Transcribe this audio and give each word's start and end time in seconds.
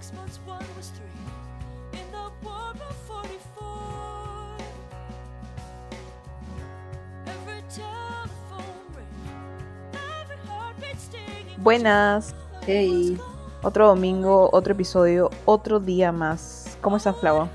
six 0.00 0.12
months, 0.14 0.40
one 0.46 0.64
was 0.76 0.90
three. 0.96 1.98
In 2.00 2.06
the 2.10 2.30
war 2.42 2.72
of 2.72 2.96
44. 3.06 4.56
Every 7.26 7.62
telephone 7.68 8.80
ring, 8.96 9.06
every 9.92 10.36
heartbeat 10.48 10.98
stinging. 10.98 11.62
Buenas, 11.62 12.34
Hey, 12.66 13.18
otro 13.62 13.88
domingo, 13.88 14.48
otro 14.52 14.72
episodio, 14.72 15.30
otro 15.44 15.80
día 15.80 16.12
más. 16.12 16.76
¿Cómo 16.80 16.96
estás, 16.96 17.16
Flava? 17.18 17.48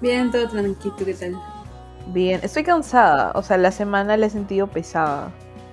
bien, 0.00 0.30
todo 0.30 0.48
tranquilo, 0.48 0.94
¿qué 0.96 1.12
tal? 1.14 1.38
Bien, 2.06 2.40
estoy 2.42 2.64
cansada, 2.64 3.32
o 3.34 3.42
sea, 3.42 3.58
la 3.58 3.70
semana 3.70 4.16
la 4.16 4.26
he 4.26 4.30
sentido 4.30 4.66
pesada. 4.66 5.30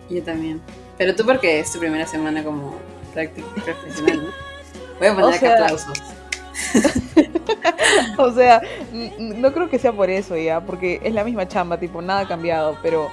Yo 0.10 0.22
también. 0.22 0.62
Pero 0.98 1.16
tú 1.16 1.26
porque 1.26 1.60
es 1.62 1.72
tu 1.72 1.80
primera 1.80 2.06
semana 2.06 2.44
como 2.44 2.76
práctica 3.14 3.48
profesional, 3.64 4.26
¿no? 4.26 4.48
Voy 5.00 5.08
a 5.08 5.12
poner 5.16 5.24
O 5.26 5.28
acá 5.30 5.40
sea- 5.40 5.54
aplausos. 5.54 5.98
o 8.18 8.32
sea, 8.32 8.62
no 9.20 9.54
creo 9.54 9.70
que 9.70 9.80
sea 9.80 9.92
por 9.94 10.10
eso 10.10 10.36
ya, 10.38 10.62
porque 10.62 11.00
es 11.04 11.14
la 11.14 11.24
misma 11.24 11.48
chamba, 11.48 11.78
tipo, 11.78 12.02
nada 12.02 12.22
ha 12.22 12.28
cambiado, 12.28 12.78
pero... 12.82 13.10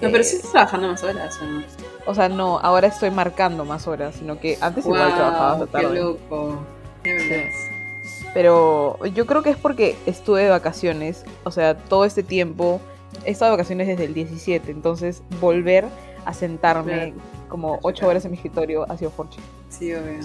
No, 0.00 0.10
pero 0.12 0.18
eh, 0.18 0.24
sí 0.24 0.36
estás 0.36 0.52
trabajando 0.52 0.88
más 0.88 1.02
horas, 1.02 1.38
¿o 1.42 1.44
no? 1.44 1.62
O 2.06 2.14
sea, 2.14 2.28
no, 2.28 2.58
ahora 2.60 2.86
estoy 2.86 3.10
marcando 3.10 3.64
más 3.64 3.86
horas, 3.88 4.14
sino 4.16 4.38
que 4.38 4.56
antes 4.60 4.84
igual 4.86 5.12
trabajaba 5.14 5.52
hasta 5.54 5.66
qué 5.66 5.72
tarde. 5.86 6.00
loco. 6.00 6.58
Qué. 7.02 7.50
Pero 8.32 9.04
yo 9.06 9.26
creo 9.26 9.42
que 9.42 9.50
es 9.50 9.56
porque 9.56 9.96
estuve 10.06 10.44
de 10.44 10.50
vacaciones, 10.50 11.24
o 11.44 11.50
sea, 11.50 11.76
todo 11.76 12.04
este 12.04 12.22
tiempo, 12.22 12.80
he 13.24 13.32
estado 13.32 13.50
de 13.50 13.56
vacaciones 13.56 13.88
desde 13.88 14.04
el 14.04 14.14
17, 14.14 14.70
entonces 14.70 15.22
volver 15.40 15.84
a 16.24 16.32
sentarme 16.32 16.92
Claro. 16.92 17.12
como 17.48 17.78
8 17.82 18.06
horas 18.06 18.24
en 18.24 18.30
mi 18.30 18.36
escritorio 18.36 18.86
ha 18.90 18.96
sido 18.96 19.10
forche. 19.10 19.40
Sí, 19.68 19.92
obvio. 19.94 20.20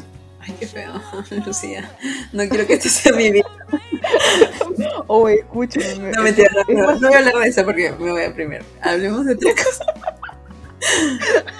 Ay, 0.46 0.54
qué 0.60 0.68
feo, 0.68 0.94
Lucía. 1.46 1.90
No 2.32 2.48
quiero 2.50 2.68
que 2.68 2.74
esto 2.74 2.90
sea 2.90 3.14
mi 3.14 3.32
vida. 3.32 3.46
Oh, 5.08 5.28
escúchame. 5.30 6.12
No, 6.16 6.24
mentira, 6.24 6.50
no, 6.68 6.74
no, 6.74 6.96
no 7.00 7.08
voy 7.08 7.14
a 7.14 7.20
hablar 7.20 7.36
de 7.36 7.48
eso 7.48 7.64
porque 7.64 7.92
me 8.00 8.12
voy 8.12 8.24
a 8.24 8.34
primero. 8.34 8.66
Hablemos 8.82 9.26
de 9.26 9.34
otra 9.34 9.52
cosa. 9.54 9.86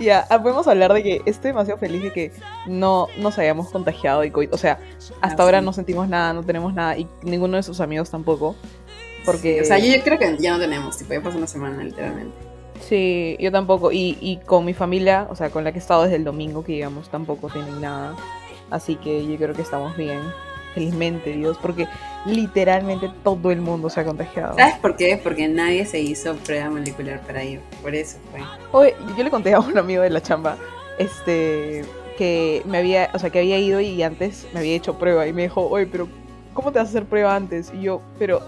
Ya, 0.00 0.26
ah, 0.28 0.42
podemos 0.42 0.66
hablar 0.68 0.92
de 0.92 1.02
que 1.02 1.22
estoy 1.24 1.50
demasiado 1.50 1.78
feliz 1.78 2.02
de 2.02 2.12
que 2.12 2.32
no 2.66 3.06
nos 3.18 3.38
hayamos 3.38 3.70
contagiado 3.70 4.20
de 4.20 4.30
COVID. 4.32 4.52
O 4.52 4.58
sea, 4.58 4.78
hasta 5.20 5.42
Ah, 5.42 5.46
ahora 5.46 5.60
sí. 5.60 5.64
no 5.64 5.72
sentimos 5.72 6.08
nada, 6.08 6.32
no 6.32 6.42
tenemos 6.42 6.74
nada 6.74 6.96
y 6.98 7.06
ninguno 7.22 7.56
de 7.56 7.62
sus 7.62 7.80
amigos 7.80 8.10
tampoco. 8.10 8.56
Porque, 9.24 9.62
O 9.62 9.64
sea, 9.64 9.78
yo 9.78 10.02
creo 10.02 10.18
que 10.18 10.36
ya 10.38 10.52
no 10.52 10.58
tenemos, 10.58 10.96
tipo, 10.98 11.12
ya 11.14 11.22
pasó 11.22 11.38
una 11.38 11.46
semana, 11.46 11.82
literalmente. 11.82 12.36
Sí, 12.80 13.36
yo 13.40 13.50
tampoco. 13.52 13.92
Y, 13.92 14.18
y 14.20 14.36
con 14.38 14.64
mi 14.64 14.74
familia, 14.74 15.26
o 15.30 15.36
sea, 15.36 15.50
con 15.50 15.64
la 15.64 15.72
que 15.72 15.78
he 15.78 15.80
estado 15.80 16.04
desde 16.04 16.16
el 16.16 16.24
domingo, 16.24 16.64
que 16.64 16.72
digamos, 16.72 17.08
tampoco 17.08 17.48
tienen 17.48 17.80
nada. 17.80 18.16
Así 18.70 18.96
que 18.96 19.26
yo 19.26 19.36
creo 19.36 19.54
que 19.54 19.62
estamos 19.62 19.96
bien. 19.96 20.20
Felizmente, 20.74 21.32
Dios, 21.32 21.58
porque 21.60 21.88
literalmente 22.26 23.10
todo 23.24 23.50
el 23.50 23.60
mundo 23.60 23.88
se 23.88 24.00
ha 24.00 24.04
contagiado. 24.04 24.54
¿Sabes 24.56 24.76
por 24.76 24.96
qué? 24.96 25.18
Porque 25.22 25.48
nadie 25.48 25.86
se 25.86 25.98
hizo 25.98 26.36
prueba 26.36 26.70
molecular 26.70 27.20
para 27.22 27.42
ir. 27.42 27.60
Por 27.82 27.94
eso 27.94 28.18
fue. 28.30 28.40
Oye, 28.72 28.94
yo 29.16 29.24
le 29.24 29.30
conté 29.30 29.54
a 29.54 29.60
un 29.60 29.76
amigo 29.76 30.02
de 30.02 30.10
la 30.10 30.22
chamba, 30.22 30.56
este, 30.98 31.84
que 32.18 32.62
me 32.66 32.78
había, 32.78 33.10
o 33.14 33.18
sea, 33.18 33.30
que 33.30 33.38
había 33.38 33.58
ido 33.58 33.80
y 33.80 34.02
antes 34.02 34.46
me 34.52 34.60
había 34.60 34.74
hecho 34.74 34.98
prueba 34.98 35.26
y 35.26 35.32
me 35.32 35.42
dijo, 35.42 35.66
oye, 35.66 35.86
pero 35.86 36.06
¿cómo 36.52 36.70
te 36.70 36.78
vas 36.78 36.88
a 36.88 36.90
hacer 36.90 37.06
prueba 37.06 37.34
antes? 37.34 37.72
Y 37.72 37.82
yo, 37.82 38.02
pero, 38.18 38.40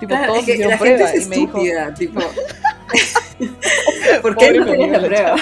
tipo, 0.00 0.08
Claro, 0.08 0.26
todos 0.26 0.40
es 0.40 0.46
que 0.46 0.52
hicieron 0.52 0.70
la 0.72 0.78
gente 0.78 0.94
prueba 0.94 1.12
es 1.12 1.26
y 1.26 1.28
me 1.28 1.36
dijo, 1.36 1.58
tipo. 1.96 2.20
¿Por 4.22 4.36
qué 4.36 4.52
no 4.52 4.64
tenías 4.66 5.02
la 5.02 5.06
prueba? 5.08 5.36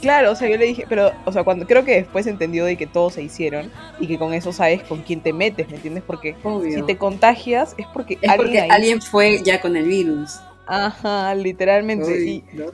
Claro, 0.00 0.32
o 0.32 0.34
sea, 0.34 0.48
yo 0.48 0.56
le 0.56 0.66
dije, 0.66 0.84
pero, 0.88 1.12
o 1.26 1.32
sea, 1.32 1.44
cuando 1.44 1.66
creo 1.66 1.84
que 1.84 1.92
después 1.94 2.26
entendió 2.26 2.64
de 2.64 2.76
que 2.76 2.86
todos 2.88 3.14
se 3.14 3.22
hicieron 3.22 3.70
y 4.00 4.08
que 4.08 4.18
con 4.18 4.34
eso 4.34 4.52
sabes 4.52 4.82
con 4.82 5.02
quién 5.02 5.20
te 5.20 5.32
metes, 5.32 5.68
¿me 5.68 5.76
entiendes? 5.76 6.02
Porque 6.04 6.34
Obvio. 6.42 6.72
si 6.74 6.82
te 6.82 6.96
contagias 6.96 7.74
es 7.78 7.86
porque 7.92 8.14
es 8.20 8.28
alguien 8.28 8.36
porque 8.38 8.60
ahí- 8.60 8.70
alguien 8.70 9.00
fue 9.00 9.42
ya 9.44 9.60
con 9.60 9.76
el 9.76 9.84
virus. 9.84 10.40
Ajá, 10.66 11.34
literalmente. 11.34 12.06
Uy, 12.06 12.44
y, 12.52 12.56
no. 12.56 12.64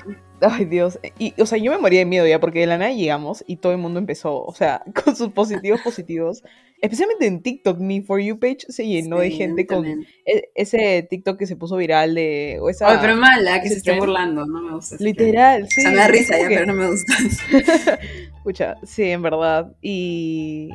ay, 0.41 0.65
Dios. 0.65 0.99
Y, 1.19 1.35
o 1.41 1.45
sea, 1.45 1.59
yo 1.59 1.71
me 1.73 1.79
moría 1.79 1.99
de 2.01 2.05
miedo 2.07 2.27
ya 2.27 2.41
porque 2.41 2.61
de 2.61 2.67
la 2.67 2.79
nada 2.79 2.93
llegamos 2.93 3.45
y 3.47 3.57
todo 3.57 3.73
el 3.73 3.79
mundo 3.79 3.99
empezó, 3.99 4.43
o 4.43 4.55
sea, 4.55 4.83
con 5.05 5.15
sus 5.17 5.29
positivos 5.33 5.81
positivos. 5.83 6.43
Especialmente 6.81 7.27
en 7.27 7.43
TikTok, 7.43 7.79
mi 7.79 8.03
For 8.03 8.21
You 8.21 8.39
page 8.39 8.59
se 8.69 8.87
llenó 8.87 9.19
de 9.19 9.31
gente 9.31 9.67
con 9.67 9.79
también. 9.85 10.07
e- 10.25 10.45
ese 10.55 11.07
TikTok 11.11 11.37
que 11.39 11.47
se 11.47 11.57
puso 11.57 11.77
viral 11.77 12.15
de... 12.15 12.59
O 12.63 12.71
esa, 12.71 12.89
Ay, 12.91 12.99
pero 13.01 13.17
mala, 13.17 13.61
que 13.61 13.69
se 13.69 13.79
esté 13.79 13.99
burlando, 13.99 14.47
no 14.47 14.63
me 14.63 14.75
gusta. 14.75 14.97
Literal, 15.01 15.69
sí. 15.69 15.81
O 15.81 15.83
sea, 15.83 15.91
me 15.91 15.97
da 15.97 16.07
risa 16.09 16.39
ya, 16.39 16.49
que- 16.49 16.55
pero 16.55 16.67
no 16.67 16.75
me 16.75 16.87
gusta. 16.89 17.15
Escucha, 18.37 18.77
sí, 18.85 19.03
en 19.05 19.23
verdad. 19.23 19.73
Y, 19.83 20.71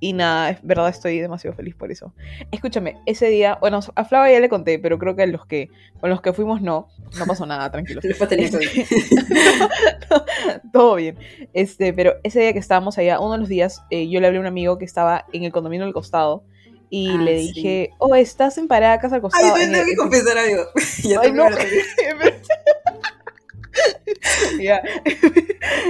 y 0.00 0.12
nada, 0.12 0.50
es 0.50 0.58
verdad, 0.62 0.88
estoy 0.88 1.18
demasiado 1.18 1.56
feliz 1.56 1.74
por 1.74 1.90
eso. 1.90 2.12
Escúchame, 2.52 2.96
ese 3.06 3.28
día, 3.28 3.58
bueno, 3.60 3.80
a 3.94 4.04
Flava 4.04 4.30
ya 4.30 4.38
le 4.40 4.48
conté, 4.48 4.78
pero 4.78 4.98
creo 4.98 5.16
que 5.16 5.22
a 5.22 5.26
los 5.26 5.44
que, 5.46 5.70
con 6.00 6.08
los 6.10 6.20
que 6.20 6.32
fuimos 6.32 6.60
no, 6.62 6.88
no 7.18 7.26
pasó 7.26 7.46
nada, 7.46 7.70
tranquilo. 7.72 8.00
Este, 8.02 8.50
COVID. 8.50 8.86
Todo 10.72 10.94
bien. 10.96 11.16
Este, 11.52 11.92
pero 11.92 12.14
ese 12.22 12.40
día 12.40 12.52
que 12.52 12.58
estábamos 12.58 12.98
allá, 12.98 13.18
uno 13.20 13.32
de 13.32 13.38
los 13.38 13.48
días, 13.48 13.82
eh, 13.90 14.08
yo 14.08 14.20
le 14.20 14.26
hablé 14.26 14.38
a 14.38 14.40
un 14.42 14.46
amigo 14.46 14.78
que 14.78 14.84
estaba 14.84 15.24
en 15.32 15.44
el 15.44 15.52
condominio 15.52 15.84
del 15.84 15.94
costado 15.94 16.44
y 16.90 17.10
Ah, 17.10 17.20
le 17.22 17.38
sí. 17.42 17.52
dije, 17.52 17.90
oh, 17.98 18.14
estás 18.14 18.56
en 18.56 18.66
Paracas 18.68 19.12
al 19.12 19.16
Ay, 19.16 19.22
costado. 19.22 19.54
te 19.54 19.62
en 19.64 19.72
tengo 19.72 19.82
el- 19.84 19.90
que 19.90 19.96
confesar 19.96 20.38
algo. 20.38 20.62
Ya 21.04 21.20
Ay, 21.20 21.32
no. 21.32 21.44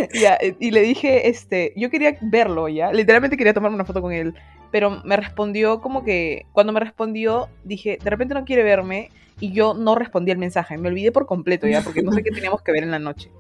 Y 0.60 0.71
le 0.71 0.81
dije, 0.82 1.28
este, 1.28 1.72
yo 1.76 1.91
quería 1.91 2.16
verlo, 2.21 2.69
ya. 2.69 2.93
Literalmente 2.93 3.37
quería 3.37 3.54
tomarme 3.54 3.76
una 3.76 3.84
foto 3.84 4.03
con 4.03 4.12
él. 4.12 4.34
Pero 4.71 5.03
me 5.04 5.16
respondió 5.16 5.81
como 5.81 6.04
que, 6.04 6.47
cuando 6.53 6.72
me 6.72 6.81
respondió, 6.81 7.48
dije, 7.65 7.98
de 8.03 8.10
repente 8.10 8.34
no 8.34 8.44
quiere 8.44 8.62
verme. 8.62 9.10
Y 9.41 9.53
yo 9.53 9.72
no 9.72 9.94
respondí 9.94 10.32
el 10.32 10.38
mensaje. 10.38 10.77
Me 10.78 10.88
olvidé 10.88 11.12
por 11.12 11.27
completo, 11.27 11.69
ya, 11.69 11.82
porque 11.82 12.03
no 12.03 12.12
sé 12.12 12.25
qué 12.25 12.31
teníamos 12.31 12.62
que 12.62 12.72
ver 12.72 12.82
en 12.82 12.91
la 12.91 12.98
noche. 12.98 13.31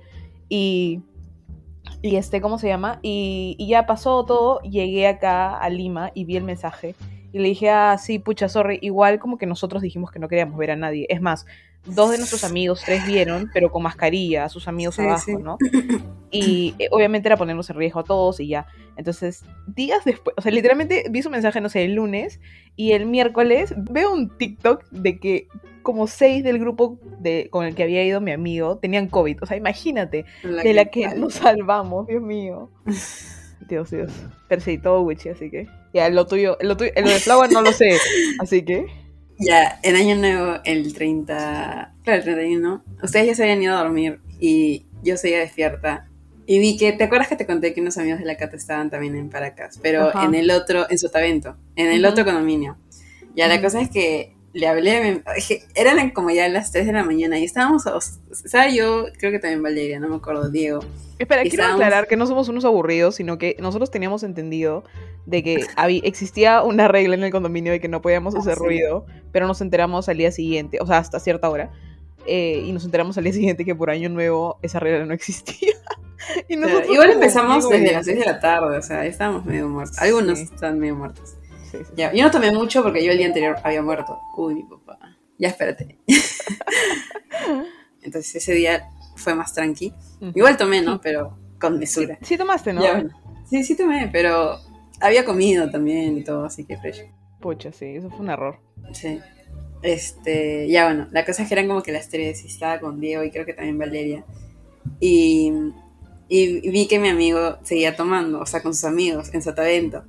Y. 0.48 1.00
Y 2.02 2.16
este, 2.16 2.40
¿cómo 2.40 2.58
se 2.58 2.68
llama? 2.68 3.00
Y, 3.02 3.56
y 3.58 3.68
ya 3.68 3.86
pasó 3.86 4.24
todo. 4.24 4.60
Llegué 4.60 5.08
acá 5.08 5.56
a 5.56 5.68
Lima 5.70 6.12
y 6.14 6.24
vi 6.24 6.36
el 6.36 6.44
mensaje. 6.44 6.94
Y 7.32 7.40
le 7.40 7.48
dije, 7.48 7.70
ah, 7.70 7.98
sí, 7.98 8.18
pucha, 8.18 8.48
sorry. 8.48 8.78
Igual 8.80 9.18
como 9.18 9.38
que 9.38 9.46
nosotros 9.46 9.82
dijimos 9.82 10.10
que 10.10 10.18
no 10.18 10.28
queríamos 10.28 10.56
ver 10.56 10.70
a 10.70 10.76
nadie. 10.76 11.06
Es 11.08 11.20
más, 11.20 11.46
dos 11.84 12.10
de 12.10 12.18
nuestros 12.18 12.44
amigos, 12.44 12.82
tres 12.84 13.06
vieron, 13.06 13.50
pero 13.52 13.70
con 13.70 13.82
mascarilla, 13.82 14.44
a 14.44 14.48
sus 14.48 14.68
amigos 14.68 14.96
Sí, 14.96 15.02
abajo, 15.02 15.24
sí. 15.24 15.34
¿no? 15.34 15.58
Y 16.30 16.74
eh, 16.78 16.88
obviamente 16.90 17.26
era 17.26 17.38
ponernos 17.38 17.70
en 17.70 17.76
riesgo 17.76 18.00
a 18.00 18.04
todos 18.04 18.38
y 18.40 18.48
ya. 18.48 18.66
Entonces, 18.98 19.46
días 19.66 20.04
después, 20.04 20.34
o 20.36 20.42
sea, 20.42 20.52
literalmente 20.52 21.06
vi 21.10 21.22
su 21.22 21.30
mensaje, 21.30 21.62
no 21.62 21.70
sé, 21.70 21.84
el 21.84 21.94
lunes 21.94 22.38
y 22.76 22.92
el 22.92 23.06
miércoles 23.06 23.72
veo 23.76 24.12
un 24.12 24.36
TikTok 24.36 24.84
de 24.90 25.18
que 25.18 25.48
como 25.82 26.06
seis 26.06 26.44
del 26.44 26.58
grupo 26.58 26.98
de, 27.18 27.48
con 27.50 27.64
el 27.64 27.74
que 27.74 27.82
había 27.82 28.04
ido 28.04 28.20
mi 28.20 28.32
amigo 28.32 28.76
tenían 28.76 29.08
COVID. 29.08 29.42
O 29.42 29.46
sea, 29.46 29.56
imagínate, 29.56 30.26
de 30.42 30.74
la 30.74 30.84
que 30.84 31.04
tal. 31.04 31.18
nos 31.18 31.32
salvamos, 31.34 32.06
Dios 32.06 32.20
mío. 32.20 32.70
Dios, 33.68 33.90
Dios. 33.90 34.12
Pero 34.48 34.60
sí, 34.60 34.76
todo 34.76 35.02
witchy, 35.02 35.30
así 35.30 35.50
que. 35.50 35.66
Ya, 35.94 36.10
lo 36.10 36.26
tuyo, 36.26 36.58
lo 36.60 36.76
tuyo, 36.76 36.90
lo 36.94 37.08
de 37.08 37.18
Flower 37.18 37.50
no 37.50 37.62
lo 37.62 37.72
sé, 37.72 37.96
así 38.38 38.62
que. 38.64 38.86
Ya, 39.38 39.78
en 39.82 39.94
Año 39.94 40.16
Nuevo, 40.16 40.58
el 40.64 40.92
30, 40.92 41.94
claro, 42.02 42.18
el 42.18 42.24
31, 42.24 42.82
ustedes 43.02 43.26
ya 43.28 43.34
se 43.34 43.42
habían 43.44 43.62
ido 43.62 43.76
a 43.76 43.78
dormir 43.78 44.20
y 44.40 44.86
yo 45.02 45.16
seguía 45.16 45.38
despierta. 45.38 46.08
Y 46.46 46.58
vi 46.58 46.76
que, 46.76 46.92
¿te 46.92 47.04
acuerdas 47.04 47.28
que 47.28 47.36
te 47.36 47.46
conté 47.46 47.72
que 47.74 47.80
unos 47.80 47.98
amigos 47.98 48.18
de 48.20 48.24
la 48.24 48.36
Cata 48.36 48.56
estaban 48.56 48.90
también 48.90 49.14
en 49.14 49.28
Paracas? 49.28 49.78
Pero 49.82 50.08
Ajá. 50.08 50.24
en 50.24 50.34
el 50.34 50.50
otro, 50.50 50.86
en 50.90 50.98
Sotavento, 50.98 51.56
en 51.76 51.88
el 51.92 52.04
otro 52.04 52.24
condominio. 52.24 52.78
Ya, 53.36 53.46
la 53.46 53.54
Ujú. 53.54 53.64
cosa 53.64 53.80
es 53.80 53.90
que 53.90 54.34
le 54.58 54.66
hablé, 54.66 55.22
eran 55.74 56.10
como 56.10 56.30
ya 56.30 56.48
las 56.48 56.72
3 56.72 56.86
de 56.86 56.92
la 56.92 57.04
mañana 57.04 57.38
y 57.38 57.44
estábamos, 57.44 57.86
o 57.86 58.00
sea, 58.00 58.68
yo 58.68 59.06
creo 59.18 59.30
que 59.30 59.38
también 59.38 59.62
Valeria, 59.62 60.00
no 60.00 60.08
me 60.08 60.16
acuerdo, 60.16 60.50
Diego. 60.50 60.80
Espera, 61.18 61.42
quiero 61.42 61.54
estábamos- 61.54 61.80
aclarar 61.80 62.06
que 62.08 62.16
no 62.16 62.26
somos 62.26 62.48
unos 62.48 62.64
aburridos, 62.64 63.14
sino 63.16 63.38
que 63.38 63.56
nosotros 63.60 63.90
teníamos 63.90 64.22
entendido 64.22 64.84
de 65.26 65.42
que 65.42 65.56
habí- 65.76 66.00
existía 66.04 66.62
una 66.62 66.88
regla 66.88 67.14
en 67.14 67.22
el 67.24 67.30
condominio 67.30 67.72
de 67.72 67.80
que 67.80 67.88
no 67.88 68.02
podíamos 68.02 68.34
Ah, 68.34 68.38
hacer 68.40 68.54
sí. 68.58 68.64
ruido, 68.64 69.06
pero 69.32 69.46
nos 69.46 69.60
enteramos 69.60 70.08
al 70.08 70.16
día 70.18 70.32
siguiente, 70.32 70.78
o 70.80 70.86
sea, 70.86 70.98
hasta 70.98 71.20
cierta 71.20 71.48
hora. 71.50 71.70
eh, 72.30 72.62
y 72.66 72.72
nos 72.72 72.84
enteramos 72.84 73.16
al 73.16 73.24
día 73.24 73.32
siguiente 73.32 73.64
que 73.64 73.74
por 73.74 73.88
año 73.88 74.08
nuevo 74.10 74.58
esa 74.60 74.78
regla 74.80 75.06
no 75.06 75.14
existía. 75.14 75.72
y 76.48 76.56
Claro, 76.56 76.68
nosotros 76.72 76.92
igual 76.92 77.10
empezamos 77.12 77.68
desde 77.70 77.92
las 77.92 78.04
obedientes. 78.04 78.06
6 78.06 78.18
de 78.18 78.24
la 78.26 78.40
tarde, 78.40 78.76
o 78.76 78.82
sea, 78.82 79.06
estábamos 79.06 79.46
medio 79.46 79.66
muertos. 79.68 79.98
Algunos 79.98 80.38
Sí. 80.40 80.44
están 80.52 80.78
medio 80.78 80.94
muertos. 80.96 81.34
Sí, 81.70 81.78
sí. 81.84 81.92
Ya, 81.96 82.12
yo 82.12 82.24
no 82.24 82.30
tomé 82.30 82.50
mucho 82.52 82.82
porque 82.82 83.04
yo 83.04 83.12
el 83.12 83.18
día 83.18 83.26
anterior 83.26 83.56
había 83.62 83.82
muerto. 83.82 84.18
Uy, 84.36 84.54
mi 84.54 84.62
papá. 84.64 84.98
Ya 85.38 85.48
espérate. 85.48 85.98
Entonces 88.02 88.34
ese 88.34 88.54
día 88.54 88.88
fue 89.16 89.34
más 89.34 89.52
tranqui. 89.52 89.92
Igual 90.34 90.56
tomé, 90.56 90.82
¿no? 90.82 91.00
Pero 91.00 91.36
con 91.60 91.78
mesura. 91.78 92.18
Sí 92.22 92.36
tomaste, 92.36 92.72
¿no? 92.72 92.82
Ya, 92.82 92.94
bueno. 92.94 93.10
Sí, 93.48 93.64
sí 93.64 93.76
tomé, 93.76 94.08
pero 94.12 94.58
había 95.00 95.24
comido 95.24 95.70
también 95.70 96.16
y 96.18 96.24
todo, 96.24 96.44
así 96.44 96.64
que 96.64 96.76
fresh. 96.76 97.04
Pucha, 97.40 97.72
sí, 97.72 97.86
eso 97.96 98.10
fue 98.10 98.20
un 98.20 98.30
error. 98.30 98.60
Sí. 98.92 99.20
Este, 99.82 100.68
ya 100.68 100.86
bueno, 100.86 101.08
la 101.12 101.24
cosa 101.24 101.42
es 101.42 101.48
que 101.48 101.54
eran 101.54 101.68
como 101.68 101.82
que 101.82 101.92
las 101.92 102.08
tres 102.08 102.42
y 102.44 102.48
estaba 102.48 102.80
con 102.80 103.00
Diego 103.00 103.22
y 103.22 103.30
creo 103.30 103.46
que 103.46 103.54
también 103.54 103.78
Valeria. 103.78 104.24
Y 105.00 105.52
y 106.28 106.70
vi 106.70 106.86
que 106.86 106.98
mi 106.98 107.08
amigo 107.08 107.58
seguía 107.62 107.96
tomando, 107.96 108.40
o 108.40 108.46
sea, 108.46 108.62
con 108.62 108.74
sus 108.74 108.84
amigos 108.84 109.32
en 109.32 109.42
Sotavento. 109.42 110.04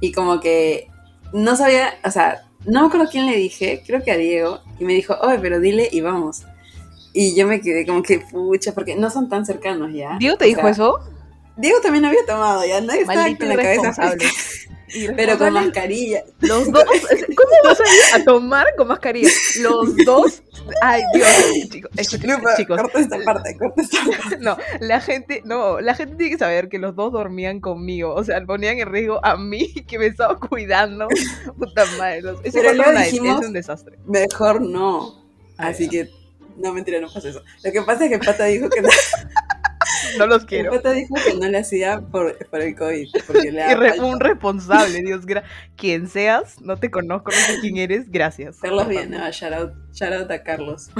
Y 0.00 0.10
como 0.10 0.40
que 0.40 0.88
no 1.32 1.56
sabía, 1.56 1.94
o 2.04 2.10
sea, 2.10 2.44
no 2.64 2.82
me 2.82 2.86
acuerdo 2.86 3.08
quién 3.10 3.26
le 3.26 3.36
dije, 3.36 3.82
creo 3.86 4.02
que 4.02 4.12
a 4.12 4.16
Diego, 4.16 4.60
y 4.78 4.84
me 4.84 4.92
dijo, 4.94 5.16
oye, 5.20 5.38
pero 5.40 5.60
dile 5.60 5.88
y 5.90 6.00
vamos. 6.00 6.42
Y 7.12 7.34
yo 7.34 7.46
me 7.46 7.60
quedé 7.60 7.86
como 7.86 8.02
que, 8.02 8.20
pucha, 8.20 8.72
porque 8.72 8.96
no 8.96 9.10
son 9.10 9.28
tan 9.28 9.44
cercanos 9.44 9.92
ya. 9.92 10.16
¿Diego 10.18 10.36
te 10.36 10.44
O 10.44 10.48
dijo 10.48 10.60
sea, 10.60 10.70
eso? 10.70 11.00
Diego 11.56 11.80
también 11.80 12.04
había 12.04 12.24
tomado, 12.26 12.64
ya 12.64 12.80
nadie 12.80 13.00
estaba 13.02 13.22
Maldito 13.22 13.46
con 13.46 13.56
la 13.56 13.62
cabeza 13.62 13.92
fresca, 13.92 14.26
pero 15.16 15.38
con 15.38 15.52
mascarilla. 15.54 16.22
Los 16.40 16.66
dos, 16.72 16.84
¿cómo 16.84 17.50
vas 17.64 17.80
a 17.80 17.82
ir 17.84 18.20
a 18.20 18.24
tomar 18.24 18.66
con 18.76 18.88
mascarilla? 18.88 19.28
Los 19.60 19.96
dos, 20.04 20.42
ay 20.82 21.02
Dios, 21.14 21.28
chicos, 21.70 21.90
escuchen, 21.96 22.30
Lupa, 22.30 22.56
chicos, 22.56 22.80
corta 22.80 23.00
esta 23.00 23.18
parte, 23.24 23.56
corta 23.58 23.82
esta 23.82 23.98
parte. 24.22 24.36
no, 24.38 24.56
la 24.80 25.00
gente, 25.00 25.42
no, 25.44 25.80
la 25.80 25.94
gente 25.94 26.16
tiene 26.16 26.32
que 26.32 26.38
saber 26.38 26.68
que 26.68 26.78
los 26.78 26.94
dos 26.96 27.12
dormían 27.12 27.60
conmigo, 27.60 28.14
o 28.14 28.24
sea, 28.24 28.44
ponían 28.44 28.78
en 28.78 28.90
riesgo 28.90 29.24
a 29.24 29.36
mí 29.36 29.72
que 29.88 29.98
me 29.98 30.06
estaba 30.06 30.38
cuidando, 30.38 31.08
puta 31.58 31.84
madre, 31.98 32.22
los- 32.22 32.40
ese 32.44 32.60
Pero 32.60 32.74
luego 32.74 32.92
dijimos- 32.92 33.40
es 33.40 33.46
un 33.46 33.52
desastre. 33.52 33.98
Mejor 34.06 34.60
no. 34.60 35.22
Así 35.58 35.84
ya. 35.84 35.90
que, 35.90 36.10
no, 36.56 36.72
mentira, 36.72 37.00
no 37.00 37.08
pasa 37.12 37.28
eso. 37.28 37.42
Lo 37.62 37.72
que 37.72 37.82
pasa 37.82 38.04
es 38.04 38.10
que 38.10 38.18
pata 38.18 38.44
dijo 38.46 38.68
que 38.68 38.82
no, 40.18 40.26
los 40.26 40.44
quiero. 40.44 40.70
pata 40.72 40.92
dijo 40.92 41.14
que 41.14 41.34
no 41.34 41.48
le 41.48 41.58
hacía 41.58 42.00
por, 42.00 42.36
por 42.48 42.60
el 42.60 42.74
COVID, 42.76 43.08
porque 43.26 43.50
le 43.52 43.74
re- 43.74 44.00
un 44.00 44.18
responsable, 44.20 45.00
Dios, 45.02 45.24
quien 45.76 46.08
seas, 46.08 46.60
no 46.60 46.76
te 46.76 46.90
conozco, 46.90 47.30
no 47.30 47.36
sé 47.36 47.58
quién 47.60 47.76
eres, 47.78 48.10
gracias. 48.10 48.58
Carlos 48.58 48.88
Villanueva, 48.88 49.30
shout 49.30 49.52
out, 49.52 49.72
shout 49.92 50.12
out 50.12 50.30
a 50.30 50.42
Carlos. 50.42 50.90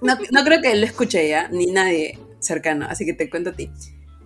No, 0.00 0.16
no 0.30 0.44
creo 0.44 0.60
que 0.60 0.72
él 0.72 0.80
lo 0.80 0.86
escuche 0.86 1.28
ya, 1.28 1.48
ni 1.48 1.66
nadie 1.66 2.18
cercano, 2.40 2.86
así 2.88 3.04
que 3.06 3.12
te 3.12 3.28
cuento 3.30 3.50
a 3.50 3.52
ti. 3.52 3.70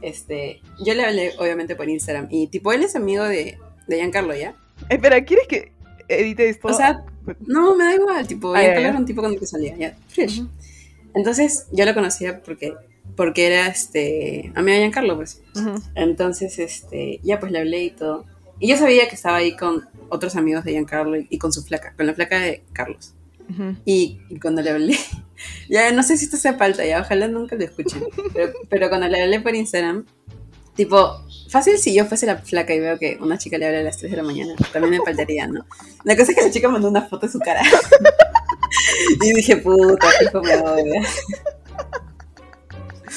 Este, 0.03 0.61
yo 0.85 0.95
le 0.95 1.05
hablé 1.05 1.33
obviamente 1.39 1.75
por 1.75 1.89
Instagram 1.89 2.29
y 2.31 2.49
tipo 2.49 2.73
él 2.73 2.83
es 2.83 2.95
amigo 2.97 3.25
de, 3.25 3.59
de 3.87 3.97
Giancarlo, 3.97 4.35
¿ya? 4.35 4.55
Espera, 4.91 5.25
¿quieres 5.25 5.47
que 5.49 5.73
edite 6.09 6.49
esto? 6.49 6.69
O 6.69 6.73
sea, 6.73 7.03
no, 7.47 7.75
me 7.75 7.85
da 7.85 7.95
igual, 7.95 8.27
tipo, 8.27 8.55
Ah, 8.55 8.61
Giancarlo 8.61 8.89
era 8.89 8.99
un 8.99 9.07
tipo 9.07 9.23
con 9.23 9.33
el 9.33 9.39
que 9.41 9.47
salía, 9.47 9.75
ya, 9.77 9.97
fresh. 10.09 10.43
Entonces, 11.15 11.67
yo 11.73 11.85
lo 11.87 11.95
conocía 11.95 12.43
porque, 12.43 12.75
porque 13.17 13.47
era 13.47 13.67
este, 13.67 14.53
amigo 14.55 14.75
de 14.75 14.83
Giancarlo, 14.83 15.17
pues. 15.17 15.43
Ujú. 15.55 15.83
Entonces, 15.95 16.59
este, 16.59 17.21
ya 17.23 17.41
pues 17.41 17.51
le 17.51 17.61
hablé 17.61 17.85
y 17.85 17.91
todo. 17.91 18.25
Y 18.59 18.69
yo 18.69 18.77
sabía 18.77 19.09
que 19.09 19.15
estaba 19.15 19.37
ahí 19.37 19.57
con 19.57 19.89
otros 20.09 20.37
amigos 20.37 20.65
de 20.65 20.73
Giancarlo 20.73 21.17
y, 21.17 21.27
y 21.31 21.39
con 21.39 21.53
su 21.53 21.63
flaca, 21.63 21.95
con 21.97 22.07
la 22.07 22.15
flaca 22.15 22.39
de 22.39 22.63
Carlos. 22.73 23.15
Ujú. 23.51 23.77
Y, 23.85 24.21
y 24.29 24.39
cuando 24.39 24.63
le 24.63 24.71
hablé, 24.71 24.99
ya 25.69 25.91
no 25.93 26.03
sé 26.03 26.17
si 26.17 26.27
esto 26.27 26.37
sea 26.37 26.55
falta, 26.55 26.85
ya 26.85 27.01
ojalá 27.01 27.29
nunca 27.29 27.57
lo 27.57 27.65
escuchen, 27.65 28.05
pero, 28.33 28.53
pero 28.69 28.89
cuando 28.89 29.09
le 29.09 29.23
hablé 29.23 29.41
por 29.41 29.55
Instagram, 29.55 30.05
tipo, 30.75 31.23
fácil 31.49 31.79
si 31.79 31.95
yo 31.95 32.05
fuese 32.07 32.27
la 32.27 32.37
flaca 32.37 32.75
y 32.75 32.81
veo 32.81 32.99
que 32.99 33.19
una 33.21 33.39
chica 33.39 33.57
le 33.59 33.67
habla 33.67 33.81
a 33.81 33.83
las 33.83 33.99
3 33.99 34.11
de 34.11 34.17
la 34.17 34.23
mañana, 34.23 34.55
también 34.73 34.99
me 34.99 35.05
faltaría, 35.05 35.47
¿no? 35.47 35.65
La 36.05 36.17
cosa 36.17 36.33
es 36.33 36.39
que 36.39 36.45
la 36.45 36.51
chica 36.51 36.69
mandó 36.69 36.89
una 36.89 37.03
foto 37.03 37.27
de 37.27 37.33
su 37.33 37.39
cara. 37.39 37.63
y 39.23 39.33
dije, 39.33 39.57
puta, 39.57 40.09
hijo 40.23 40.43
me 40.43 40.57
odia. 40.57 41.03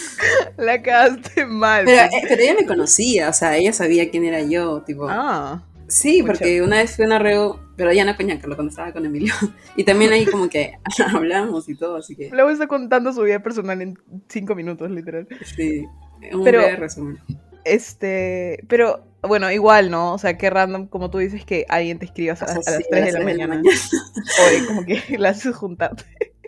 La 0.57 0.81
cagaste 0.81 1.46
mal. 1.46 1.86
Pero, 1.86 2.10
pues. 2.10 2.24
eh, 2.24 2.25
pero 2.30 2.42
ella 2.42 2.54
me 2.60 2.66
conocía, 2.66 3.30
o 3.30 3.34
sea, 3.34 3.57
ella 3.57 3.74
sabía 3.74 4.10
quién 4.10 4.25
era 4.25 4.42
yo, 4.42 4.81
tipo. 4.81 5.07
Ah, 5.10 5.63
Sí, 5.88 6.22
porque 6.22 6.62
una 6.62 6.78
vez 6.78 6.96
fui 6.96 7.04
a 7.04 7.07
una 7.07 7.18
reo, 7.18 7.60
pero 7.75 7.92
ya 7.92 8.06
no 8.06 8.16
con 8.16 8.28
Giancarlo, 8.28 8.56
cuando 8.56 8.69
estaba 8.69 8.94
con 8.94 9.06
Emilio. 9.07 9.34
Y 9.75 9.84
también 9.84 10.12
ahí 10.12 10.25
como 10.25 10.48
que 10.48 10.74
hablamos 11.16 11.68
y 11.68 11.74
todo, 11.75 11.96
así 11.96 12.16
que 12.16 12.30
luego 12.31 12.51
está 12.51 12.68
contando 12.68 13.12
su 13.12 13.24
vida 13.24 13.42
personal 13.42 13.81
en 13.81 13.98
cinco 14.28 14.54
minutos, 14.54 14.92
literal. 14.92 15.28
sí, 15.56 15.86
un 16.31 16.44
Pero- 16.44 16.60
breve 16.62 16.75
resumen. 16.75 17.18
Este, 17.66 18.63
pero 18.68 19.04
bueno, 19.22 19.52
igual, 19.52 19.92
¿no? 19.92 20.13
O 20.13 20.18
sea, 20.18 20.38
qué 20.38 20.50
random, 20.50 20.88
como 20.88 21.10
tú 21.10 21.18
dices, 21.18 21.44
que 21.44 21.66
alguien 21.69 22.00
te 22.00 22.06
escriba 22.06 22.34
a, 22.34 22.36
O 22.36 22.38
sea, 22.38 22.48
a 22.48 22.56
las 22.56 22.66
sí, 22.66 22.84
3 22.90 23.04
a 23.04 23.06
de 23.06 23.12
la 23.12 23.19
tres 23.19 23.36
de 23.38 23.38
la 23.40 23.48
mañana. 23.48 23.62
O 23.63 24.68
como 24.68 24.86
que 24.86 25.18
la 25.18 25.30
haces 25.30 25.56
juntar. 25.56 25.95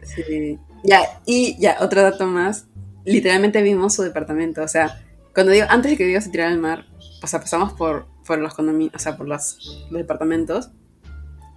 Sí. 0.03 0.57
Ya, 0.83 1.01
y 1.25 1.57
ya, 1.59 1.77
otro 1.79 2.01
dato 2.01 2.25
más. 2.27 2.65
Literalmente 3.05 3.61
vimos 3.61 3.93
su 3.93 4.03
departamento. 4.03 4.61
O 4.63 4.67
sea, 4.67 5.01
cuando 5.33 5.51
digo, 5.51 5.65
antes 5.69 5.91
de 5.91 5.97
que 5.97 6.05
Diego 6.05 6.21
se 6.21 6.29
tirara 6.29 6.51
al 6.51 6.59
mar, 6.59 6.85
o 7.23 7.27
sea, 7.27 7.39
pasamos 7.39 7.73
por, 7.73 8.07
por 8.25 8.39
los 8.39 8.53
condominios, 8.53 8.95
o 8.95 8.99
sea, 8.99 9.17
por 9.17 9.27
los, 9.27 9.85
los 9.89 9.99
departamentos. 9.99 10.69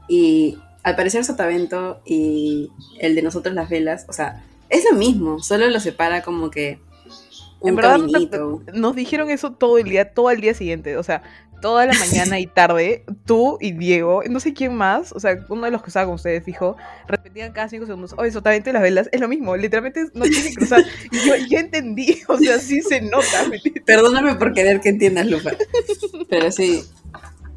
Y 0.09 0.59
al 0.83 0.97
parecer 0.97 1.25
Sotavento 1.25 2.03
y 2.05 2.71
el 3.01 3.15
de 3.15 3.23
nosotros 3.23 3.55
las 3.55 3.69
velas, 3.69 4.07
o 4.09 4.13
sea, 4.13 4.45
es 4.69 4.85
lo 4.91 4.97
mismo, 4.97 5.41
solo 5.41 5.69
lo 5.69 5.81
separa 5.81 6.23
como 6.23 6.51
que 6.51 6.79
un 7.65 7.71
En 7.71 7.77
verdad, 7.77 7.93
caminito. 7.93 8.63
Nos 8.75 8.95
dijeron 8.95 9.31
eso 9.31 9.53
todo 9.53 9.79
el 9.79 9.85
día, 9.85 10.13
todo 10.13 10.31
el 10.31 10.41
día 10.41 10.53
siguiente. 10.53 10.99
O 10.99 11.03
sea, 11.03 11.23
toda 11.63 11.87
la 11.87 11.95
mañana 11.95 12.39
y 12.39 12.47
tarde, 12.47 13.05
tú 13.25 13.57
y 13.59 13.73
Diego, 13.73 14.23
no 14.29 14.39
sé 14.39 14.53
quién 14.53 14.75
más, 14.75 15.13
o 15.13 15.21
sea, 15.21 15.47
uno 15.49 15.65
de 15.65 15.71
los 15.71 15.83
que 15.83 15.89
estaba 15.89 16.05
con 16.05 16.17
ustedes, 16.17 16.45
fijo, 16.45 16.77
repetían 17.09 17.53
cada 17.53 17.71
cinco 17.71 17.87
segundos, 17.87 18.15
oye, 18.19 18.31
Sotavento 18.31 18.69
y 18.69 18.75
las 18.75 18.83
velas, 18.83 19.09
es 19.13 19.21
lo 19.21 19.29
mismo, 19.29 19.57
literalmente 19.57 20.05
no 20.13 20.25
tiene 20.25 20.51
que 20.51 20.55
cruzar. 20.57 20.85
Y 21.11 21.27
yo 21.27 21.35
ya 21.49 21.61
entendí, 21.61 22.21
o 22.29 22.37
sea, 22.37 22.59
sí 22.59 22.83
se 22.83 23.01
nota. 23.01 23.47
Perdóname 23.87 24.35
por 24.35 24.53
querer 24.53 24.81
que 24.83 24.91
entiendas, 24.91 25.27
Lupa. 25.27 25.53
Pero 26.29 26.53
sí. 26.53 26.85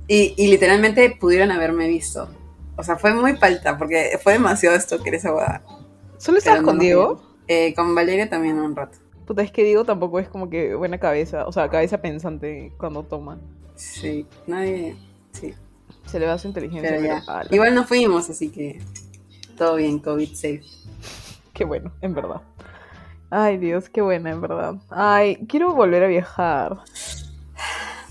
Y, 0.07 0.33
y 0.37 0.47
literalmente 0.47 1.17
pudieron 1.19 1.51
haberme 1.51 1.89
visto. 1.89 2.29
O 2.77 2.83
sea, 2.83 2.95
fue 2.95 3.13
muy 3.13 3.33
palta, 3.33 3.77
porque 3.77 4.17
fue 4.23 4.33
demasiado 4.33 4.77
esto 4.77 5.03
que 5.03 5.09
esa 5.09 5.31
boda. 5.31 5.63
¿Solo 6.17 6.37
estabas 6.37 6.61
no 6.61 6.67
con 6.67 6.79
Diego? 6.79 7.21
Eh, 7.49 7.73
con 7.73 7.93
Valeria 7.93 8.29
también 8.29 8.57
un 8.57 8.75
rato. 8.75 8.99
Puta, 9.27 9.41
es 9.41 9.51
que 9.51 9.65
Diego 9.65 9.83
tampoco 9.83 10.19
es 10.19 10.29
como 10.29 10.49
que 10.49 10.73
buena 10.73 10.99
cabeza, 10.99 11.45
o 11.45 11.51
sea, 11.51 11.67
cabeza 11.69 12.01
pensante 12.01 12.71
cuando 12.77 13.03
toma. 13.03 13.37
Sí, 13.75 14.25
nadie. 14.47 14.95
Sí, 15.33 15.53
Se 16.05 16.17
le 16.17 16.25
va 16.25 16.37
su 16.37 16.47
inteligencia. 16.47 16.89
pero 16.89 17.03
ya. 17.03 17.21
pero, 17.25 17.37
ala, 17.37 17.49
Igual 17.51 17.75
no 17.75 17.83
fuimos, 17.83 18.29
así 18.29 18.49
que 18.49 18.79
todo 19.57 19.75
bien, 19.75 19.99
COVID 19.99 20.29
safe. 20.29 20.63
Qué 21.53 21.65
bueno, 21.65 21.91
en 21.99 22.13
verdad. 22.13 22.41
Ay, 23.29 23.57
Dios, 23.57 23.89
qué 23.89 24.01
buena, 24.01 24.31
en 24.31 24.39
verdad. 24.39 24.75
Ay, 24.89 25.35
quiero 25.49 25.73
volver 25.73 26.01
a 26.03 26.07
viajar. 26.07 26.77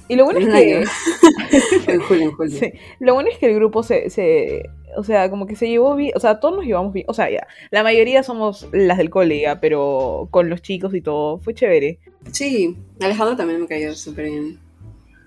Y 0.09 0.17
lo 0.17 0.27
bueno 0.27 0.41
es 0.41 0.49
que... 0.49 0.85
en 1.93 2.01
julio, 2.01 2.25
en 2.25 2.33
julio. 2.33 2.59
Sí, 2.59 2.73
lo 2.99 3.15
bueno 3.15 3.31
es 3.31 3.39
que 3.39 3.47
el 3.47 3.55
grupo 3.55 3.83
se, 3.83 4.11
se, 4.11 4.69
o 4.97 5.05
sea, 5.05 5.31
como 5.31 5.47
que 5.47 5.57
se 5.57 5.69
llevó 5.69 5.95
bien, 5.95 6.13
o 6.15 6.21
sea, 6.21 6.41
todos 6.41 6.57
nos 6.57 6.65
llevamos 6.65 6.93
bien, 6.93 7.07
o 7.09 7.15
sea, 7.15 7.31
ya, 7.31 7.47
la 7.71 7.83
mayoría 7.83 8.23
somos 8.23 8.69
las 8.73 8.99
del 8.99 9.11
cole, 9.11 9.41
ya, 9.41 9.61
pero 9.61 10.29
con 10.31 10.49
los 10.49 10.63
chicos 10.63 10.95
y 10.95 11.01
todo, 11.01 11.39
fue 11.39 11.55
chévere. 11.55 11.99
Sí, 12.33 12.77
Alejandro 13.01 13.37
también 13.37 13.61
me 13.61 13.67
cayó 13.67 13.95
súper 13.95 14.27
bien. 14.27 14.59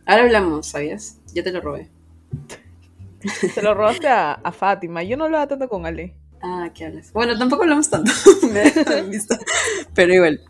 Ahora 0.06 0.24
hablamos, 0.24 0.68
¿sabías? 0.68 1.20
Yo 1.34 1.44
te 1.44 1.52
lo 1.52 1.62
robé. 1.62 1.90
Se 3.54 3.62
lo 3.62 3.74
robaste 3.74 4.08
a, 4.08 4.34
a 4.34 4.52
Fátima, 4.52 5.04
yo 5.04 5.18
no 5.18 5.26
hablaba 5.26 5.48
tanto 5.48 5.68
con 5.70 5.86
Ale. 5.86 6.16
Ah, 6.42 6.70
¿qué 6.74 6.86
hablas? 6.86 7.12
Bueno, 7.12 7.38
tampoco 7.38 7.64
hablamos 7.64 7.90
tanto. 7.90 8.12
me 8.52 9.02
visto. 9.04 9.36
Pero 9.94 10.14
igual. 10.14 10.42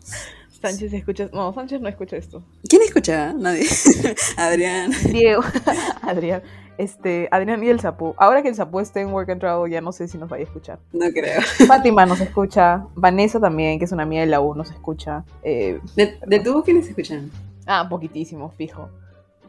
Sánchez 0.60 0.92
escucha, 0.92 1.30
no, 1.32 1.54
Sánchez 1.54 1.80
no 1.80 1.88
escucha 1.88 2.16
esto. 2.16 2.42
¿Quién 2.68 2.82
escucha? 2.82 3.32
Nadie. 3.32 3.66
Adrián. 4.36 4.92
Diego, 5.10 5.42
Adrián, 6.02 6.42
este, 6.76 7.28
Adrián 7.30 7.64
y 7.64 7.68
el 7.68 7.80
Zapú. 7.80 8.14
Ahora 8.18 8.42
que 8.42 8.48
el 8.48 8.54
Zapú 8.54 8.80
esté 8.80 9.00
en 9.00 9.12
Work 9.12 9.30
and 9.30 9.40
Travel, 9.40 9.70
ya 9.70 9.80
no 9.80 9.92
sé 9.92 10.06
si 10.06 10.18
nos 10.18 10.28
vaya 10.28 10.44
a 10.44 10.46
escuchar. 10.46 10.78
No 10.92 11.10
creo. 11.10 11.40
Fátima 11.66 12.04
nos 12.04 12.20
escucha, 12.20 12.86
Vanessa 12.94 13.40
también, 13.40 13.78
que 13.78 13.86
es 13.86 13.92
una 13.92 14.02
amiga 14.02 14.20
de 14.20 14.26
la 14.26 14.40
U, 14.40 14.54
nos 14.54 14.70
escucha. 14.70 15.24
Eh, 15.42 15.80
¿De, 15.96 16.18
de 16.26 16.40
tú 16.40 16.62
quiénes 16.62 16.86
escuchan? 16.88 17.30
Ah, 17.66 17.86
poquitísimo, 17.88 18.50
fijo. 18.50 18.90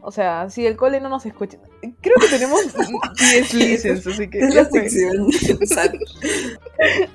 O 0.04 0.10
sea, 0.10 0.50
si 0.50 0.66
el 0.66 0.76
cole 0.76 1.00
no 1.00 1.08
nos 1.08 1.24
escucha. 1.26 1.58
Creo 2.00 2.16
que 2.20 2.26
tenemos 2.26 2.60
10 3.18 3.54
listens, 3.54 4.06
así 4.06 4.28
que. 4.28 4.40
Es 4.40 4.54
la 4.54 4.64
sección. 4.64 5.28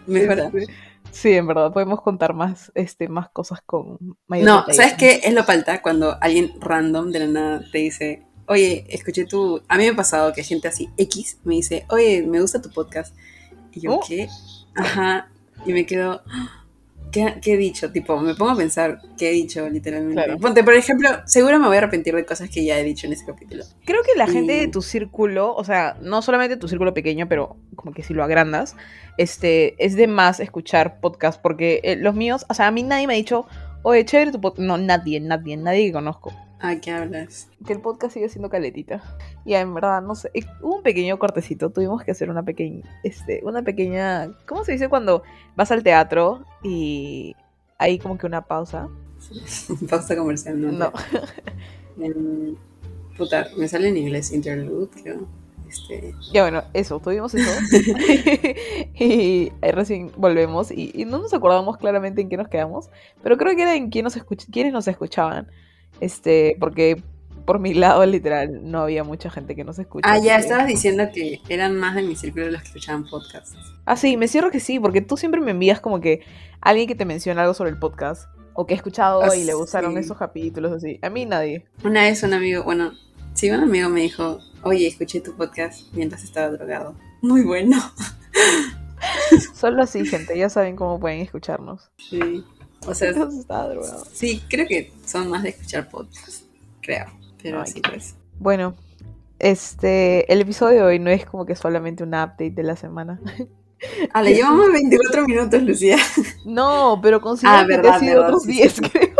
Mejora. 0.07 0.45
Este, 0.53 0.67
Sí, 1.11 1.31
en 1.33 1.47
verdad, 1.47 1.73
podemos 1.73 2.01
contar 2.01 2.33
más, 2.33 2.71
este, 2.75 3.07
más 3.07 3.29
cosas 3.29 3.59
con 3.65 3.97
mayor 4.27 4.45
No. 4.45 4.65
¿sabes 4.73 4.93
qué? 4.93 5.21
Es 5.23 5.33
lo 5.33 5.43
falta 5.43 5.81
cuando 5.81 6.17
alguien 6.21 6.53
random 6.59 7.11
de 7.11 7.19
la 7.19 7.27
nada 7.27 7.61
te 7.71 7.79
dice, 7.79 8.23
oye, 8.47 8.85
escuché 8.89 9.25
tu... 9.25 9.61
A 9.67 9.77
mí 9.77 9.83
me 9.85 9.89
ha 9.89 9.95
pasado 9.95 10.31
que 10.33 10.43
gente 10.43 10.67
así, 10.67 10.89
X, 10.97 11.39
me 11.43 11.55
dice, 11.55 11.85
oye, 11.89 12.21
me 12.23 12.39
gusta 12.39 12.61
tu 12.61 12.69
podcast. 12.69 13.15
Y 13.71 13.81
yo, 13.81 13.95
Oh. 13.95 13.99
¿qué? 14.07 14.27
Ajá. 14.75 15.29
Y 15.65 15.73
me 15.73 15.85
quedo, 15.85 16.21
"Ah, 16.29 16.65
¿qué, 17.25 17.39
qué 17.41 17.53
he 17.53 17.57
dicho? 17.57 17.91
Tipo, 17.91 18.19
me 18.19 18.33
pongo 18.35 18.51
a 18.51 18.55
pensar 18.55 18.99
qué 19.17 19.29
he 19.29 19.33
dicho 19.33 19.67
literalmente. 19.69 20.15
Claro. 20.15 20.37
Ponte, 20.39 20.63
por 20.63 20.73
ejemplo, 20.75 21.09
seguro 21.25 21.59
me 21.59 21.67
voy 21.67 21.75
a 21.75 21.79
arrepentir 21.79 22.15
de 22.15 22.25
cosas 22.25 22.49
que 22.49 22.63
ya 22.63 22.79
he 22.79 22.83
dicho 22.83 23.07
en 23.07 23.13
ese 23.13 23.25
capítulo. 23.25 23.63
Creo 23.85 24.01
que 24.03 24.17
la 24.17 24.27
gente 24.27 24.55
Y- 24.57 24.59
de 24.61 24.67
tu 24.67 24.81
círculo, 24.81 25.55
o 25.55 25.63
sea, 25.63 25.97
no 26.01 26.21
solamente 26.21 26.57
tu 26.57 26.67
círculo 26.67 26.93
pequeño, 26.93 27.27
pero 27.27 27.57
como 27.75 27.93
que 27.93 28.03
si 28.03 28.13
lo 28.13 28.23
agrandas, 28.23 28.75
este, 29.17 29.75
es 29.83 29.95
de 29.95 30.07
más 30.07 30.39
escuchar 30.39 30.99
podcast, 30.99 31.41
porque 31.41 31.81
eh, 31.83 31.95
los 31.95 32.15
míos, 32.15 32.45
o 32.49 32.53
sea, 32.53 32.67
a 32.67 32.71
mí 32.71 32.83
nadie 32.83 33.07
me 33.07 33.13
ha 33.13 33.17
dicho, 33.17 33.45
oye, 33.83 34.05
chévere 34.05 34.31
tu 34.31 34.41
podcast. 34.41 34.65
No, 34.67 34.77
nadie, 34.77 35.19
nadie, 35.19 35.57
nadie 35.57 35.85
que 35.87 35.91
conozco. 35.93 36.31
Ah, 36.59 36.75
¿qué 36.81 36.91
hablas? 36.91 37.49
Que 37.65 37.73
el 37.73 37.81
podcast 37.81 38.13
sigue 38.15 38.29
siendo 38.29 38.49
caletita. 38.49 39.03
Ya, 39.45 39.61
en 39.61 39.73
verdad, 39.75 40.01
no 40.01 40.15
sé. 40.15 40.31
Hubo 40.61 40.77
un 40.77 40.83
pequeño 40.83 41.19
cortecito, 41.19 41.69
tuvimos 41.69 42.03
que 42.03 42.11
hacer 42.11 42.29
una 42.31 42.43
pequeña, 42.43 42.83
este, 43.03 43.41
una 43.43 43.61
pequeña, 43.61 44.31
¿cómo 44.47 44.63
se 44.65 44.71
dice 44.71 44.89
cuando 44.89 45.21
vas 45.55 45.71
al 45.71 45.83
teatro 45.83 46.43
y 46.63 47.35
hay 47.77 47.99
como 47.99 48.17
que 48.17 48.25
una 48.25 48.41
pausa? 48.41 48.87
Pausa 49.89 50.15
comercial, 50.15 50.59
no. 50.61 50.71
No. 50.71 50.91
En- 51.99 52.57
puta, 53.17 53.47
me 53.57 53.67
sale 53.67 53.89
en 53.89 53.97
inglés 53.97 54.31
interlude, 54.31 54.87
creo. 55.01 55.27
Este, 55.67 56.13
Ya 56.31 56.43
bueno, 56.43 56.63
eso, 56.73 56.99
tuvimos 56.99 57.33
eso. 57.35 57.49
y 58.93 59.51
recién 59.61 60.11
volvemos 60.15 60.71
y, 60.71 60.91
y 60.93 61.05
no 61.05 61.17
nos 61.19 61.33
acordamos 61.33 61.77
claramente 61.77 62.21
en 62.21 62.29
qué 62.29 62.37
nos 62.37 62.47
quedamos, 62.47 62.89
pero 63.23 63.37
creo 63.37 63.55
que 63.55 63.63
era 63.63 63.75
en 63.75 63.89
quién 63.89 64.03
nos 64.05 64.15
escuch- 64.17 64.47
quiénes 64.51 64.73
nos 64.73 64.87
escuchaban. 64.87 65.47
Este, 65.99 66.55
porque 66.59 67.01
por 67.45 67.59
mi 67.59 67.73
lado, 67.73 68.05
literal, 68.05 68.69
no 68.69 68.81
había 68.81 69.03
mucha 69.05 69.29
gente 69.29 69.55
que 69.55 69.63
nos 69.63 69.79
escucha. 69.79 70.09
Ah, 70.11 70.17
ya, 70.19 70.35
que- 70.35 70.41
estabas 70.41 70.67
diciendo 70.67 71.03
que 71.13 71.39
eran 71.47 71.77
más 71.77 71.95
de 71.95 72.03
mi 72.03 72.15
círculo 72.15 72.49
los 72.51 72.61
que 72.61 72.67
escuchaban 72.67 73.05
podcasts. 73.09 73.55
Ah, 73.85 73.95
sí, 73.95 74.17
me 74.17 74.27
cierro 74.27 74.51
que 74.51 74.59
sí, 74.59 74.79
porque 74.81 74.99
tú 75.01 75.15
siempre 75.15 75.39
me 75.39 75.51
envías 75.51 75.79
como 75.79 76.01
que 76.01 76.21
alguien 76.59 76.87
que 76.89 76.95
te 76.95 77.05
menciona 77.05 77.41
algo 77.43 77.53
sobre 77.53 77.69
el 77.69 77.79
podcast. 77.79 78.29
O 78.59 78.65
que 78.65 78.73
ha 78.73 78.77
escuchado 78.77 79.21
Ah, 79.21 79.35
y 79.35 79.43
le 79.43 79.53
gustaron 79.53 79.93
sí. 79.93 79.99
esos 79.99 80.17
capítulos 80.17 80.71
así. 80.73 80.97
A 81.03 81.09
mí 81.11 81.25
nadie. 81.27 81.67
Una 81.83 82.01
vez 82.01 82.23
un 82.23 82.33
amigo, 82.33 82.63
bueno, 82.63 82.91
sí, 83.35 83.51
un 83.51 83.59
amigo 83.61 83.87
me 83.87 84.01
dijo, 84.01 84.39
oye, 84.63 84.87
escuché 84.87 85.21
tu 85.21 85.35
podcast 85.37 85.93
mientras 85.93 86.23
estaba 86.23 86.49
drogado. 86.49 86.95
Muy 87.21 87.43
bueno. 87.43 87.77
Solo 89.53 89.83
así, 89.83 90.05
gente. 90.05 90.37
Ya 90.37 90.49
saben 90.49 90.75
cómo 90.75 90.99
pueden 90.99 91.21
escucharnos. 91.21 91.91
Sí. 91.97 92.43
O 92.85 92.93
sea, 92.93 93.09
estaba 93.09 93.69
drogado. 93.69 94.03
sí, 94.13 94.41
creo 94.49 94.67
que 94.67 94.91
son 95.05 95.29
más 95.29 95.43
de 95.43 95.49
escuchar 95.49 95.89
podcasts, 95.89 96.45
creo. 96.81 97.05
Pero 97.41 97.61
Ay, 97.61 97.71
sí, 97.71 97.81
pues. 97.81 98.15
Bueno, 98.39 98.75
este, 99.39 100.31
el 100.31 100.41
episodio 100.41 100.77
de 100.77 100.83
hoy 100.83 100.99
no 100.99 101.09
es 101.09 101.25
como 101.25 101.45
que 101.45 101.55
solamente 101.55 102.03
un 102.03 102.09
update 102.09 102.51
de 102.51 102.63
la 102.63 102.75
semana. 102.75 103.19
Ah, 104.11 104.23
le 104.23 104.33
llevamos 104.33 104.71
24 104.71 105.27
minutos, 105.27 105.61
Lucía. 105.61 105.97
No, 106.45 106.99
pero 106.99 107.21
considero 107.21 107.57
Ah, 107.57 107.61
que 107.67 107.75
verdad, 107.77 107.93
ha 107.93 107.99
sido 107.99 108.13
verdad, 108.15 108.27
otros 108.29 108.41
sí, 108.45 108.53
10, 108.53 108.73
sí. 108.73 108.81
creo. 108.91 109.15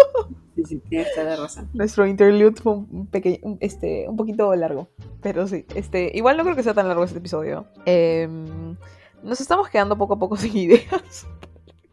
Sí, 0.55 0.63
sí, 0.65 0.81
tienes 0.89 1.13
toda 1.13 1.27
la 1.27 1.35
razón. 1.35 1.69
Nuestro 1.75 2.07
interlude 2.07 2.59
fue 2.59 2.73
un 2.73 3.05
pequeño, 3.05 3.37
un- 3.43 3.57
este, 3.61 4.09
un 4.09 4.17
poquito 4.17 4.55
largo. 4.55 4.89
Pero 5.21 5.47
sí, 5.47 5.63
este, 5.75 6.09
igual 6.15 6.37
no 6.37 6.43
creo 6.43 6.55
que 6.55 6.63
sea 6.63 6.73
tan 6.73 6.87
largo 6.87 7.03
este 7.03 7.19
episodio. 7.19 7.67
Em, 7.85 8.75
nos 9.21 9.39
estamos 9.39 9.69
quedando 9.69 9.95
poco 9.95 10.15
a 10.15 10.19
poco 10.19 10.35
sin 10.37 10.57
ideas 10.57 11.27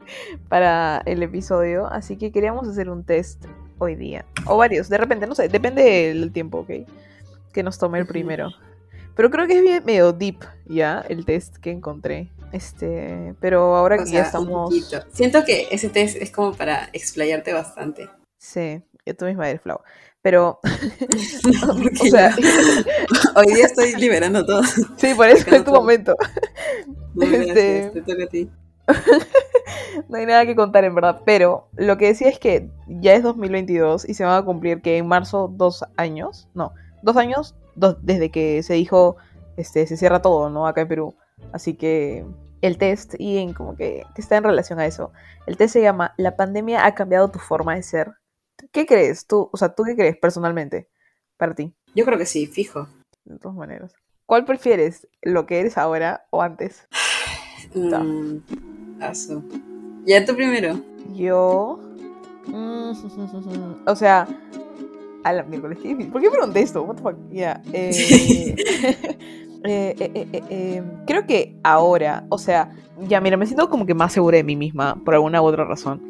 para 0.48 1.02
el 1.06 1.22
episodio, 1.22 1.86
así 1.86 2.16
que 2.16 2.32
queríamos 2.32 2.68
hacer 2.68 2.88
un 2.90 3.04
test 3.04 3.44
hoy 3.78 3.94
día. 3.96 4.24
O 4.46 4.56
varios, 4.56 4.88
de 4.88 4.98
repente, 4.98 5.26
no 5.26 5.34
sé, 5.34 5.48
depende 5.48 5.82
del 5.82 6.32
tiempo, 6.32 6.58
¿ok? 6.58 6.86
Que 7.52 7.62
nos 7.62 7.78
tome 7.78 7.98
el 7.98 8.06
primero. 8.06 8.50
Pero 9.16 9.30
creo 9.30 9.46
que 9.46 9.56
es 9.56 9.62
bien 9.62 9.84
medio 9.84 10.12
deep, 10.12 10.38
ya, 10.66 11.04
el 11.08 11.24
test 11.24 11.56
que 11.58 11.70
encontré. 11.70 12.30
Este, 12.52 13.34
pero 13.40 13.76
ahora 13.76 13.96
O 13.96 13.98
que 14.00 14.06
sea, 14.06 14.20
ya 14.20 14.26
estamos... 14.26 14.74
Siento 15.12 15.44
que 15.44 15.68
ese 15.70 15.88
test 15.88 16.16
es 16.20 16.30
como 16.30 16.52
para 16.54 16.88
explayarte 16.92 17.52
bastante. 17.52 18.08
Sí, 18.38 18.82
yo 19.06 19.16
tú 19.16 19.24
misma 19.24 19.48
eres 19.48 19.60
Flau. 19.62 19.80
Pero, 20.22 20.58
o 22.02 22.06
sea, 22.06 22.34
hoy 23.36 23.54
día 23.54 23.66
estoy 23.66 23.94
liberando 23.96 24.44
todo. 24.44 24.62
sí, 24.96 25.14
por 25.14 25.28
eso 25.28 25.48
es 25.54 25.64
tu 25.64 25.70
momento. 25.72 26.16
No, 27.14 27.24
Este- 27.26 27.90
te 27.92 28.02
toca 28.02 28.24
a 28.24 28.26
ti. 28.26 28.50
No 30.08 30.16
hay 30.18 30.26
nada 30.26 30.44
que 30.46 30.56
contar 30.56 30.84
en 30.84 30.94
verdad, 30.94 31.22
pero 31.24 31.68
lo 31.76 31.96
que 31.96 32.06
decía 32.06 32.28
es 32.28 32.38
que 32.38 32.70
ya 32.86 33.14
es 33.14 33.22
2022 33.22 34.08
y 34.08 34.14
se 34.14 34.24
van 34.24 34.36
a 34.36 34.44
cumplir 34.44 34.82
que 34.82 34.96
en 34.98 35.06
marzo 35.06 35.48
dos 35.52 35.84
años, 35.96 36.48
no, 36.54 36.72
dos 37.02 37.16
años 37.16 37.54
dos- 37.74 37.96
desde 38.02 38.30
que 38.30 38.62
se 38.62 38.74
dijo, 38.74 39.16
este, 39.56 39.86
se 39.86 39.96
cierra 39.96 40.22
todo, 40.22 40.50
¿no? 40.50 40.66
Acá 40.66 40.82
en 40.82 40.88
Perú. 40.88 41.14
Así 41.52 41.74
que 41.74 42.24
el 42.60 42.78
test, 42.78 43.14
y 43.18 43.38
en 43.38 43.52
como 43.52 43.76
que, 43.76 44.04
que 44.14 44.20
está 44.22 44.36
en 44.36 44.44
relación 44.44 44.78
a 44.80 44.86
eso, 44.86 45.12
el 45.46 45.56
test 45.56 45.74
se 45.74 45.82
llama 45.82 46.14
La 46.16 46.36
pandemia 46.36 46.86
ha 46.86 46.94
cambiado 46.94 47.30
tu 47.30 47.38
forma 47.38 47.74
de 47.74 47.82
ser. 47.82 48.12
¿Qué 48.72 48.86
crees 48.86 49.26
tú? 49.26 49.50
O 49.52 49.56
sea, 49.56 49.74
¿tú 49.74 49.82
qué 49.84 49.94
crees 49.96 50.16
personalmente 50.16 50.88
para 51.36 51.54
ti? 51.54 51.74
Yo 51.94 52.04
creo 52.04 52.18
que 52.18 52.26
sí, 52.26 52.46
fijo. 52.46 52.88
De 53.24 53.38
todas 53.38 53.56
maneras. 53.56 53.92
¿Cuál 54.26 54.44
prefieres? 54.44 55.06
¿Lo 55.22 55.44
que 55.46 55.60
eres 55.60 55.76
ahora 55.78 56.26
o 56.30 56.42
antes? 56.42 56.88
Mm. 57.74 58.38
Ya 60.06 60.24
tú 60.24 60.34
primero. 60.34 60.80
Yo. 61.14 61.80
mm, 62.46 62.92
o 63.86 63.96
sea. 63.96 64.26
A 65.24 65.32
la 65.32 65.42
miércoles, 65.44 65.78
qué 65.80 65.88
difícil. 65.88 66.12
¿Por 66.12 66.20
qué 66.20 66.30
pregunté 66.30 66.60
esto? 66.60 66.82
What 66.82 66.96
the 66.96 67.02
fuck? 67.02 67.16
Ya. 67.30 67.62
eh, 67.72 69.16
eh, 69.64 70.42
eh, 70.50 70.82
creo 71.06 71.26
que 71.26 71.56
ahora, 71.62 72.26
o 72.28 72.36
sea, 72.36 72.70
ya 73.08 73.22
mira, 73.22 73.38
me 73.38 73.46
siento 73.46 73.70
como 73.70 73.86
que 73.86 73.94
más 73.94 74.12
segura 74.12 74.36
de 74.36 74.44
mí 74.44 74.54
misma 74.54 74.96
por 75.02 75.14
alguna 75.14 75.40
u 75.40 75.46
otra 75.46 75.64
razón. 75.64 76.02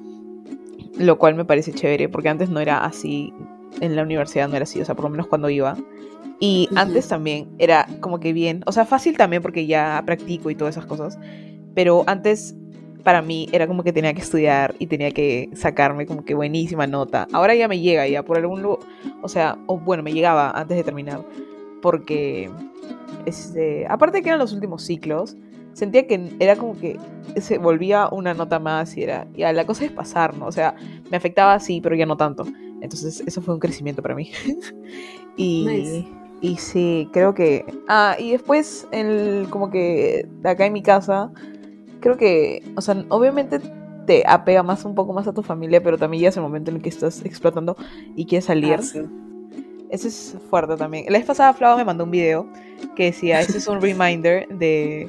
Lo 0.98 1.18
cual 1.18 1.36
me 1.36 1.44
parece 1.44 1.72
chévere, 1.72 2.08
porque 2.08 2.28
antes 2.28 2.50
no 2.50 2.60
era 2.60 2.84
así. 2.84 3.32
En 3.80 3.96
la 3.96 4.02
universidad 4.02 4.48
no 4.48 4.56
era 4.56 4.64
así, 4.64 4.80
o 4.80 4.84
sea, 4.84 4.94
por 4.94 5.04
lo 5.04 5.10
menos 5.10 5.26
cuando 5.26 5.48
iba. 5.48 5.76
Y 6.40 6.68
antes 6.74 7.08
también 7.08 7.48
era 7.58 7.86
como 8.00 8.20
que 8.20 8.32
bien, 8.32 8.62
o 8.66 8.72
sea, 8.72 8.84
fácil 8.84 9.16
también 9.16 9.42
porque 9.42 9.66
ya 9.66 10.02
practico 10.04 10.50
y 10.50 10.54
todas 10.54 10.76
esas 10.76 10.86
cosas. 10.86 11.18
Pero 11.74 12.04
antes 12.06 12.54
para 13.04 13.23
mí 13.23 13.49
era 13.52 13.66
como 13.66 13.84
que 13.84 13.92
tenía 13.92 14.14
que 14.14 14.23
estudiar 14.23 14.75
y 14.78 14.87
tenía 14.87 15.11
que 15.11 15.50
sacarme 15.54 16.06
como 16.06 16.25
que 16.25 16.34
buenísima 16.34 16.87
nota. 16.87 17.28
Ahora 17.32 17.54
ya 17.54 17.68
me 17.68 17.78
llega 17.78 18.08
ya 18.08 18.25
por 18.25 18.38
algún 18.38 18.62
lugar, 18.62 18.80
o 19.23 19.28
sea, 19.28 19.58
o 19.66 19.78
bueno, 19.78 20.02
me 20.02 20.12
llegaba 20.12 20.50
antes 20.50 20.76
de 20.76 20.82
terminar 20.82 21.20
porque 21.82 22.50
este, 23.26 23.87
aparte 23.88 24.18
de 24.18 24.23
que 24.23 24.30
eran 24.30 24.38
los 24.38 24.54
últimos 24.54 24.82
ciclos, 24.82 25.37
sentía 25.75 26.06
que 26.06 26.30
era 26.40 26.56
como 26.56 26.78
que 26.78 26.99
se 27.37 27.58
volvía 27.58 28.08
una 28.08 28.32
nota 28.32 28.58
más 28.58 28.96
y 28.96 29.02
era, 29.02 29.26
ya 29.34 29.52
la 29.52 29.66
cosa 29.66 29.84
es 29.84 29.92
pasar, 29.92 30.37
¿no? 30.37 30.46
O 30.46 30.52
sea, 30.52 30.75
me 31.11 31.16
afectaba 31.16 31.58
sí, 31.61 31.80
pero 31.82 31.94
ya 31.94 32.06
no 32.06 32.16
tanto. 32.16 32.46
Entonces, 32.80 33.23
eso 33.26 33.42
fue 33.42 33.54
un 33.54 33.61
crecimiento 33.61 34.02
para 34.02 34.14
mí. 34.14 34.30
y 35.37 35.66
Nice. 35.66 36.06
y 36.40 36.56
sí, 36.56 37.08
creo 37.12 37.34
que 37.34 37.64
ah, 37.88 38.16
y 38.18 38.32
después 38.32 38.87
el 38.92 39.46
como 39.50 39.70
que 39.70 40.26
acá 40.42 40.64
en 40.64 40.73
mi 40.73 40.82
casa 40.82 41.30
creo 42.04 42.18
que, 42.18 42.62
o 42.76 42.82
sea, 42.82 43.02
obviamente 43.08 43.61
te 44.06 44.25
apega 44.26 44.62
más 44.62 44.84
un 44.84 44.94
poco 44.94 45.14
más 45.14 45.26
a 45.26 45.32
tu 45.32 45.42
familia, 45.42 45.82
pero 45.82 45.96
también 45.96 46.25
ya 46.25 46.28
es 46.28 46.37
el 46.37 46.42
momento 46.42 46.70
en 46.70 46.76
el 46.76 46.82
que 46.82 46.90
estás 46.90 47.25
explotando 47.25 47.76
y 48.14 48.26
quieres 48.26 48.44
salir. 48.44 48.75
Aso. 48.75 49.08
Eso 49.88 50.06
es 50.08 50.37
fuerte 50.50 50.76
también. 50.76 51.06
La 51.08 51.16
vez 51.16 51.26
pasada 51.26 51.54
Flava 51.54 51.76
me 51.78 51.84
mandó 51.87 52.04
un 52.04 52.11
video 52.11 52.46
que 52.94 53.04
decía, 53.06 53.40
este 53.40 53.56
es 53.56 53.66
un 53.68 53.80
reminder 53.80 54.46
de, 54.49 55.08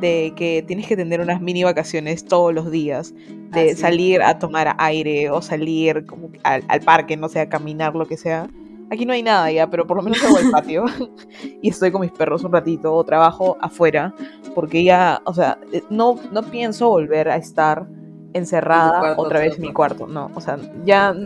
de 0.00 0.32
que 0.34 0.64
tienes 0.66 0.86
que 0.86 0.96
tener 0.96 1.20
unas 1.20 1.42
mini 1.42 1.64
vacaciones 1.64 2.24
todos 2.24 2.54
los 2.54 2.70
días, 2.70 3.12
de 3.50 3.72
Ah, 3.72 3.74
sí. 3.74 3.82
salir 3.82 4.22
a 4.22 4.38
tomar 4.38 4.74
aire 4.78 5.28
o 5.28 5.42
salir 5.42 6.06
como 6.06 6.30
al, 6.44 6.64
al 6.68 6.80
parque, 6.80 7.18
no 7.18 7.28
sé, 7.28 7.40
a 7.40 7.50
caminar, 7.50 7.94
lo 7.94 8.06
que 8.06 8.16
sea. 8.16 8.48
Aquí 8.92 9.06
no 9.06 9.14
hay 9.14 9.22
nada 9.22 9.50
ya, 9.50 9.70
pero 9.70 9.86
por 9.86 9.96
lo 9.96 10.02
menos 10.02 10.22
hago 10.22 10.38
el 10.38 10.50
patio 10.50 10.84
y 11.62 11.70
estoy 11.70 11.90
con 11.90 12.02
mis 12.02 12.10
perros 12.10 12.44
un 12.44 12.52
ratito 12.52 12.94
o 12.94 13.02
trabajo 13.04 13.56
afuera, 13.58 14.14
porque 14.54 14.84
ya, 14.84 15.22
o 15.24 15.32
sea, 15.32 15.58
eh, 15.72 15.82
no, 15.88 16.20
no 16.30 16.42
pienso 16.42 16.90
volver 16.90 17.30
a 17.30 17.36
estar 17.36 17.86
encerrada 18.34 19.00
cuarto 19.00 19.22
otra 19.22 19.40
vez 19.40 19.56
en 19.56 19.62
mi 19.62 19.72
cuarto, 19.72 20.06
no, 20.06 20.30
o 20.34 20.42
sea, 20.42 20.58
ya 20.84 21.16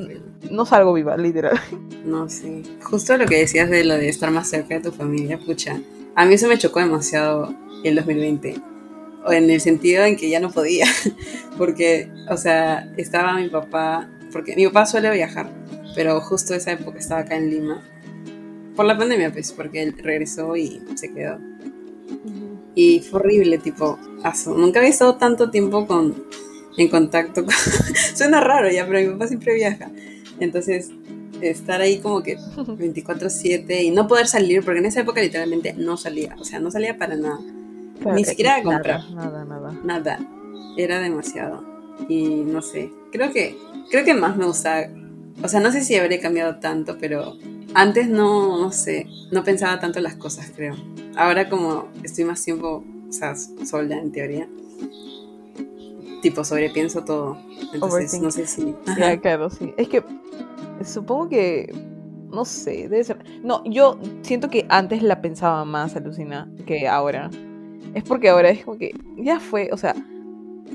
no 0.48 0.64
salgo 0.64 0.92
viva, 0.92 1.16
literal. 1.16 1.58
No, 2.04 2.28
sí. 2.28 2.62
Justo 2.84 3.16
lo 3.16 3.26
que 3.26 3.38
decías 3.38 3.68
de 3.68 3.82
lo 3.82 3.94
de 3.94 4.10
estar 4.10 4.30
más 4.30 4.48
cerca 4.48 4.76
de 4.76 4.80
tu 4.82 4.92
familia, 4.92 5.36
pucha. 5.36 5.80
A 6.14 6.24
mí 6.24 6.34
eso 6.34 6.46
me 6.46 6.58
chocó 6.58 6.78
demasiado 6.78 7.52
el 7.82 7.96
2020. 7.96 8.54
O 9.24 9.32
en 9.32 9.50
el 9.50 9.60
sentido 9.60 10.04
en 10.04 10.16
que 10.16 10.30
ya 10.30 10.38
no 10.38 10.52
podía. 10.52 10.86
Porque, 11.58 12.12
o 12.30 12.36
sea, 12.36 12.92
estaba 12.96 13.34
mi 13.34 13.48
papá. 13.48 14.08
Porque 14.32 14.54
mi 14.54 14.66
papá 14.66 14.86
suele 14.86 15.10
viajar. 15.10 15.50
Pero 15.96 16.20
justo 16.20 16.54
esa 16.54 16.72
época 16.72 16.98
estaba 16.98 17.22
acá 17.22 17.36
en 17.36 17.50
Lima. 17.50 17.82
Por 18.76 18.84
la 18.84 18.96
pandemia, 18.96 19.32
pues, 19.32 19.50
porque 19.52 19.82
él 19.82 19.96
regresó 19.98 20.56
y 20.56 20.80
se 20.94 21.12
quedó. 21.12 21.38
Y 22.76 23.00
fue 23.00 23.20
horrible, 23.20 23.58
tipo, 23.58 23.98
aso. 24.22 24.54
Nunca 24.54 24.78
había 24.78 24.90
estado 24.90 25.16
tanto 25.16 25.50
tiempo 25.50 25.86
con, 25.86 26.14
en 26.76 26.88
contacto 26.88 27.44
con... 27.44 27.54
Suena 28.14 28.40
raro 28.40 28.70
ya, 28.70 28.86
pero 28.86 29.00
mi 29.00 29.12
papá 29.14 29.26
siempre 29.26 29.54
viaja. 29.54 29.90
Entonces, 30.38 30.90
estar 31.40 31.80
ahí 31.80 31.98
como 31.98 32.22
que 32.22 32.38
24/7 32.56 33.82
y 33.82 33.90
no 33.90 34.06
poder 34.06 34.26
salir, 34.26 34.64
porque 34.64 34.80
en 34.80 34.86
esa 34.86 35.00
época 35.00 35.20
literalmente 35.20 35.74
no 35.74 35.96
salía, 35.96 36.34
o 36.38 36.44
sea, 36.44 36.60
no 36.60 36.70
salía 36.70 36.96
para 36.98 37.16
nada, 37.16 37.40
Ni 38.14 38.24
siquiera 38.24 38.56
a 38.56 38.62
comprar. 38.62 39.10
Nada, 39.10 39.44
nada. 39.44 39.72
nada, 39.84 40.18
era 40.76 41.00
demasiado. 41.00 41.64
Y 42.08 42.26
no 42.26 42.60
sé, 42.60 42.90
creo 43.10 43.32
que, 43.32 43.56
creo 43.90 44.04
que 44.04 44.14
más 44.14 44.36
me 44.36 44.44
gusta, 44.44 44.90
o 45.42 45.48
sea, 45.48 45.60
no 45.60 45.72
sé 45.72 45.82
si 45.82 45.96
habría 45.96 46.20
cambiado 46.20 46.56
tanto, 46.56 46.96
pero 46.98 47.36
antes 47.74 48.08
no, 48.08 48.58
no 48.60 48.72
sé, 48.72 49.06
no 49.30 49.44
pensaba 49.44 49.78
tanto 49.80 49.98
en 49.98 50.04
las 50.04 50.16
cosas, 50.16 50.52
creo. 50.54 50.74
Ahora 51.16 51.48
como 51.48 51.88
estoy 52.02 52.24
más 52.24 52.42
tiempo, 52.42 52.84
o 53.08 53.12
sea, 53.12 53.34
sola 53.36 53.96
en 53.96 54.12
teoría, 54.12 54.48
tipo 56.22 56.44
sobrepienso 56.44 57.04
todo. 57.04 57.38
Entonces, 57.72 58.20
no 58.20 58.30
sé 58.30 58.46
si... 58.46 58.74
Ya, 58.86 58.92
Ajá. 58.92 59.20
claro, 59.20 59.50
sí. 59.50 59.72
Es 59.76 59.88
que 59.88 60.02
supongo 60.84 61.28
que. 61.28 61.72
No 62.30 62.44
sé, 62.44 62.88
debe 62.88 63.04
ser. 63.04 63.18
No, 63.42 63.62
yo 63.64 63.98
siento 64.22 64.50
que 64.50 64.66
antes 64.68 65.02
la 65.02 65.22
pensaba 65.22 65.64
más, 65.64 65.96
alucina, 65.96 66.50
que 66.66 66.88
ahora. 66.88 67.30
Es 67.94 68.02
porque 68.02 68.28
ahora 68.28 68.50
es 68.50 68.64
como 68.64 68.76
que. 68.78 68.92
Ya 69.16 69.40
fue, 69.40 69.70
o 69.72 69.76
sea. 69.76 69.94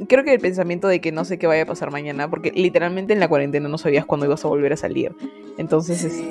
Creo 0.08 0.24
que 0.24 0.34
el 0.34 0.40
pensamiento 0.40 0.88
de 0.88 1.02
que 1.02 1.12
no 1.12 1.26
sé 1.26 1.38
qué 1.38 1.48
vaya 1.48 1.64
a 1.64 1.66
pasar 1.66 1.92
mañana, 1.92 2.30
porque 2.30 2.52
literalmente 2.52 3.14
en 3.14 3.20
la 3.20 3.28
cuarentena 3.28 3.68
no 3.70 3.78
sabías 3.78 4.06
cuándo 4.06 4.26
ibas 4.26 4.44
a 4.46 4.48
volver 4.48 4.74
a 4.74 4.78
salir. 4.78 5.14
Entonces, 5.58 6.04
es- 6.04 6.24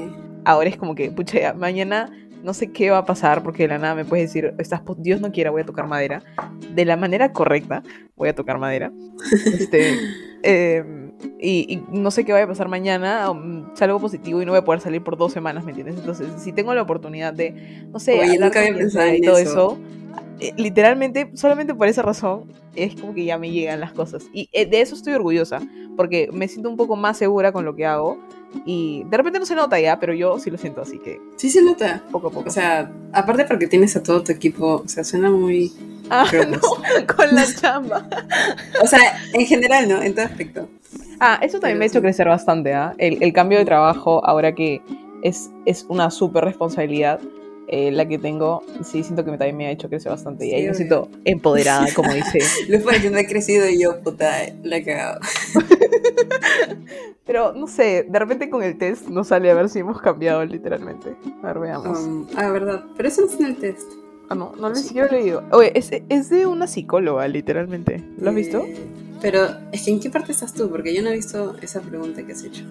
ahora 0.44 0.68
es 0.68 0.76
como 0.76 0.94
que, 0.94 1.10
pucha, 1.10 1.52
mañana 1.54 2.10
no 2.42 2.54
sé 2.54 2.72
qué 2.72 2.90
va 2.90 2.98
a 2.98 3.04
pasar, 3.04 3.42
porque 3.42 3.64
de 3.64 3.68
la 3.68 3.78
nada 3.78 3.94
me 3.94 4.04
puedes 4.04 4.28
decir, 4.28 4.54
estás, 4.58 4.80
Dios 4.98 5.20
no 5.20 5.30
quiera, 5.30 5.50
voy 5.50 5.62
a 5.62 5.66
tocar 5.66 5.86
madera. 5.86 6.22
De 6.74 6.84
la 6.84 6.96
manera 6.96 7.32
correcta, 7.32 7.82
voy 8.16 8.28
a 8.30 8.34
tocar 8.34 8.58
madera. 8.58 8.90
Este, 9.44 9.92
eh, 10.42 10.84
y, 11.38 11.74
y 11.74 11.82
no 11.92 12.10
sé 12.10 12.24
qué 12.24 12.32
vaya 12.32 12.44
a 12.44 12.48
pasar 12.48 12.68
mañana, 12.68 13.30
um, 13.30 13.66
salgo 13.74 14.00
positivo 14.00 14.40
y 14.40 14.46
no 14.46 14.52
voy 14.52 14.60
a 14.60 14.64
poder 14.64 14.80
salir 14.80 15.02
por 15.02 15.16
dos 15.18 15.32
semanas, 15.32 15.64
¿me 15.64 15.70
entiendes? 15.72 15.96
Entonces, 15.98 16.28
si 16.38 16.52
tengo 16.52 16.72
la 16.74 16.82
oportunidad 16.82 17.34
de, 17.34 17.84
no 17.92 17.98
sé, 17.98 18.18
Oye, 18.18 18.38
nunca 18.38 18.60
había 18.60 18.74
pensado 18.74 19.14
y 19.14 19.20
todo 19.20 19.36
eso. 19.38 19.50
eso, 19.50 19.78
eh, 20.40 20.52
literalmente, 20.56 21.30
solamente 21.34 21.74
por 21.74 21.86
esa 21.86 22.02
razón, 22.02 22.52
es 22.74 22.94
como 23.00 23.14
que 23.14 23.24
ya 23.24 23.38
me 23.38 23.50
llegan 23.50 23.80
las 23.80 23.92
cosas. 23.92 24.24
Y 24.32 24.48
eh, 24.52 24.66
de 24.66 24.80
eso 24.80 24.94
estoy 24.94 25.12
orgullosa, 25.12 25.60
porque 25.96 26.30
me 26.32 26.48
siento 26.48 26.70
un 26.70 26.76
poco 26.76 26.96
más 26.96 27.18
segura 27.18 27.52
con 27.52 27.64
lo 27.64 27.76
que 27.76 27.86
hago. 27.86 28.18
Y 28.64 29.04
de 29.08 29.16
repente 29.16 29.38
no 29.38 29.46
se 29.46 29.54
nota 29.54 29.78
ya, 29.78 30.00
pero 30.00 30.12
yo 30.12 30.38
sí 30.40 30.50
lo 30.50 30.58
siento, 30.58 30.80
así 30.80 30.98
que 30.98 31.20
Sí 31.36 31.50
se 31.50 31.62
nota. 31.62 32.02
poco 32.10 32.28
a 32.28 32.30
poco. 32.30 32.48
O 32.48 32.52
sea, 32.52 32.90
aparte 33.12 33.44
porque 33.44 33.68
tienes 33.68 33.94
a 33.96 34.02
todo 34.02 34.24
tu 34.24 34.32
equipo, 34.32 34.82
o 34.84 34.88
sea, 34.88 35.04
suena 35.04 35.30
muy... 35.30 35.72
ah, 36.10 36.26
no, 36.50 36.58
con 37.14 37.32
la 37.32 37.44
chamba. 37.54 38.08
O 38.82 38.86
sea, 38.88 38.98
en 39.34 39.46
general, 39.46 39.88
¿no? 39.88 40.02
En 40.02 40.14
todo 40.14 40.24
aspecto. 40.24 40.68
Ah, 41.20 41.38
eso 41.42 41.60
también 41.60 41.60
Pero 41.60 41.78
me 41.78 41.84
ha 41.84 41.86
hecho 41.86 41.98
sí. 41.98 42.02
crecer 42.02 42.26
bastante, 42.26 42.74
¿ah? 42.74 42.94
El, 42.98 43.22
el 43.22 43.32
cambio 43.32 43.58
de 43.58 43.64
trabajo, 43.66 44.24
ahora 44.24 44.54
que 44.54 44.80
es, 45.22 45.50
es 45.66 45.84
una 45.88 46.10
súper 46.10 46.44
responsabilidad 46.44 47.20
eh, 47.72 47.92
la 47.92 48.08
que 48.08 48.18
tengo, 48.18 48.64
sí 48.82 49.04
siento 49.04 49.24
que 49.24 49.30
me, 49.30 49.38
también 49.38 49.56
me 49.56 49.66
ha 49.68 49.70
hecho 49.70 49.88
crecer 49.88 50.10
bastante. 50.10 50.44
y 50.44 50.52
ahí 50.52 50.66
me 50.66 50.74
siento 50.74 51.08
empoderada, 51.24 51.86
como 51.94 52.12
dice. 52.12 52.40
Lo 52.68 52.84
que 52.84 53.10
no 53.10 53.18
he 53.18 53.26
crecido 53.28 53.68
y 53.68 53.80
yo, 53.80 54.00
puta, 54.00 54.28
la 54.64 54.76
he 54.78 54.84
cagado. 54.84 55.20
Pero 57.26 57.52
no 57.52 57.68
sé, 57.68 58.06
de 58.08 58.18
repente 58.18 58.50
con 58.50 58.64
el 58.64 58.76
test 58.76 59.06
nos 59.06 59.28
sale 59.28 59.52
a 59.52 59.54
ver 59.54 59.68
si 59.68 59.78
hemos 59.78 60.00
cambiado 60.00 60.44
literalmente. 60.44 61.14
A 61.44 61.46
ver, 61.46 61.60
veamos. 61.60 61.96
Um, 61.96 62.26
ah, 62.34 62.50
verdad. 62.50 62.84
Pero 62.96 63.08
eso 63.08 63.20
no 63.20 63.28
está 63.28 63.44
en 63.44 63.50
el 63.50 63.56
test. 63.56 63.88
ah, 64.30 64.34
no, 64.34 64.52
no 64.58 64.74
sí. 64.74 64.82
ni 64.82 64.88
siquiera 64.88 65.06
lo 65.08 65.16
he 65.16 65.20
leído. 65.20 65.44
Oye, 65.52 65.70
es, 65.78 65.90
es 66.08 66.28
de 66.28 66.46
una 66.46 66.66
psicóloga, 66.66 67.28
literalmente. 67.28 68.02
¿Lo 68.18 68.30
has 68.30 68.34
visto? 68.34 68.64
Eh, 68.64 68.76
Pero, 69.22 69.46
es 69.70 69.84
que 69.84 69.92
¿en 69.92 70.00
qué 70.00 70.10
parte 70.10 70.32
estás 70.32 70.54
tú? 70.54 70.68
Porque 70.68 70.92
yo 70.92 71.02
no 71.02 71.10
he 71.10 71.14
visto 71.14 71.54
esa 71.62 71.80
pregunta 71.80 72.26
que 72.26 72.32
has 72.32 72.42
hecho. 72.42 72.64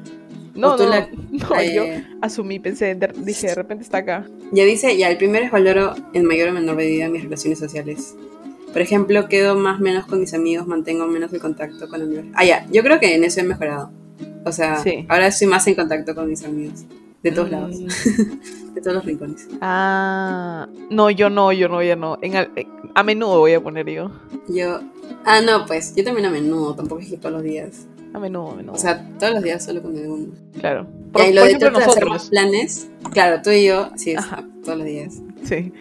No, 0.60 0.78
no, 0.78 0.86
la- 0.90 1.08
no, 1.32 1.64
yo 1.64 1.84
Eh, 1.84 2.06
asumí, 2.22 2.60
pensé, 2.60 2.96
de- 2.96 3.14
dije, 3.18 3.48
de 3.48 3.56
repente 3.56 3.84
está 3.84 4.00
acá. 4.00 4.26
Ya 4.52 4.64
dice, 4.66 4.98
ya, 4.98 5.10
el 5.10 5.18
primero 5.18 5.46
es 5.46 5.52
valoro 5.52 5.96
en 6.14 6.26
mayor 6.26 6.50
o 6.50 6.54
menor 6.54 6.76
medida 6.76 7.08
mis 7.10 7.24
relaciones 7.24 7.60
sociales. 7.60 8.16
Por 8.72 8.82
ejemplo, 8.82 9.28
quedo 9.28 9.56
más 9.56 9.80
o 9.80 9.84
menos 9.84 10.06
con 10.06 10.20
mis 10.20 10.34
amigos, 10.34 10.68
mantengo 10.68 11.08
menos 11.08 11.34
el 11.34 11.40
contacto 11.40 11.90
con 11.90 12.02
amigos. 12.02 12.26
Ah, 12.36 12.46
ya, 12.46 12.68
yo 12.72 12.84
creo 12.84 13.00
que 13.00 13.16
en 13.16 13.24
eso 13.24 13.40
he 13.40 13.44
mejorado. 13.44 13.92
O 14.46 14.52
sea, 14.52 14.78
Sí. 14.84 15.06
ahora 15.10 15.28
estoy 15.28 15.48
más 15.48 15.66
en 15.68 15.76
contacto 15.76 16.14
con 16.16 16.30
mis 16.30 16.44
amigos. 16.46 16.84
De 17.24 17.32
todos 17.32 17.50
Mm. 17.50 17.52
lados, 17.52 17.76
de 18.76 18.82
todos 18.82 18.96
los 18.96 19.04
rincones. 19.06 19.48
Ah, 19.60 20.68
no, 20.90 21.10
yo 21.10 21.30
no, 21.30 21.52
yo 21.52 21.68
no, 21.68 21.84
ya 21.84 21.96
no. 21.98 22.18
En 22.22 22.36
al- 22.38 22.52
eh, 22.56 22.66
a 22.96 23.04
menudo 23.04 23.40
voy 23.40 23.52
a 23.54 23.62
poner 23.62 23.90
yo. 23.90 24.12
Yo, 24.48 24.80
ah, 25.26 25.42
no, 25.42 25.66
pues, 25.66 25.94
yo 25.96 26.04
también 26.06 26.28
a 26.28 26.30
menudo, 26.30 26.76
tampoco 26.76 27.02
es 27.02 27.10
que 27.10 27.18
todos 27.18 27.34
los 27.34 27.44
días. 27.44 27.88
A 28.14 28.20
menudo, 28.20 28.52
a 28.52 28.56
menudo. 28.56 28.76
O 28.76 28.78
sea, 28.80 29.08
todos 29.20 29.34
los 29.34 29.44
días 29.44 29.64
solo 29.64 29.82
con 29.82 29.96
alguno. 29.98 30.28
claro. 30.60 30.88
Y 31.10 31.12
Por, 31.12 31.22
ahí 31.24 31.34
lo 31.34 31.42
por 31.42 31.50
de 31.50 31.56
ejemplo, 31.56 31.70
trato 31.72 31.80
de 31.80 31.86
hacer 31.92 32.06
más 32.06 32.14
nosotros. 32.14 32.30
planes, 32.30 32.90
claro, 33.12 33.42
tú 33.44 33.50
y 33.52 33.66
yo, 33.66 33.90
sí, 33.96 34.16
Ajá. 34.16 34.44
todos 34.64 34.78
los 34.78 34.88
días. 34.88 35.16
Sí. 35.44 35.72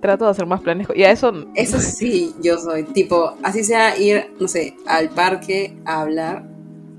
Trato 0.00 0.24
de 0.26 0.30
hacer 0.30 0.46
más 0.46 0.60
planes. 0.60 0.86
Y 0.94 1.02
a 1.02 1.10
eso. 1.10 1.32
Eso 1.54 1.78
sí, 1.80 2.34
yo 2.42 2.58
soy, 2.58 2.84
tipo, 2.84 3.34
así 3.42 3.64
sea 3.64 3.98
ir, 3.98 4.26
no 4.40 4.48
sé, 4.48 4.76
al 4.86 5.08
parque 5.10 5.76
a 5.84 6.02
hablar, 6.02 6.44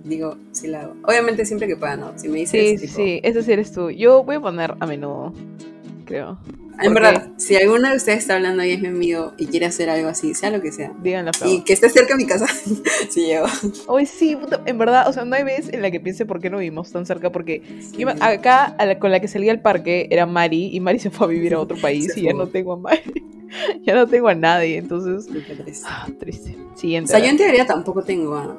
digo, 0.03 0.37
sí 0.51 0.67
la 0.67 0.81
hago. 0.81 0.95
Obviamente 1.03 1.45
siempre 1.45 1.67
que 1.67 1.75
pueda, 1.77 1.95
¿no? 1.95 2.11
Si 2.17 2.27
me 2.27 2.39
dices, 2.39 2.59
Sí, 2.61 2.77
sí, 2.77 2.85
tipo, 2.87 2.95
sí. 2.97 3.19
Eso 3.23 3.41
sí 3.41 3.51
eres 3.51 3.71
tú. 3.71 3.89
Yo 3.91 4.23
voy 4.23 4.35
a 4.37 4.41
poner 4.41 4.75
a 4.79 4.85
menudo. 4.87 5.33
Creo. 6.05 6.37
En 6.81 6.93
verdad, 6.93 7.31
si 7.37 7.55
alguno 7.55 7.89
de 7.89 7.95
ustedes 7.95 8.19
está 8.19 8.35
hablando 8.35 8.63
y 8.63 8.71
es 8.71 8.79
mi 8.81 8.87
amigo 8.87 9.33
y 9.37 9.47
quiere 9.47 9.65
hacer 9.65 9.89
algo 9.89 10.09
así, 10.09 10.33
sea 10.35 10.49
lo 10.51 10.61
que 10.61 10.71
sea, 10.71 10.91
Digan 11.01 11.25
la 11.25 11.31
y 11.45 11.61
que 11.63 11.73
esté 11.73 11.89
cerca 11.89 12.15
de 12.15 12.23
mi 12.23 12.25
casa, 12.27 12.45
sí 13.09 13.25
llego. 13.25 13.47
Hoy 13.87 14.05
sí, 14.05 14.37
en 14.65 14.77
verdad, 14.77 15.07
o 15.09 15.13
sea, 15.13 15.25
no 15.25 15.35
hay 15.35 15.43
vez 15.43 15.69
en 15.73 15.81
la 15.81 15.89
que 15.91 15.99
piense 15.99 16.25
por 16.25 16.39
qué 16.39 16.49
no 16.49 16.57
vivimos 16.59 16.91
tan 16.91 17.05
cerca, 17.05 17.31
porque 17.31 17.61
yo 17.97 18.05
me- 18.07 18.15
acá 18.19 18.65
a 18.65 18.85
la- 18.85 18.99
con 18.99 19.11
la 19.11 19.19
que 19.19 19.27
salía 19.27 19.51
al 19.51 19.61
parque 19.61 20.07
era 20.11 20.25
Mari, 20.25 20.69
y 20.75 20.79
Mari 20.79 20.99
se 20.99 21.09
fue 21.09 21.27
a 21.27 21.29
vivir 21.29 21.53
a 21.53 21.59
otro 21.59 21.77
país 21.81 22.11
Se 22.13 22.19
y 22.19 22.23
ya 22.23 22.33
no 22.33 22.47
tengo 22.47 22.73
a 22.73 22.77
Mari, 22.77 23.01
ya 23.85 23.95
no 23.95 24.07
tengo 24.07 24.27
a 24.27 24.35
nadie, 24.35 24.77
entonces, 24.77 25.25
Sí, 25.25 25.41
triste. 25.63 25.85
ah, 25.87 26.07
triste. 26.19 26.55
O 26.73 26.77
Siguiente. 26.77 27.09
sea, 27.11 27.19
yo 27.19 27.27
en 27.27 27.37
teoría 27.37 27.65
tampoco 27.65 28.03
tengo, 28.03 28.35
ah, 28.35 28.55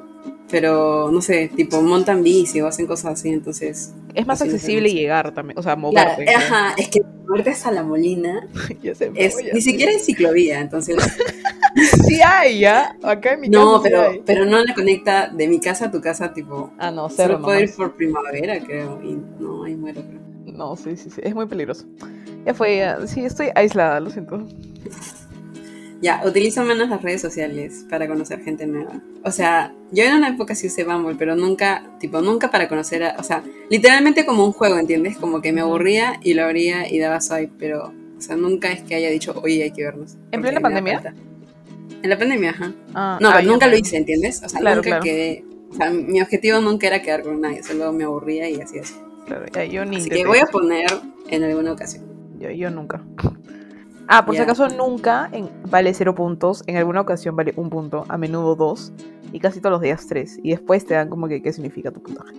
pero 0.49 1.09
no 1.11 1.21
sé, 1.21 1.49
tipo 1.55 1.81
montan 1.81 2.23
bici 2.23 2.61
o 2.61 2.67
hacen 2.67 2.87
cosas 2.87 3.13
así, 3.19 3.29
entonces. 3.29 3.93
es 4.13 4.25
más 4.27 4.41
accesible 4.41 4.91
llegar 4.91 5.33
también, 5.33 5.57
o 5.59 5.63
sea, 5.63 5.75
moverte. 5.75 6.25
ajá, 6.33 6.73
es 6.77 6.89
que 6.89 7.01
moverte 7.27 7.51
hasta 7.51 7.71
la 7.71 7.83
molina 7.83 8.47
sé, 8.95 9.11
es, 9.15 9.35
ni 9.53 9.61
siquiera 9.61 9.91
es 9.91 10.05
ciclovía, 10.05 10.59
entonces. 10.61 10.95
Sí 12.07 12.19
hay, 12.25 12.59
¿ya? 12.59 12.97
Acá 13.03 13.33
en 13.35 13.41
mi 13.41 13.47
No, 13.49 13.79
casa 13.81 13.89
sí 13.89 13.89
pero, 13.89 14.23
pero 14.25 14.45
no 14.45 14.59
le 14.61 14.73
conecta 14.73 15.29
de 15.29 15.47
mi 15.47 15.59
casa 15.59 15.85
a 15.85 15.91
tu 15.91 16.01
casa, 16.01 16.33
tipo. 16.33 16.71
Ah, 16.77 16.89
no, 16.91 17.07
cerro 17.09 17.33
Solo 17.35 17.45
puedo 17.45 17.59
ir 17.59 17.73
por 17.75 17.95
primavera, 17.95 18.59
creo. 18.59 18.99
Y 19.03 19.17
no, 19.39 19.63
ahí 19.63 19.75
muero, 19.75 20.01
creo. 20.01 20.19
No, 20.57 20.75
sí, 20.75 20.97
sí, 20.97 21.09
sí, 21.11 21.21
es 21.23 21.33
muy 21.35 21.45
peligroso. 21.45 21.85
Ya 22.45 22.53
fue, 22.53 22.77
ya- 22.77 23.05
sí, 23.07 23.23
estoy 23.23 23.49
aislada, 23.55 23.99
lo 23.99 24.09
siento. 24.09 24.45
Ya, 26.01 26.21
utilizo 26.25 26.63
menos 26.63 26.87
las 26.89 27.01
redes 27.01 27.21
sociales 27.21 27.85
para 27.89 28.07
conocer 28.07 28.41
gente 28.41 28.65
nueva. 28.65 29.01
O 29.23 29.31
sea, 29.31 29.73
yo 29.91 30.05
en 30.05 30.13
una 30.15 30.29
época 30.29 30.55
sí 30.55 30.67
usé 30.67 30.85
Bumble, 30.85 31.15
pero 31.19 31.35
nunca, 31.35 31.83
tipo, 31.99 32.21
nunca 32.21 32.49
para 32.51 32.69
conocer 32.69 33.03
a. 33.03 33.15
O 33.19 33.23
sea, 33.23 33.43
literalmente 33.69 34.25
como 34.25 34.45
un 34.45 34.53
juego, 34.53 34.77
¿entiendes? 34.77 35.17
Como 35.17 35.41
que 35.41 35.51
me 35.51 35.59
aburría 35.61 36.19
y 36.23 36.35
lo 36.35 36.43
abría 36.45 36.89
y 36.89 36.99
daba 36.99 37.19
swipe, 37.19 37.51
pero. 37.59 37.93
O 38.17 38.21
sea, 38.21 38.35
nunca 38.37 38.71
es 38.71 38.81
que 38.81 38.95
haya 38.95 39.09
dicho, 39.09 39.33
oye, 39.43 39.63
hay 39.63 39.71
que 39.71 39.83
vernos. 39.83 40.17
¿En 40.31 40.41
plena 40.41 40.59
pandemia? 40.61 41.13
En 42.01 42.09
la 42.09 42.17
pandemia, 42.17 42.51
ajá. 42.51 42.73
Ah, 42.93 43.17
No, 43.21 43.29
ah, 43.29 43.33
pero 43.37 43.51
nunca 43.51 43.67
lo 43.67 43.75
hice, 43.77 43.97
¿entiendes? 43.97 44.41
O 44.43 44.47
sea, 44.49 44.59
Claro, 44.59 44.77
nunca 44.77 44.89
claro. 44.89 45.03
quedé. 45.03 45.43
O 45.69 45.73
sea, 45.75 45.89
mi 45.91 46.21
objetivo 46.21 46.59
nunca 46.61 46.87
era 46.87 47.01
quedar 47.01 47.23
con 47.23 47.39
nadie, 47.41 47.61
solo 47.61 47.91
me 47.93 48.05
aburría 48.05 48.49
y 48.49 48.59
así 48.61 48.79
así. 48.79 48.95
Claro, 49.27 49.45
ya, 49.53 49.65
yo 49.65 49.85
ni 49.85 49.97
Así 49.97 50.09
que 50.09 50.25
voy 50.25 50.37
a 50.39 50.43
eso. 50.43 50.51
poner 50.51 50.87
en 51.29 51.43
alguna 51.43 51.73
ocasión. 51.73 52.05
Yo, 52.39 52.49
yo 52.51 52.69
nunca. 52.71 53.03
Ah, 54.11 54.25
por 54.25 54.35
si 54.35 54.41
acaso 54.41 54.67
nunca 54.69 55.29
en- 55.31 55.49
vale 55.69 55.93
cero 55.93 56.15
puntos, 56.15 56.63
en 56.65 56.77
alguna 56.77 57.01
ocasión 57.01 57.35
vale 57.35 57.53
un 57.55 57.69
punto, 57.69 58.05
a 58.09 58.17
menudo 58.17 58.55
dos, 58.55 58.91
y 59.31 59.39
casi 59.39 59.59
todos 59.61 59.71
los 59.73 59.81
días 59.81 60.07
tres. 60.07 60.39
Y 60.41 60.49
después 60.49 60.83
te 60.85 60.95
dan 60.95 61.09
como 61.09 61.27
que 61.27 61.41
qué 61.43 61.53
significa 61.53 61.91
tu 61.91 62.01
puntaje. 62.01 62.33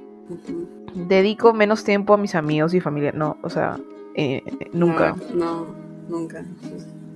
Dedico 0.94 1.52
menos 1.54 1.84
tiempo 1.84 2.14
a 2.14 2.16
mis 2.16 2.34
amigos 2.34 2.74
y 2.74 2.80
familia. 2.80 3.12
No, 3.12 3.36
o 3.42 3.50
sea, 3.50 3.78
eh, 4.16 4.42
nunca. 4.72 5.14
No, 5.32 5.36
no, 5.38 5.66
nunca. 6.08 6.44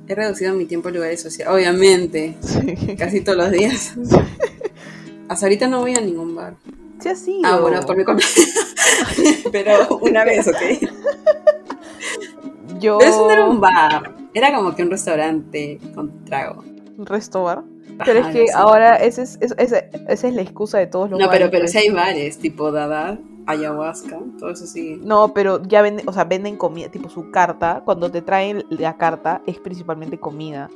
He 0.07 0.15
reducido 0.15 0.55
mi 0.55 0.67
tiempo 0.67 0.89
en 0.89 0.95
lugares 0.95 1.21
sociales. 1.21 1.53
Obviamente, 1.53 2.37
Sí. 2.41 2.95
casi 2.97 3.23
todos 3.23 3.39
los 3.39 3.51
días. 3.51 3.95
Hasta 5.29 5.47
ahorita 5.47 5.67
no 5.67 5.81
voy 5.81 5.95
a 5.97 6.01
ningún 6.01 6.35
bar. 6.37 6.55
Sí, 7.01 7.09
así. 7.09 7.43
Ah, 7.45 7.59
bueno, 7.61 7.81
por 7.83 7.97
mi. 7.97 8.05
Pero 9.53 9.99
una 10.01 10.25
vez, 10.25 10.47
¿ok? 10.47 10.89
Yo. 12.79 12.99
No 13.01 13.31
era 13.31 13.47
un 13.47 13.61
bar. 13.61 14.15
Era 14.35 14.55
como 14.55 14.75
que 14.75 14.83
un 14.83 14.91
restaurante 14.91 15.79
con 15.95 16.25
trago. 16.25 16.63
un 16.99 17.07
resto 17.07 17.43
bar. 17.45 17.63
Pero 18.05 18.19
es 18.21 18.27
que 18.29 18.47
ahora 18.55 18.97
ese 18.97 19.23
es, 19.23 19.39
es- 19.41 19.55
ese- 19.59 19.89
esa 20.09 20.29
es 20.29 20.35
la 20.35 20.43
excusa 20.43 20.79
de 20.79 20.87
todos 20.89 21.11
los 21.11 21.19
No, 21.21 21.27
pero, 21.31 21.47
bares, 21.47 21.51
pero 21.51 21.63
pues. 21.63 21.73
sí 21.73 21.79
hay 21.79 21.91
bares, 21.91 22.39
tipo 22.39 22.73
Dada, 22.73 23.19
ayahuasca, 23.47 24.19
todo 24.39 24.51
eso 24.51 24.67
sí. 24.67 25.01
No, 25.03 25.33
pero 25.33 25.63
ya 25.63 25.83
venden, 25.83 26.09
o 26.09 26.13
sea, 26.13 26.25
venden 26.25 26.57
comida, 26.57 26.89
tipo 26.89 27.09
su 27.09 27.31
carta, 27.31 27.83
cuando 27.85 28.11
te 28.11 28.23
traen 28.23 28.65
la 28.71 28.97
carta 28.97 29.43
es 29.47 29.59
principalmente 29.59 30.19
comida, 30.19 30.71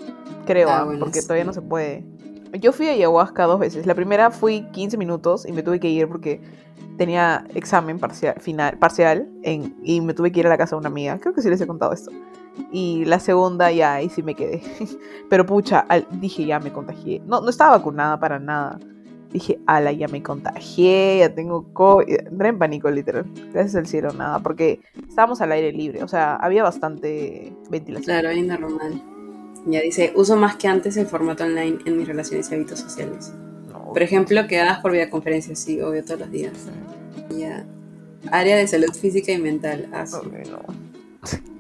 creo, 0.47 0.69
Ah, 0.71 0.81
ah, 0.81 0.85
bueno, 0.85 1.01
porque 1.01 1.21
sí. 1.21 1.27
todavía 1.27 1.45
no 1.45 1.53
se 1.53 1.63
puede. 1.63 2.05
Yo 2.61 2.73
fui 2.73 2.89
a 2.89 2.93
ayahuasca 2.93 3.45
dos 3.45 3.59
veces. 3.59 3.85
La 3.87 3.95
primera 3.95 4.31
fui 4.31 4.63
15 4.73 4.97
minutos 4.97 5.47
y 5.47 5.53
me 5.53 5.63
tuve 5.63 5.81
que 5.81 5.89
ir 5.89 6.09
porque 6.09 6.41
tenía 6.97 7.45
examen 7.55 7.99
parcial, 7.99 8.35
final, 8.41 8.79
parcial 8.79 9.29
en, 9.43 9.77
y 9.83 10.01
me 10.01 10.15
tuve 10.15 10.31
que 10.33 10.41
ir 10.41 10.47
a 10.47 10.51
la 10.51 10.59
casa 10.59 10.77
de 10.77 10.81
una 10.81 10.89
amiga. 10.89 11.19
Creo 11.19 11.35
que 11.35 11.43
sí 11.43 11.51
les 11.51 11.61
he 11.61 11.67
contado 11.67 11.93
esto. 11.93 12.11
Y 12.73 13.05
la 13.05 13.19
segunda 13.21 13.71
ya, 13.73 13.95
ahí 13.95 14.09
sí 14.09 14.23
me 14.23 14.35
quedé. 14.35 14.63
Pero 15.31 15.47
pucha, 15.47 15.81
al- 15.89 16.07
dije 16.21 16.45
ya 16.47 16.61
me 16.61 16.73
contagié. 16.73 17.21
No, 17.27 17.41
no 17.41 17.51
estaba 17.51 17.79
vacunada 17.79 18.19
para 18.21 18.39
nada. 18.39 18.79
Dije, 19.33 19.59
ala, 19.67 19.93
ya 19.93 20.09
me 20.09 20.23
contagié, 20.23 21.19
ya 21.19 21.35
tengo 21.35 21.71
COVID. 21.75 22.09
Entré 22.31 22.49
en 22.49 22.59
pánico, 22.59 22.91
literal. 22.91 23.27
Gracias 23.53 23.75
al 23.77 23.87
cielo, 23.87 24.13
nada. 24.13 24.39
Porque 24.41 24.81
estábamos 25.07 25.41
al 25.43 25.53
aire 25.53 25.71
libre. 25.73 26.03
O 26.03 26.09
sea, 26.09 26.37
había 26.37 26.63
bastante 26.63 27.53
ventilación. 27.71 28.05
Claro, 28.07 28.31
ahí 28.31 28.41
normal. 28.41 29.03
Ya 29.67 29.81
dice, 29.83 30.13
uso 30.17 30.37
más 30.37 30.57
que 30.57 30.67
antes 30.69 30.97
el 30.97 31.07
formato 31.07 31.45
online 31.45 31.79
en 31.85 31.99
mis 31.99 32.09
relaciones 32.09 32.51
y 32.51 32.55
hábitos 32.55 32.81
sociales. 32.81 33.35
No, 33.71 33.93
Por 33.93 34.03
ejemplo, 34.03 34.47
quedadas 34.47 34.79
por 34.81 34.93
videoconferencia, 34.93 35.55
sí, 35.57 35.79
obvio, 35.83 36.03
todos 36.05 36.21
los 36.21 36.31
días. 36.31 36.53
Ya. 37.37 37.67
Área 38.33 38.57
de 38.57 38.67
salud 38.67 38.93
física 38.95 39.31
y 39.33 39.39
mental. 39.39 39.89
Ah, 39.93 40.07
sí. 40.07 40.17
ok, 40.17 40.33
no. 40.51 41.58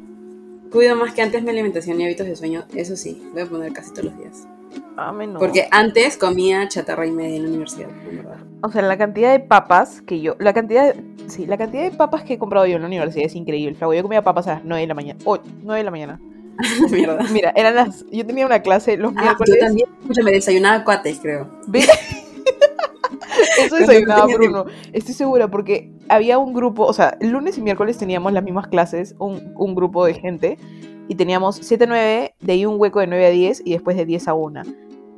Cuido 0.70 0.96
más 0.96 1.14
que 1.14 1.22
antes 1.22 1.42
mi 1.42 1.50
alimentación 1.50 2.00
y 2.00 2.04
hábitos 2.04 2.26
de 2.26 2.36
sueño, 2.36 2.64
eso 2.74 2.96
sí, 2.96 3.22
voy 3.32 3.42
a 3.42 3.46
poner 3.46 3.72
casi 3.72 3.90
todos 3.92 4.06
los 4.06 4.18
días. 4.18 4.46
A 4.96 5.12
menudo. 5.12 5.38
Porque 5.38 5.66
antes 5.70 6.16
comía 6.16 6.68
chatarra 6.68 7.06
y 7.06 7.10
media 7.10 7.36
en 7.36 7.42
la 7.44 7.48
universidad, 7.48 7.88
en 8.10 8.16
verdad. 8.18 8.36
O 8.62 8.70
sea, 8.70 8.82
la 8.82 8.98
cantidad 8.98 9.30
de 9.32 9.40
papas 9.40 10.02
que 10.02 10.20
yo. 10.20 10.36
La 10.40 10.52
cantidad. 10.52 10.92
de- 10.94 11.30
sí, 11.30 11.46
la 11.46 11.56
cantidad 11.56 11.84
de 11.84 11.92
papas 11.92 12.22
que 12.24 12.34
he 12.34 12.38
comprado 12.38 12.66
yo 12.66 12.76
en 12.76 12.82
la 12.82 12.88
universidad 12.88 13.24
es 13.26 13.34
increíble. 13.34 13.76
Flaco, 13.76 13.94
yo 13.94 14.02
comía 14.02 14.22
papas 14.22 14.48
a 14.48 14.54
las 14.54 14.64
9 14.64 14.80
de 14.82 14.86
la 14.88 14.94
mañana. 14.94 15.18
Oh, 15.24 15.38
9 15.62 15.78
de 15.78 15.84
la 15.84 15.90
mañana. 15.90 16.20
Mierda. 16.90 17.22
Mira, 17.32 17.52
eran 17.56 17.76
las. 17.76 18.04
Yo 18.10 18.26
tenía 18.26 18.44
una 18.44 18.60
clase 18.60 18.96
los 18.96 19.12
Ah, 19.16 19.22
miércoles. 19.22 19.54
yo 19.58 19.66
también, 19.66 19.88
escúchame, 20.02 20.32
desayunaba 20.32 20.84
cuates, 20.84 21.18
creo. 21.20 21.48
Ve- 21.68 21.86
Eso 23.64 23.76
desayunaba 23.76 24.26
Bruno. 24.26 24.66
Estoy 24.92 25.14
segura 25.14 25.48
porque 25.48 25.92
había 26.08 26.38
un 26.38 26.52
grupo, 26.54 26.84
o 26.84 26.92
sea, 26.92 27.16
el 27.20 27.30
lunes 27.30 27.58
y 27.58 27.62
miércoles 27.62 27.98
teníamos 27.98 28.32
las 28.32 28.42
mismas 28.44 28.66
clases, 28.68 29.14
un, 29.18 29.52
un 29.56 29.74
grupo 29.74 30.04
de 30.04 30.14
gente, 30.14 30.58
y 31.08 31.14
teníamos 31.14 31.56
7 31.62 31.84
a 31.84 31.86
9, 31.86 32.34
de 32.40 32.52
ahí 32.52 32.66
un 32.66 32.78
hueco 32.80 33.00
de 33.00 33.06
9 33.06 33.26
a 33.26 33.30
10 33.30 33.62
y 33.64 33.72
después 33.72 33.96
de 33.96 34.04
10 34.04 34.28
a 34.28 34.34
1. 34.34 34.62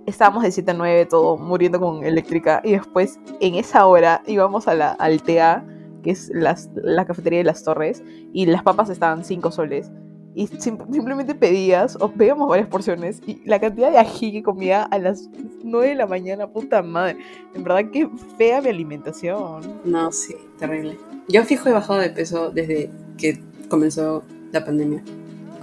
Estábamos 0.07 0.42
de 0.42 0.50
7 0.53 0.70
a 0.70 0.74
9 0.74 1.07
todo 1.07 1.37
muriendo 1.37 1.79
con 1.81 2.05
eléctrica 2.05 2.61
y 2.64 2.72
después 2.72 3.18
en 3.40 3.55
esa 3.57 3.87
hora 3.87 4.22
íbamos 4.26 4.66
a 4.68 4.74
la, 4.74 4.92
al 4.92 5.22
TA, 5.22 5.64
que 6.03 6.11
es 6.12 6.31
las- 6.35 6.70
la 6.74 7.05
cafetería 7.05 7.38
de 7.40 7.44
las 7.44 7.62
torres, 7.64 8.03
y 8.33 8.46
las 8.46 8.62
papas 8.62 8.88
estaban 8.90 9.24
5 9.24 9.50
soles. 9.50 9.90
Y 10.34 10.46
sim- 10.46 10.78
simplemente 10.92 11.34
pedías, 11.34 11.96
o 12.00 12.10
pedíamos 12.12 12.48
varias 12.48 12.68
porciones, 12.68 13.20
y 13.26 13.42
la 13.46 13.58
cantidad 13.58 13.90
de 13.90 13.98
ají 13.98 14.30
que 14.32 14.42
comía 14.42 14.84
a 14.84 14.98
las 14.98 15.28
9 15.64 15.88
de 15.88 15.94
la 15.96 16.06
mañana, 16.06 16.46
puta 16.46 16.82
madre. 16.82 17.18
En 17.54 17.64
verdad, 17.64 17.90
qué 17.92 18.08
fea 18.38 18.60
mi 18.60 18.68
alimentación. 18.68 19.80
No, 19.84 20.12
sí, 20.12 20.34
terrible. 20.58 20.96
Yo 21.28 21.44
fijo 21.44 21.68
he 21.68 21.72
bajado 21.72 21.98
de 21.98 22.10
peso 22.10 22.50
desde 22.50 22.90
que 23.18 23.42
comenzó 23.68 24.22
la 24.52 24.64
pandemia. 24.64 25.02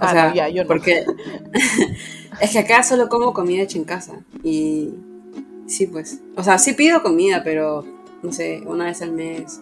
Ah, 0.00 0.12
sea, 0.12 0.28
no, 0.28 0.34
ya, 0.34 0.48
yo 0.48 0.62
no. 0.64 0.68
porque 0.68 1.04
es 2.40 2.50
que 2.52 2.58
acá 2.58 2.82
solo 2.82 3.08
como 3.08 3.32
comida 3.32 3.62
hecha 3.62 3.78
en 3.78 3.84
casa. 3.84 4.20
Y 4.44 4.94
sí, 5.66 5.86
pues. 5.86 6.20
O 6.36 6.42
sea, 6.42 6.58
sí 6.58 6.72
pido 6.74 7.02
comida, 7.02 7.42
pero 7.42 7.84
no 8.22 8.32
sé, 8.32 8.62
una 8.66 8.84
vez 8.84 9.02
al 9.02 9.12
mes. 9.12 9.60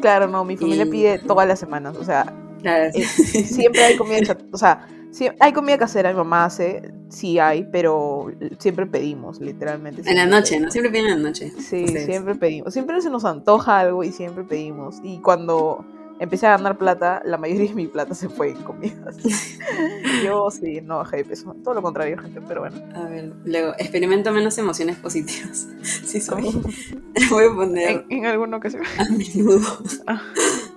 Claro, 0.00 0.26
no, 0.28 0.44
mi 0.44 0.56
familia 0.56 0.84
Y- 0.86 0.90
pide 0.90 1.18
todas 1.18 1.46
las 1.46 1.58
semanas. 1.58 1.96
O 1.96 2.04
sea, 2.04 2.32
Claro, 2.64 2.90
eh, 2.94 3.02
siempre 3.04 3.84
hay 3.84 3.96
comida 3.96 4.18
hecha- 4.18 4.38
O 4.50 4.56
sea, 4.58 4.86
sí, 5.10 5.28
hay 5.38 5.52
comida 5.52 5.76
casera, 5.78 6.10
mi 6.10 6.16
mamá 6.16 6.46
hace, 6.46 6.90
sí 7.10 7.38
hay, 7.38 7.64
pero 7.70 8.32
siempre 8.58 8.86
pedimos, 8.86 9.38
literalmente. 9.40 10.02
en 10.08 10.16
la 10.16 10.26
noche, 10.26 10.58
¿no? 10.58 10.70
Siempre 10.70 10.90
piden 10.90 11.06
en 11.12 11.22
la 11.22 11.28
noche. 11.28 11.50
Sí, 11.58 11.84
ustedes. 11.84 12.06
siempre 12.06 12.34
pedimos. 12.34 12.72
Siempre 12.72 13.00
se 13.02 13.10
nos 13.10 13.24
antoja 13.24 13.78
algo 13.80 14.02
y 14.02 14.12
siempre 14.12 14.44
pedimos. 14.44 14.96
Y 15.04 15.18
cuando 15.18 15.84
empecé 16.20 16.46
a 16.46 16.56
ganar 16.56 16.78
plata, 16.78 17.20
la 17.24 17.36
mayoría 17.36 17.68
de 17.68 17.74
mi 17.74 17.86
plata 17.86 18.14
se 18.14 18.28
fue 18.28 18.50
en 18.52 18.62
comidas. 18.62 19.16
Yo 20.24 20.48
sí, 20.50 20.80
no 20.80 20.98
bajé 20.98 21.18
de 21.18 21.24
peso. 21.26 21.54
Todo 21.62 21.74
lo 21.74 21.82
contrario, 21.82 22.16
gente, 22.18 22.40
pero 22.46 22.60
bueno. 22.62 22.76
A 22.94 23.04
ver, 23.08 23.32
luego, 23.44 23.74
experimento 23.78 24.32
menos 24.32 24.56
emociones 24.58 24.96
positivas. 24.96 25.68
Sí, 25.82 26.20
soy. 26.20 26.44
Voy 27.30 27.44
a 27.44 27.54
poner 27.54 28.04
En, 28.08 28.18
en 28.18 28.26
alguna 28.26 28.56
ocasión. 28.58 28.82
a 28.98 29.04
menudo. 29.10 29.60
Ah, 30.06 30.22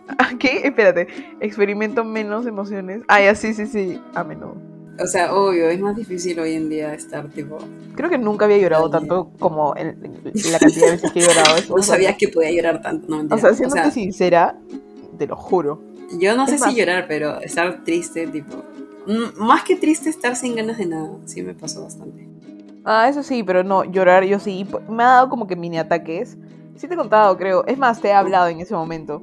¿Qué? 0.40 0.62
Espérate. 0.68 1.08
Experimento 1.40 2.04
menos 2.04 2.46
emociones. 2.46 3.02
Ah, 3.08 3.22
ya, 3.22 3.36
sí, 3.36 3.54
sí, 3.54 3.66
sí. 3.68 4.00
A 4.16 4.24
menudo. 4.24 4.56
O 5.00 5.06
sea, 5.06 5.34
obvio, 5.36 5.70
es 5.70 5.80
más 5.80 5.96
difícil 5.96 6.40
hoy 6.40 6.54
en 6.54 6.70
día 6.70 6.94
estar 6.94 7.28
tipo. 7.30 7.58
Creo 7.96 8.10
que 8.10 8.18
nunca 8.18 8.46
había 8.46 8.58
llorado 8.58 8.90
tanto 8.90 9.32
como 9.38 9.76
en, 9.76 9.90
en 10.24 10.52
la 10.52 10.58
cantidad 10.60 10.86
de 10.88 10.92
veces 10.94 11.12
que 11.12 11.20
he 11.20 11.24
llorado. 11.24 11.56
Es- 11.58 11.70
No 11.70 11.76
o 11.76 11.84
sea, 11.84 11.96
sabía 11.96 12.18
que 12.18 12.28
podía 12.30 12.52
llorar 12.52 12.82
tanto. 12.82 13.08
No, 13.08 13.36
O 13.36 13.38
sea, 13.38 13.54
siéndote 13.54 13.92
sincera, 13.92 14.58
te 15.18 15.28
lo 15.28 15.36
juro. 15.36 15.82
Yo 16.20 16.36
no 16.36 16.46
Es 16.46 16.52
sé 16.52 16.58
más- 16.58 16.74
si 16.74 16.80
llorar, 16.80 17.06
pero 17.08 17.40
estar 17.42 17.84
triste, 17.84 18.26
tipo. 18.28 18.64
mm, 19.06 19.40
Más 19.40 19.64
que 19.64 19.76
triste, 19.76 20.10
estar 20.10 20.36
sin 20.36 20.56
ganas 20.56 20.78
de 20.80 20.88
nada. 20.88 21.12
Sí, 21.26 21.44
me 21.44 21.54
pasó 21.54 21.84
bastante. 21.84 22.28
Ah, 22.84 23.08
eso 23.10 23.22
sí, 23.22 23.44
pero 23.44 23.64
no, 23.64 23.84
llorar 23.84 24.24
yo 24.24 24.40
sí. 24.40 24.66
Me 24.90 25.04
ha 25.04 25.08
dado 25.08 25.30
como 25.30 25.46
que 25.46 25.56
mini 25.56 25.78
ataques. 25.78 26.38
Sí 26.76 26.88
te 26.88 26.94
he 26.94 26.98
contado, 26.98 27.38
creo. 27.38 27.66
Es 27.68 27.78
más, 27.78 28.00
te 28.02 28.08
he 28.08 28.14
hablado 28.14 28.48
en 28.48 28.62
ese 28.62 28.74
momento. 28.74 29.22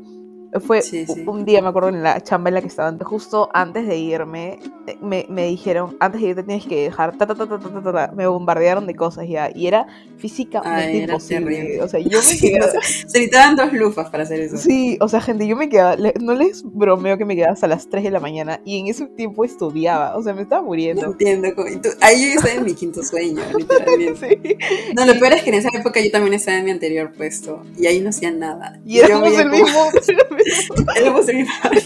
Fue 0.61 0.83
sí, 0.83 1.05
sí. 1.07 1.25
un 1.27 1.45
día, 1.45 1.61
me 1.63 1.69
acuerdo, 1.69 1.89
en 1.89 2.03
la 2.03 2.23
chamba 2.23 2.49
en 2.49 2.55
la 2.55 2.61
que 2.61 2.69
estaban, 2.69 2.97
justo 3.01 3.49
antes 3.53 3.87
de 3.89 3.97
irme, 3.97 4.59
eh, 4.87 4.97
me, 5.03 5.27
me 5.29 5.47
dijeron, 5.47 5.97
antes 5.99 6.21
de 6.21 6.29
irte 6.29 6.43
tienes 6.45 6.65
que 6.67 6.85
dejar, 6.85 7.17
ta, 7.17 7.27
ta, 7.27 7.35
ta, 7.35 8.13
me 8.15 8.27
bombardearon 8.27 8.87
de 8.87 8.95
cosas 8.95 9.27
ya, 9.29 9.51
y 9.53 9.67
era 9.67 9.87
físicamente 10.17 10.71
Ay, 10.71 10.97
era 10.99 11.13
imposible. 11.15 11.57
Terrible. 11.57 11.83
O 11.83 11.89
sea, 11.89 11.99
yo 11.99 12.21
me 12.21 12.39
quedaba... 12.41 12.73
Se 12.81 13.05
necesitaban 13.05 13.57
dos 13.57 13.73
lufas 13.73 14.11
para 14.11 14.23
hacer 14.23 14.41
eso. 14.41 14.57
Sí, 14.57 14.97
o 15.01 15.09
sea, 15.09 15.21
gente, 15.21 15.47
yo 15.47 15.57
me 15.57 15.69
quedaba, 15.69 15.97
no 16.21 16.35
les 16.35 16.63
bromeo 16.63 17.19
que 17.19 17.25
me 17.25 17.35
quedaba 17.35 17.55
hasta 17.55 17.67
las 17.67 17.89
3 17.89 18.05
de 18.05 18.11
la 18.13 18.21
mañana, 18.21 18.61
y 18.65 18.79
en 18.79 18.87
ese 18.87 19.07
tiempo 19.07 19.45
estudiaba, 19.45 20.17
o 20.17 20.23
sea, 20.23 20.35
me 20.35 20.43
estaba 20.43 20.63
muriendo. 20.63 21.03
No 21.03 21.13
entiendo, 21.13 21.49
ahí 22.01 22.33
yo 22.33 22.39
estaba 22.39 22.55
en 22.55 22.65
mi 22.65 22.75
quinto 22.75 23.03
sueño, 23.03 23.43
literalmente. 23.59 24.57
No, 24.95 25.05
lo 25.05 25.19
peor 25.19 25.33
es 25.33 25.43
que 25.43 25.51
en 25.51 25.57
esa 25.57 25.71
época 25.75 26.01
yo 26.01 26.13
también 26.13 26.35
estaba 26.35 26.59
en 26.59 26.65
mi 26.65 26.71
anterior 26.71 27.13
puesto, 27.13 27.63
y 27.77 27.87
ahí 27.87 28.01
no 28.01 28.11
hacía 28.11 28.31
nada. 28.31 28.79
Y, 28.85 28.99
y 28.99 29.01
éramos 29.01 29.33
yo 29.33 29.41
el 29.41 29.51
como... 29.51 29.65
mismo... 29.65 29.81
éramos 30.97 31.29
el 31.29 31.37
mismo 31.37 31.55
área. 31.63 31.83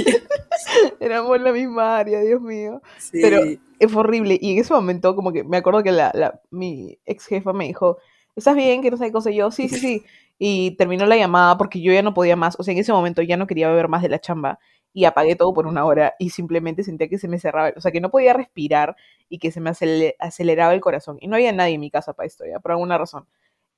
éramos 1.01 1.37
en 1.37 1.45
la 1.45 1.53
misma 1.53 1.99
área, 1.99 2.21
Dios 2.21 2.41
mío. 2.41 2.83
Sí. 2.99 3.21
Pero- 3.23 3.43
fue 3.89 4.01
horrible. 4.01 4.37
Y 4.41 4.53
en 4.53 4.59
ese 4.59 4.75
momento, 4.75 5.15
como 5.15 5.33
que 5.33 5.45
me 5.45 5.57
acuerdo 5.59 5.83
que 5.85 5.93
la, 5.93 6.11
la- 6.15 6.41
mi 6.51 6.99
ex 7.07 7.27
jefa 7.27 7.53
me 7.53 7.67
dijo, 7.67 7.99
¿estás 8.35 8.57
bien? 8.57 8.83
Que 8.83 8.91
no 8.91 8.97
sé 8.97 9.05
qué 9.07 9.13
cosa. 9.13 9.31
Y 9.31 9.37
yo, 9.37 9.51
sí, 9.51 9.69
sí, 9.69 9.79
sí. 9.79 10.05
Y 10.41 10.73
terminó 10.77 11.05
la 11.05 11.17
llamada 11.17 11.59
porque 11.59 11.81
yo 11.81 11.93
ya 11.93 12.01
no 12.03 12.15
podía 12.15 12.37
más. 12.37 12.55
O 12.61 12.63
sea, 12.63 12.71
en 12.73 12.79
ese 12.79 12.93
momento 12.93 13.23
ya 13.23 13.37
no 13.37 13.49
quería 13.49 13.69
beber 13.71 13.89
más 13.89 14.03
de 14.03 14.09
la 14.09 14.21
chamba. 14.21 14.61
Y 14.93 15.05
apagué 15.05 15.35
todo 15.35 15.53
por 15.53 15.67
una 15.67 15.85
hora 15.85 16.15
y 16.21 16.31
simplemente 16.31 16.85
sentía 16.85 17.09
que 17.09 17.19
se 17.19 17.27
me 17.27 17.41
cerraba. 17.41 17.73
O 17.77 17.81
sea, 17.81 17.91
que 17.91 18.01
no 18.01 18.11
podía 18.11 18.35
respirar 18.35 18.95
y 19.29 19.39
que 19.41 19.51
se 19.51 19.61
me 19.61 19.71
acele- 19.71 20.15
aceleraba 20.21 20.73
el 20.75 20.81
corazón. 20.81 21.19
Y 21.21 21.27
no 21.27 21.35
había 21.35 21.51
nadie 21.53 21.75
en 21.75 21.81
mi 21.81 21.91
casa 21.91 22.13
para 22.13 22.29
esto, 22.29 22.45
ya, 22.47 22.61
por 22.61 22.71
alguna 22.71 22.97
razón. 22.99 23.27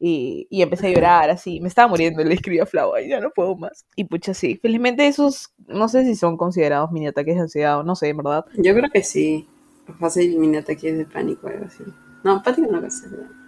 Y, 0.03 0.47
y 0.49 0.63
empecé 0.63 0.87
a 0.87 0.91
llorar 0.91 1.29
así. 1.31 1.61
Me 1.61 1.69
estaba 1.69 1.87
muriendo. 1.87 2.25
Le 2.25 2.33
escribí 2.35 2.59
a 2.59 2.65
Flau, 2.65 2.95
"Ay, 2.95 3.09
ya 3.11 3.21
no 3.21 3.31
puedo 3.31 3.55
más. 3.55 3.85
Y 3.97 4.05
pucha, 4.05 4.33
sí. 4.33 4.57
Felizmente 4.61 5.07
esos, 5.07 5.53
no 5.69 5.89
sé 5.89 6.05
si 6.07 6.15
son 6.17 6.39
considerados 6.39 6.91
mini 6.91 7.07
ataques 7.09 7.35
de 7.35 7.43
ansiedad 7.43 7.79
o 7.79 7.83
no 7.83 7.95
sé, 7.95 8.09
en 8.09 8.17
verdad. 8.17 8.47
Yo 8.57 8.75
creo 8.75 8.91
que 8.91 9.03
sí. 9.03 9.47
Fácil 9.99 10.39
mini 10.39 10.57
ataques 10.57 10.97
de 10.97 11.05
pánico 11.05 11.47
o 11.47 11.51
algo 11.51 11.67
así. 11.67 11.85
No, 12.25 12.43
pánico 12.43 12.73
no 12.73 12.81
lo 12.81 12.91
sé. 12.91 13.07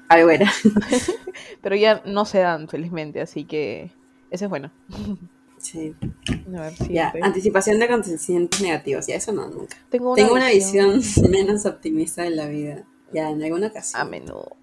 Algo 0.08 0.28
era. 0.30 0.52
Pero 1.62 1.74
ya 1.76 2.02
no 2.04 2.26
se 2.26 2.38
dan, 2.40 2.68
felizmente, 2.68 3.22
así 3.22 3.44
que 3.44 3.90
eso 4.30 4.44
es 4.44 4.50
bueno. 4.50 4.70
Sí. 5.56 5.94
A 6.56 6.60
ver. 6.60 6.74
Ya, 6.90 7.14
anticipación 7.22 7.78
de 7.78 7.84
acontecimientos 7.86 8.60
negativos. 8.60 9.06
Ya, 9.06 9.14
eso 9.14 9.32
no, 9.32 9.48
nunca. 9.48 9.76
Tengo 9.88 10.12
una, 10.12 10.16
Tengo 10.16 10.34
una 10.34 10.48
visión 10.50 11.00
menos 11.30 11.64
optimista 11.64 12.24
de 12.24 12.30
la 12.30 12.46
vida. 12.48 12.84
Ya, 13.14 13.30
en 13.30 13.42
alguna 13.42 13.68
ocasión. 13.68 14.02
A 14.02 14.04
menudo. 14.04 14.56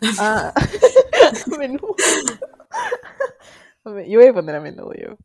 Ah, 0.18 0.52
menudo. 1.58 1.94
Yo 3.84 4.18
voy 4.18 4.26
a 4.26 4.32
poner 4.34 4.56
a 4.56 4.60
menudo 4.60 4.92
yo. 4.94 5.16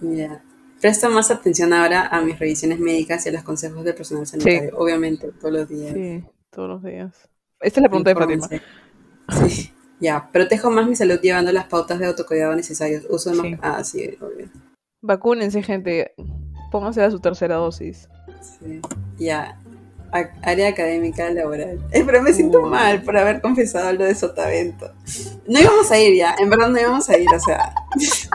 Ya. 0.00 0.42
Presto 0.80 1.08
más 1.10 1.30
atención 1.30 1.72
ahora 1.72 2.06
a 2.06 2.20
mis 2.20 2.38
revisiones 2.38 2.78
médicas 2.78 3.24
y 3.26 3.30
a 3.30 3.32
los 3.32 3.42
consejos 3.42 3.84
del 3.84 3.94
personal 3.94 4.26
sanitario. 4.26 4.76
Obviamente, 4.76 5.32
todos 5.32 5.52
los 5.52 5.68
días. 5.68 5.94
Sí, 5.94 6.24
todos 6.50 6.68
los 6.68 6.82
días. 6.82 7.28
Esta 7.60 7.80
es 7.80 7.82
la 7.82 7.88
pregunta 7.88 8.10
de. 8.14 8.34
Infórmense. 8.34 8.62
Sí. 9.48 9.72
Ya, 9.98 10.30
protejo 10.30 10.70
más 10.70 10.86
mi 10.86 10.94
salud 10.94 11.18
llevando 11.20 11.50
las 11.52 11.64
pautas 11.66 11.98
de 11.98 12.06
autocuidado 12.06 12.54
necesarias. 12.54 13.04
Uso 13.08 13.32
Sí. 13.34 13.40
más... 13.56 13.60
Ah, 13.62 13.82
sí, 13.82 14.16
obvio. 14.20 14.48
Vacúnense, 15.02 15.62
gente. 15.62 16.14
Pónganse 16.70 17.02
a 17.02 17.10
su 17.10 17.18
tercera 17.20 17.56
dosis. 17.56 18.08
Sí. 18.40 18.80
Ya. 19.18 19.58
Área 20.12 20.68
académica 20.68 21.28
laboral. 21.30 21.78
Eh, 21.92 22.02
pero 22.06 22.22
me 22.22 22.32
siento 22.32 22.62
mal 22.62 23.02
por 23.02 23.16
haber 23.16 23.40
confesado 23.40 23.92
lo 23.92 24.04
de 24.04 24.14
Sotavento. 24.14 24.92
No 25.46 25.60
íbamos 25.60 25.90
a 25.90 25.98
ir 25.98 26.16
ya, 26.16 26.34
en 26.38 26.48
verdad 26.50 26.68
no 26.68 26.80
íbamos 26.80 27.08
a 27.10 27.18
ir, 27.18 27.28
o 27.34 27.40
sea, 27.40 27.72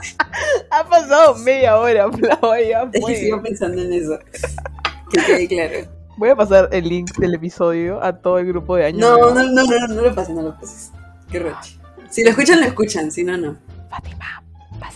Ha 0.71 0.87
pasado 0.87 1.35
media 1.35 1.77
hora, 1.77 2.09
Flau, 2.11 2.55
ya 2.67 2.89
es 2.93 3.05
que 3.05 3.15
sigo 3.15 3.41
pensando 3.41 3.81
en 3.81 3.93
eso. 3.93 4.17
Que 5.11 5.21
quede 5.25 5.47
claro. 5.47 5.87
Voy 6.17 6.29
a 6.29 6.35
pasar 6.35 6.69
el 6.71 6.87
link 6.87 7.11
del 7.17 7.33
episodio 7.35 8.01
a 8.03 8.15
todo 8.17 8.37
el 8.39 8.45
grupo 8.47 8.75
de 8.75 8.85
años. 8.85 8.99
No, 9.01 9.17
no, 9.33 9.43
no, 9.43 9.63
no, 9.63 9.87
no 9.87 10.01
lo 10.01 10.13
pases, 10.15 10.35
no 10.35 10.41
lo 10.43 10.55
pases. 10.59 10.91
Qué 11.31 11.39
roche. 11.39 11.77
Si 12.09 12.23
lo 12.23 12.29
escuchan, 12.31 12.59
lo 12.59 12.65
escuchan, 12.67 13.11
si 13.11 13.23
no, 13.23 13.37
no. 13.37 13.57
Fátima, 13.89 14.43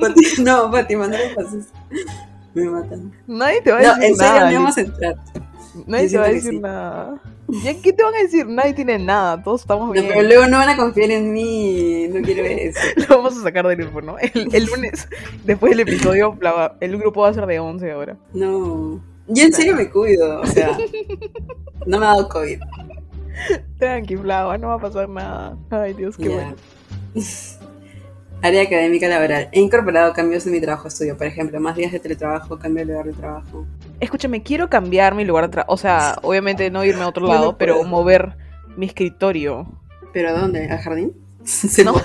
Fati- 0.00 0.38
No, 0.42 0.70
Fátima, 0.70 1.06
no 1.08 1.16
lo 1.16 1.34
pases. 1.34 1.66
Me 2.54 2.64
matan. 2.64 3.12
nadie 3.26 3.62
te 3.62 3.72
va 3.72 3.78
a 3.78 3.82
No, 3.82 3.88
decir 3.94 4.04
en 4.04 4.16
serio, 4.16 4.40
no 4.44 4.52
íbamos 4.52 4.76
a 4.76 4.80
entrar. 4.82 5.14
Nadie 5.86 6.08
te 6.08 6.18
va 6.18 6.24
a 6.24 6.28
decir 6.28 6.50
sí. 6.52 6.58
nada. 6.58 7.20
¿Ya 7.64 7.80
qué 7.80 7.92
te 7.92 8.02
van 8.02 8.14
a 8.14 8.18
decir? 8.22 8.46
Nadie 8.46 8.72
tiene 8.74 8.98
nada, 8.98 9.42
todos 9.42 9.62
estamos 9.62 9.86
No, 9.88 9.92
bien. 9.92 10.06
pero 10.08 10.22
luego 10.22 10.46
no 10.46 10.58
van 10.58 10.68
a 10.68 10.76
confiar 10.76 11.10
en 11.10 11.32
mí. 11.32 12.08
No 12.08 12.20
quiero 12.22 12.44
eso. 12.44 12.78
Lo 13.08 13.16
vamos 13.16 13.36
a 13.38 13.42
sacar 13.42 13.66
del 13.66 13.76
grupo, 13.78 14.00
¿no? 14.00 14.18
El, 14.18 14.48
el 14.54 14.64
lunes, 14.66 15.08
después 15.44 15.70
del 15.70 15.80
episodio, 15.80 16.36
la- 16.40 16.76
el 16.80 16.96
grupo 16.98 17.22
va 17.22 17.28
a 17.28 17.34
ser 17.34 17.46
de 17.46 17.58
11 17.60 17.90
ahora. 17.90 18.16
No. 18.32 19.00
Yo 19.28 19.44
en 19.44 19.52
serio 19.52 19.74
me 19.76 19.88
cuido, 19.90 20.40
o 20.40 20.46
sea. 20.46 20.76
No 21.86 21.98
me 21.98 22.06
ha 22.06 22.10
dado 22.10 22.28
COVID. 22.28 22.60
Tranqui, 23.78 24.16
Flava, 24.16 24.56
no 24.56 24.68
va 24.68 24.74
a 24.74 24.78
pasar 24.78 25.08
nada. 25.08 25.56
Ay, 25.70 25.94
Dios, 25.94 26.16
qué 26.16 26.28
bueno. 26.28 26.54
Área 28.42 28.62
académica 28.62 29.08
laboral. 29.08 29.48
He 29.52 29.60
incorporado 29.60 30.12
cambios 30.12 30.44
en 30.46 30.52
mi 30.52 30.60
trabajo 30.60 30.88
estudio. 30.88 31.16
Por 31.16 31.26
ejemplo, 31.28 31.60
más 31.60 31.76
días 31.76 31.92
de 31.92 32.00
teletrabajo, 32.00 32.58
cambio 32.58 32.84
de 32.84 32.92
lugar 32.92 33.06
de 33.06 33.12
trabajo. 33.12 33.66
Escúchame, 34.02 34.42
quiero 34.42 34.68
cambiar 34.68 35.14
mi 35.14 35.24
lugar 35.24 35.44
de 35.44 35.50
trabajo. 35.50 35.72
O 35.72 35.76
sea, 35.76 36.16
obviamente 36.22 36.68
no 36.70 36.84
irme 36.84 37.02
a 37.02 37.08
otro 37.08 37.26
no 37.26 37.32
lado, 37.32 37.56
pero 37.56 37.82
mover 37.84 38.36
mi 38.76 38.86
escritorio. 38.86 39.66
¿Pero 40.12 40.30
a 40.30 40.32
dónde? 40.32 40.68
¿Al 40.68 40.78
jardín? 40.78 41.12
Se 41.44 41.84
No. 41.84 41.94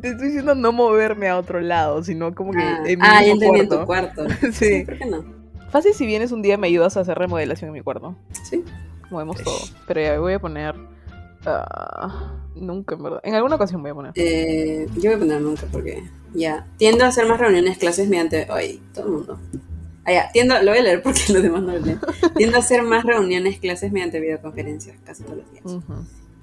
Te 0.00 0.08
estoy 0.08 0.26
diciendo 0.26 0.54
no 0.54 0.72
moverme 0.72 1.28
a 1.28 1.38
otro 1.38 1.60
lado, 1.60 2.02
sino 2.04 2.34
como 2.34 2.52
que 2.52 2.58
Ah, 2.60 2.82
en 2.86 2.98
mi 2.98 3.06
ah, 3.06 3.22
ya 3.24 3.34
mismo 3.34 3.54
entendí 3.54 3.60
en 3.60 3.68
tu 3.68 3.86
cuarto. 3.86 4.24
cuarto. 4.26 4.52
Sí. 4.52 4.82
¿Por 4.84 4.98
qué 4.98 5.06
no? 5.06 5.24
Fácil 5.70 5.94
si 5.94 6.04
vienes 6.06 6.32
un 6.32 6.42
día 6.42 6.58
me 6.58 6.66
ayudas 6.66 6.96
a 6.96 7.00
hacer 7.00 7.16
remodelación 7.18 7.68
en 7.68 7.74
mi 7.74 7.80
cuarto. 7.80 8.14
Sí. 8.44 8.62
Movemos 9.10 9.42
todo. 9.42 9.56
Pero 9.86 10.00
ya 10.00 10.18
voy 10.18 10.34
a 10.34 10.38
poner. 10.38 10.74
ah, 11.46 12.34
nunca, 12.56 12.94
en 12.96 13.02
verdad. 13.02 13.20
En 13.22 13.34
alguna 13.34 13.54
ocasión 13.56 13.80
voy 13.82 13.92
a 13.92 13.94
poner. 13.94 14.12
Eh, 14.16 14.86
yo 14.96 15.10
voy 15.10 15.14
a 15.14 15.18
poner 15.18 15.40
nunca 15.40 15.62
porque 15.72 16.02
ya. 16.36 16.66
Tiendo 16.76 17.04
a 17.04 17.08
hacer 17.08 17.26
más 17.26 17.38
reuniones, 17.40 17.78
clases 17.78 18.08
mediante. 18.08 18.46
Ay, 18.50 18.80
todo 18.94 19.06
el 19.06 19.12
mundo. 19.12 19.38
Ah, 20.04 20.12
ya. 20.12 20.30
Tiendo, 20.32 20.60
lo 20.62 20.70
voy 20.70 20.78
a 20.78 20.82
leer 20.82 21.02
porque 21.02 21.20
los 21.32 21.42
demás 21.42 21.62
no 21.62 21.72
lo 21.72 21.78
leen. 21.78 22.00
Tiendo 22.36 22.56
a 22.56 22.60
hacer 22.60 22.82
más 22.82 23.04
reuniones, 23.04 23.58
clases 23.58 23.92
mediante 23.92 24.20
videoconferencias 24.20 24.96
casi 25.04 25.22
todos 25.22 25.38
los 25.38 25.52
días. 25.52 25.84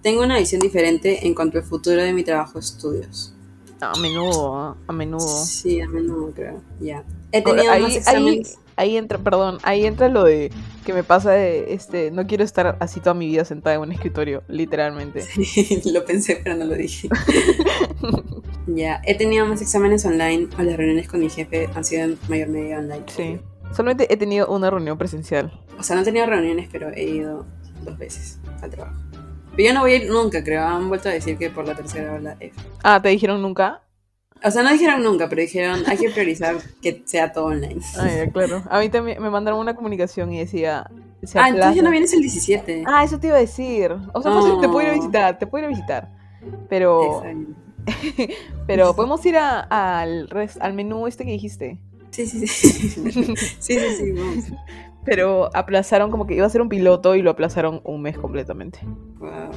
Tengo 0.02 0.24
una 0.24 0.38
visión 0.38 0.60
diferente 0.60 1.26
en 1.26 1.34
cuanto 1.34 1.58
al 1.58 1.64
futuro 1.64 2.02
de 2.04 2.12
mi 2.12 2.24
trabajo 2.24 2.60
estudios. 2.60 3.34
A 3.80 3.98
menudo, 4.00 4.78
a 4.88 4.94
menudo. 4.94 5.46
Sí, 5.46 5.82
a 5.82 5.88
menudo 5.88 6.32
creo. 6.34 6.62
Ya. 6.80 7.04
He 7.32 7.42
tenido 7.42 7.66
más 7.66 7.76
ahí, 7.76 7.96
exámenes. 7.98 8.56
ahí 8.58 8.63
entra, 8.78 9.18
perdón, 9.18 9.58
ahí 9.64 9.86
entra 9.86 10.10
lo 10.10 10.24
de 10.24 10.52
que 10.86 10.94
me 10.94 11.04
pasa 11.04 11.32
de, 11.32 11.74
este, 11.74 12.12
no 12.12 12.28
quiero 12.28 12.44
estar 12.44 12.78
así 12.80 13.00
toda 13.00 13.14
mi 13.14 13.28
vida 13.28 13.46
sentada 13.46 13.76
en 13.76 13.82
un 13.82 13.92
escritorio, 13.92 14.44
literalmente. 14.48 15.26
lo 15.86 16.06
pensé, 16.06 16.40
pero 16.44 16.56
no 16.56 16.66
lo 16.66 16.76
dije. 16.76 17.10
ya. 18.68 19.02
He 19.06 19.16
tenido 19.16 19.46
más 19.46 19.62
exámenes 19.62 20.06
online 20.06 20.50
o 20.58 20.64
las 20.64 20.78
reuniones 20.78 21.08
con 21.08 21.20
mi 21.20 21.30
jefe 21.30 21.70
han 21.74 21.84
sido 21.84 22.04
en 22.04 22.18
mayor 22.28 22.50
medida 22.50 22.80
online. 22.80 23.04
Sí. 23.08 23.40
Solamente 23.74 24.12
he 24.14 24.18
tenido 24.18 24.48
una 24.48 24.70
reunión 24.70 24.98
presencial. 24.98 25.52
O 25.80 25.84
sea, 25.84 25.96
no 25.96 26.04
he 26.04 26.06
tenido 26.06 26.26
reuniones, 26.26 26.70
pero 26.72 26.90
he 26.90 27.04
ido 27.04 27.46
dos 27.84 27.98
veces 27.98 28.40
al 28.62 28.70
trabajo. 28.70 29.02
Pero 29.56 29.70
yo 29.70 29.74
no 29.74 29.82
voy 29.82 29.94
a 29.94 29.96
ir 29.98 30.10
nunca, 30.10 30.44
creo. 30.44 30.64
Han 30.64 30.90
vuelto 30.90 31.10
a 31.10 31.12
decir 31.12 31.38
que 31.38 31.50
por 31.50 31.68
la 31.68 31.76
tercera 31.76 32.14
ola 32.14 32.38
F. 32.40 32.60
Ah, 32.84 33.02
¿te 33.02 33.10
dijeron 33.10 33.42
nunca? 33.42 33.82
O 34.46 34.52
sea, 34.52 34.62
no 34.64 34.72
dijeron 34.72 35.04
nunca, 35.04 35.30
pero 35.30 35.42
dijeron 35.42 35.82
hay 35.88 35.98
que 35.98 36.10
priorizar 36.10 36.56
que 36.82 37.02
sea 37.06 37.32
todo 37.32 37.46
online. 37.46 37.80
Ah, 37.98 38.08
ya, 38.10 38.30
claro. 38.32 38.64
A 38.70 38.80
mí 38.80 38.90
también 38.90 39.22
me 39.22 39.30
mandaron 39.30 39.60
una 39.60 39.76
comunicación 39.76 40.32
y 40.34 40.40
decía... 40.40 40.90
se 41.24 41.40
Ah, 41.40 41.48
entonces 41.50 41.76
ya 41.78 41.82
no 41.84 41.90
vienes 41.92 42.12
el 42.14 42.20
17. 42.22 42.84
Ah, 42.86 43.04
eso 43.04 43.20
te 43.20 43.28
iba 43.28 43.38
a 43.38 43.40
decir. 43.40 43.92
O 44.14 44.22
sea, 44.22 44.32
fácil, 44.34 44.60
te 44.60 44.68
puedo 44.68 44.82
ir 44.82 44.90
a 44.90 44.92
Oh. 44.94 44.96
visitar, 44.96 45.40
te 45.40 45.48
puedo 45.48 45.64
ir 45.64 45.66
a 45.68 45.70
visitar. 45.70 46.10
Pero, 46.68 47.24
pero 48.68 48.96
podemos 48.96 49.26
ir 49.26 49.38
a- 49.38 49.62
al, 50.02 50.30
res- 50.30 50.58
al 50.62 50.74
menú 50.74 51.08
este 51.08 51.26
que 51.26 51.32
dijiste. 51.32 51.80
Sí, 52.12 52.26
sí, 52.28 52.46
sí. 52.48 52.90
sí, 53.36 53.36
sí, 53.60 53.80
sí, 53.98 54.12
vamos. 54.12 54.46
Pero 55.06 55.50
aplazaron 55.54 56.12
como 56.12 56.28
que 56.28 56.36
iba 56.36 56.46
a 56.46 56.50
ser 56.50 56.62
un 56.62 56.70
piloto 56.70 57.16
y 57.16 57.22
lo 57.22 57.32
aplazaron 57.32 57.82
un 57.84 58.02
mes 58.02 58.18
completamente. 58.18 58.80
Wow. 59.20 59.52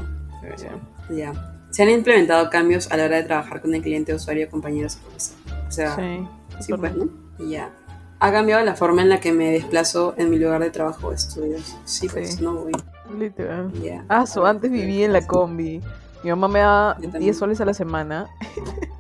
Ya. 0.58 1.14
Ya. 1.14 1.52
Se 1.70 1.82
han 1.82 1.90
implementado 1.90 2.48
cambios 2.50 2.90
a 2.90 2.96
la 2.96 3.04
hora 3.04 3.16
de 3.16 3.22
trabajar 3.24 3.60
con 3.60 3.74
el 3.74 3.82
cliente, 3.82 4.14
usuario, 4.14 4.48
compañeros 4.50 4.96
y 4.96 4.98
profesor. 5.04 5.36
O 5.68 5.70
sea, 5.70 5.94
Sí. 5.96 6.26
sí, 6.60 6.72
pues, 6.74 6.96
¿no? 6.96 7.08
Y 7.38 7.50
ya. 7.50 7.70
Ha 8.18 8.32
cambiado 8.32 8.64
la 8.64 8.74
forma 8.74 9.02
en 9.02 9.10
la 9.10 9.20
que 9.20 9.32
me 9.32 9.50
desplazo 9.52 10.14
en 10.16 10.30
mi 10.30 10.38
lugar 10.38 10.62
de 10.62 10.70
trabajo 10.70 11.08
o 11.08 11.12
estudios. 11.12 11.76
Sí, 11.84 12.08
pues, 12.08 12.36
Sí. 12.36 12.42
no 12.42 12.54
voy. 12.54 12.72
Literal. 13.18 13.70
Ya. 13.82 14.04
Ah, 14.08 14.26
su, 14.26 14.44
antes 14.46 14.70
vivía 14.70 15.04
en 15.04 15.12
la 15.12 15.26
combi. 15.26 15.82
Mi 16.22 16.30
mamá 16.30 16.48
me 16.48 16.60
daba 16.60 16.94
Yo 16.96 17.02
también. 17.02 17.22
10 17.24 17.36
soles 17.38 17.60
a 17.60 17.64
la 17.66 17.74
semana. 17.74 18.26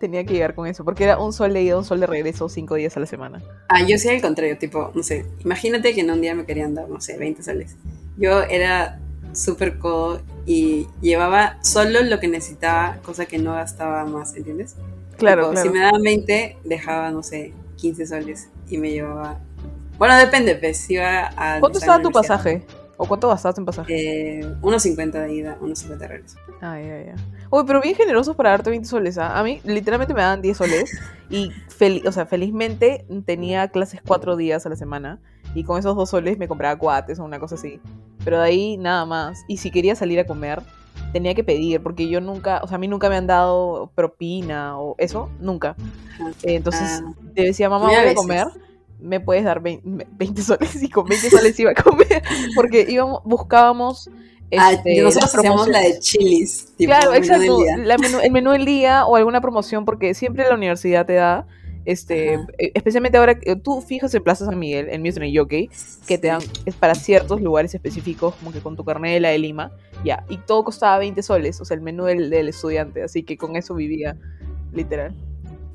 Tenía 0.00 0.24
que 0.24 0.32
llegar 0.32 0.54
con 0.54 0.66
eso, 0.66 0.84
porque 0.84 1.04
era 1.04 1.18
un 1.18 1.32
sol 1.32 1.52
de 1.52 1.62
ida, 1.62 1.76
un 1.76 1.84
sol 1.84 1.98
de 2.00 2.06
regreso, 2.06 2.48
5 2.48 2.76
días 2.76 2.96
a 2.96 3.00
la 3.00 3.06
semana. 3.06 3.42
Ah, 3.68 3.82
yo 3.82 3.98
sí 3.98 4.08
al 4.08 4.20
contrario, 4.22 4.56
tipo, 4.56 4.92
no 4.94 5.02
sé, 5.02 5.26
imagínate 5.40 5.92
que 5.92 6.02
en 6.02 6.10
un 6.10 6.20
día 6.20 6.34
me 6.36 6.44
querían 6.46 6.74
dar, 6.74 6.88
no 6.88 7.00
sé, 7.00 7.18
20 7.18 7.42
soles. 7.42 7.76
Yo 8.16 8.42
era 8.42 9.00
súper 9.32 9.78
codo 9.78 10.20
y 10.50 10.88
llevaba 11.02 11.58
solo 11.62 12.00
lo 12.02 12.18
que 12.20 12.26
necesitaba, 12.28 12.96
cosa 13.04 13.26
que 13.26 13.38
no 13.38 13.52
gastaba 13.52 14.04
más, 14.06 14.34
¿entiendes? 14.34 14.76
Claro, 15.18 15.50
claro. 15.50 15.68
Si 15.68 15.68
me 15.76 15.80
daban 15.84 16.00
20, 16.02 16.56
dejaba, 16.64 17.10
no 17.10 17.22
sé, 17.22 17.52
15 17.76 18.06
soles 18.06 18.48
y 18.68 18.78
me 18.78 18.90
llevaba... 18.90 19.38
Bueno, 19.98 20.16
depende, 20.16 20.54
pues, 20.56 20.88
iba 20.88 21.28
a... 21.36 21.60
¿Cuánto 21.60 21.78
estaba 21.78 22.00
tu 22.00 22.10
pasaje? 22.10 22.62
¿O 22.96 23.06
cuánto 23.06 23.28
gastaste 23.28 23.60
en 23.60 23.64
pasaje? 23.66 24.40
Eh, 24.40 24.54
unos 24.62 24.82
50 24.82 25.20
de 25.20 25.34
ida, 25.34 25.58
unos 25.60 25.78
50 25.80 26.04
de 26.04 26.08
regreso. 26.14 26.38
Ah, 26.60 26.80
ya, 26.80 27.00
ya. 27.04 27.14
Uy, 27.50 27.62
pero 27.66 27.80
bien 27.80 27.94
generosos 27.94 28.34
para 28.34 28.50
darte 28.50 28.70
20 28.70 28.88
soles. 28.88 29.18
¿ah? 29.18 29.38
A 29.38 29.42
mí, 29.44 29.60
literalmente 29.64 30.14
me 30.14 30.22
daban 30.22 30.40
10 30.42 30.56
soles. 30.56 30.90
Y, 31.30 31.50
fel- 31.78 32.08
o 32.08 32.12
sea, 32.12 32.24
felizmente 32.24 33.04
tenía 33.26 33.68
clases 33.68 34.00
4 34.06 34.34
días 34.36 34.64
a 34.64 34.70
la 34.70 34.76
semana. 34.76 35.18
Y 35.54 35.62
con 35.62 35.78
esos 35.78 35.94
2 35.94 36.08
soles 36.08 36.38
me 36.38 36.48
compraba 36.48 36.76
cuates 36.78 37.18
o 37.18 37.24
una 37.24 37.38
cosa 37.38 37.56
así. 37.56 37.80
Pero 38.24 38.38
de 38.40 38.44
ahí 38.46 38.76
nada 38.76 39.04
más. 39.06 39.44
Y 39.48 39.58
si 39.58 39.70
quería 39.70 39.94
salir 39.94 40.18
a 40.20 40.26
comer, 40.26 40.62
tenía 41.12 41.34
que 41.34 41.44
pedir. 41.44 41.82
Porque 41.82 42.08
yo 42.08 42.20
nunca, 42.20 42.60
o 42.62 42.68
sea, 42.68 42.76
a 42.76 42.78
mí 42.78 42.88
nunca 42.88 43.08
me 43.08 43.16
han 43.16 43.26
dado 43.26 43.90
propina 43.94 44.78
o 44.78 44.94
eso. 44.98 45.30
Nunca. 45.40 45.76
Eh, 46.42 46.54
entonces, 46.56 47.02
Ah. 47.04 47.12
te 47.34 47.42
decía, 47.42 47.68
mamá, 47.70 47.86
voy 47.86 47.94
a 47.94 48.14
comer. 48.14 48.46
Me 49.00 49.20
puedes 49.20 49.44
dar 49.44 49.60
20, 49.60 50.06
20 50.12 50.42
soles. 50.42 50.82
Y 50.82 50.88
con 50.90 51.06
20 51.06 51.30
soles 51.30 51.58
iba 51.60 51.70
a 51.70 51.74
comer. 51.74 52.22
Porque 52.56 52.84
íbamos, 52.88 53.22
buscábamos. 53.24 54.10
ah, 54.58 54.72
este, 54.72 55.00
nosotros 55.02 55.34
hacíamos 55.34 55.68
la 55.68 55.80
de 55.80 55.98
chilis. 56.00 56.72
Tipo, 56.76 56.90
Claro, 56.90 57.12
menú 57.12 57.24
exacto. 57.24 57.58
día. 57.58 57.76
la 57.76 57.96
menú- 57.98 58.20
el 58.22 58.30
menú 58.32 58.50
del 58.52 58.64
día 58.64 59.04
o 59.06 59.14
alguna 59.16 59.40
promoción, 59.40 59.84
porque 59.84 60.14
siempre 60.14 60.48
la 60.48 60.54
universidad 60.54 61.06
te 61.06 61.12
da, 61.14 61.46
este, 61.88 62.34
Ajá. 62.34 62.46
eh, 62.58 62.72
especialmente 62.74 63.16
ahora 63.16 63.38
que 63.38 63.56
tú 63.56 63.80
fijas 63.80 64.14
en 64.14 64.22
Plaza 64.22 64.44
San 64.44 64.58
Miguel, 64.58 64.88
en 64.90 65.00
Music 65.00 65.24
Jockey, 65.34 65.70
que 66.06 66.18
te 66.18 66.26
dan, 66.26 66.42
es 66.66 66.74
para 66.74 66.94
ciertos 66.94 67.40
lugares 67.40 67.74
específicos, 67.74 68.34
como 68.34 68.52
que 68.52 68.60
con 68.60 68.76
tu 68.76 68.84
carnet 68.84 69.14
de 69.14 69.20
la 69.20 69.30
de 69.30 69.38
Lima, 69.38 69.72
ya, 70.04 70.22
y 70.28 70.36
todo 70.36 70.64
costaba 70.64 70.98
20 70.98 71.22
soles, 71.22 71.58
o 71.62 71.64
sea, 71.64 71.76
el 71.76 71.80
menú 71.80 72.04
del, 72.04 72.28
del 72.28 72.50
estudiante, 72.50 73.02
así 73.02 73.22
que 73.22 73.38
con 73.38 73.56
eso 73.56 73.74
vivía, 73.74 74.16
literal. 74.74 75.14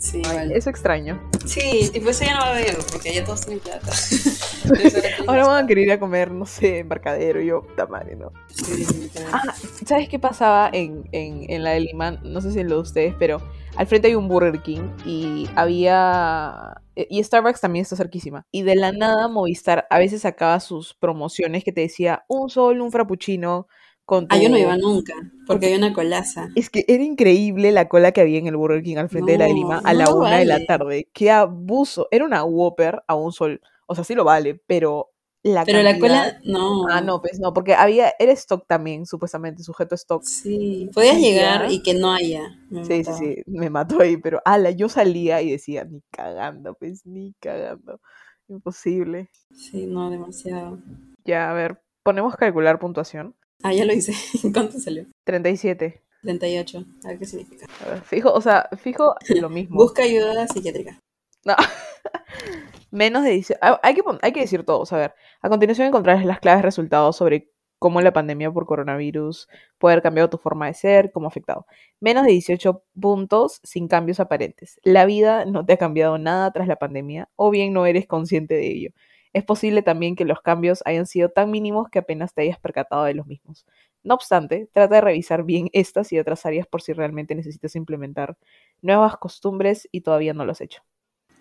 Sí, 0.03 0.21
vale. 0.21 0.57
Extraño. 0.57 1.21
Sí, 1.45 1.89
tipo 1.93 2.09
eso 2.09 2.25
ya 2.25 2.33
no 2.33 2.39
va 2.41 2.47
a 2.47 2.51
haber, 2.51 2.77
porque 2.91 3.13
ya 3.13 3.23
todos 3.23 3.41
tienen 3.45 3.61
plata. 3.63 3.89
Ahora 5.27 5.47
van 5.47 5.63
a 5.63 5.67
querer 5.67 5.85
ir 5.85 5.91
a 5.93 5.99
comer, 5.99 6.31
no 6.31 6.45
sé, 6.45 6.79
embarcadero, 6.79 7.41
y 7.41 7.45
yo, 7.47 7.61
puta 7.65 7.87
madre, 7.87 8.15
¿no? 8.17 8.31
Sí. 8.49 9.09
Ah, 9.31 9.41
¿sabes 9.85 10.09
qué 10.09 10.19
pasaba 10.19 10.69
en, 10.73 11.07
en, 11.13 11.45
en 11.49 11.63
la 11.63 11.71
de 11.71 11.79
Lima? 11.81 12.11
No 12.23 12.41
sé 12.41 12.51
si 12.51 12.59
en 12.59 12.67
lo 12.69 12.75
de 12.75 12.81
ustedes, 12.81 13.15
pero 13.17 13.41
al 13.75 13.87
frente 13.87 14.09
hay 14.09 14.15
un 14.15 14.27
Burger 14.27 14.61
King 14.61 14.89
y 15.05 15.49
había... 15.55 16.81
eh, 16.95 17.07
Y 17.09 17.23
Starbucks 17.23 17.61
también 17.61 17.83
está 17.83 17.95
cerquísima. 17.95 18.45
Y 18.51 18.63
de 18.63 18.75
la 18.75 18.91
nada 18.91 19.29
Movistar 19.29 19.87
a 19.89 19.99
veces 19.99 20.21
sacaba 20.23 20.59
sus 20.59 20.93
promociones 20.95 21.63
que 21.63 21.71
te 21.71 21.81
decía 21.81 22.25
un 22.27 22.49
sol, 22.49 22.81
un 22.81 22.91
frappuccino 22.91 23.67
con 24.05 24.27
tu... 24.27 24.35
Ah, 24.35 24.39
yo 24.39 24.49
no 24.49 24.57
iba 24.57 24.77
nunca, 24.77 25.13
porque 25.47 25.67
había 25.67 25.77
una 25.77 25.93
colaza. 25.93 26.49
Es 26.55 26.69
que 26.69 26.85
era 26.87 27.03
increíble 27.03 27.71
la 27.71 27.87
cola 27.87 28.11
que 28.11 28.21
había 28.21 28.39
en 28.39 28.47
el 28.47 28.57
Burger 28.57 28.83
King 28.83 28.97
al 28.97 29.09
frente 29.09 29.33
de 29.33 29.37
la 29.37 29.45
de 29.45 29.53
Lima 29.53 29.81
a 29.83 29.93
la 29.93 30.13
una 30.13 30.37
de 30.37 30.45
la 30.45 30.65
tarde. 30.65 31.09
¡Qué 31.13 31.31
abuso! 31.31 32.07
Era 32.11 32.25
una 32.25 32.43
Whopper 32.43 33.03
a 33.07 33.15
un 33.15 33.31
sol. 33.31 33.61
O 33.87 33.95
sea, 33.95 34.03
sí 34.03 34.15
lo 34.15 34.23
vale, 34.23 34.61
pero 34.67 35.13
la 35.43 35.65
Pero 35.65 35.83
la 35.83 35.99
cola, 35.99 36.39
no. 36.45 36.87
Ah, 36.89 37.01
no, 37.01 37.19
pues 37.21 37.37
no, 37.37 37.53
porque 37.53 37.73
había, 37.73 38.13
era 38.17 38.31
stock 38.31 38.65
también, 38.65 39.05
supuestamente, 39.05 39.61
sujeto 39.61 39.93
a 39.93 39.97
stock. 39.97 40.23
Sí, 40.23 40.89
podías 40.93 41.19
llegar 41.19 41.69
y 41.69 41.83
que 41.83 41.93
no 41.93 42.13
haya. 42.13 42.57
Me 42.69 42.85
Sí, 42.85 43.03
sí, 43.03 43.11
sí, 43.19 43.43
me 43.45 43.69
mató 43.69 44.01
ahí, 44.01 44.15
pero 44.15 44.41
ala, 44.45 44.71
yo 44.71 44.87
salía 44.87 45.41
y 45.41 45.51
decía, 45.51 45.83
ni 45.83 46.01
cagando, 46.11 46.75
pues, 46.75 47.05
ni 47.05 47.33
cagando. 47.41 47.99
Imposible. 48.47 49.29
Sí, 49.53 49.85
no, 49.85 50.09
demasiado. 50.09 50.79
Ya, 51.25 51.49
a 51.49 51.53
ver, 51.53 51.81
ponemos 52.03 52.37
calcular 52.37 52.79
puntuación. 52.79 53.35
Ah, 53.61 53.73
ya 53.73 53.85
lo 53.85 53.93
hice. 53.93 54.13
¿Cuánto 54.53 54.79
salió? 54.79 55.05
37. 55.25 56.01
38. 56.21 56.85
A 57.03 57.07
ver 57.09 57.19
qué 57.19 57.25
significa. 57.25 57.67
A 57.85 57.89
ver, 57.89 58.01
fijo, 58.01 58.31
o 58.33 58.41
sea, 58.41 58.69
fijo 58.77 59.15
lo 59.29 59.49
mismo. 59.49 59.75
Busca 59.75 60.03
ayuda 60.03 60.47
psiquiátrica. 60.47 60.99
No. 61.45 61.55
Menos 62.91 63.23
de 63.23 63.31
18. 63.31 63.59
ah, 63.61 63.79
Hay 63.83 63.95
que, 63.95 64.01
hay 64.21 64.31
que 64.31 64.41
decir 64.41 64.63
todos. 64.63 64.93
A 64.93 64.97
ver, 64.97 65.13
a 65.41 65.49
continuación 65.49 65.87
encontrarás 65.87 66.25
las 66.25 66.39
claves 66.39 66.63
resultados 66.63 67.17
sobre 67.17 67.49
cómo 67.79 67.99
la 67.99 68.13
pandemia 68.13 68.49
por 68.49 68.65
coronavirus 68.65 69.49
puede 69.77 69.93
haber 69.93 70.03
cambiado 70.03 70.29
tu 70.29 70.37
forma 70.37 70.67
de 70.67 70.73
ser, 70.73 71.11
cómo 71.11 71.27
ha 71.27 71.29
afectado. 71.29 71.65
Menos 71.99 72.23
de 72.23 72.31
18 72.31 72.81
puntos 73.01 73.59
sin 73.63 73.89
cambios 73.89 74.21
aparentes. 74.21 74.79
La 74.83 75.05
vida 75.05 75.43
no 75.43 75.65
te 75.65 75.73
ha 75.73 75.77
cambiado 75.77 76.17
nada 76.17 76.51
tras 76.51 76.69
la 76.69 76.77
pandemia, 76.77 77.27
o 77.35 77.49
bien 77.49 77.73
no 77.73 77.85
eres 77.85 78.07
consciente 78.07 78.55
de 78.55 78.67
ello. 78.67 78.89
Es 79.33 79.43
posible 79.43 79.81
también 79.81 80.15
que 80.15 80.25
los 80.25 80.41
cambios 80.41 80.81
hayan 80.85 81.07
sido 81.07 81.29
tan 81.29 81.51
mínimos 81.51 81.89
que 81.89 81.99
apenas 81.99 82.33
te 82.33 82.43
hayas 82.43 82.59
percatado 82.59 83.03
de 83.03 83.15
los 83.15 83.25
mismos. 83.27 83.65
No 84.03 84.13
obstante, 84.15 84.69
trata 84.71 84.95
de 84.95 85.01
revisar 85.01 85.43
bien 85.43 85.69
estas 85.73 86.11
y 86.11 86.19
otras 86.19 86.45
áreas 86.45 86.67
por 86.67 86.81
si 86.81 86.93
realmente 86.93 87.35
necesitas 87.35 87.75
implementar 87.75 88.37
nuevas 88.81 89.17
costumbres 89.17 89.87
y 89.91 90.01
todavía 90.01 90.33
no 90.33 90.45
lo 90.45 90.51
has 90.51 90.61
hecho. 90.61 90.83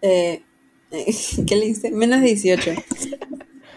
Eh, 0.01 0.43
¿Qué 1.47 1.57
leíste? 1.57 1.91
Menos 1.91 2.21
de 2.21 2.29
18. 2.29 2.73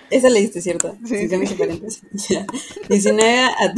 Esa 0.10 0.30
leíste, 0.30 0.62
¿cierto? 0.62 0.96
Sí, 1.06 1.28
Sin 1.28 1.30
cambios 1.30 2.02
sí. 2.16 2.34
Ya. 2.36 2.46
19 2.90 3.40
a, 3.40 3.74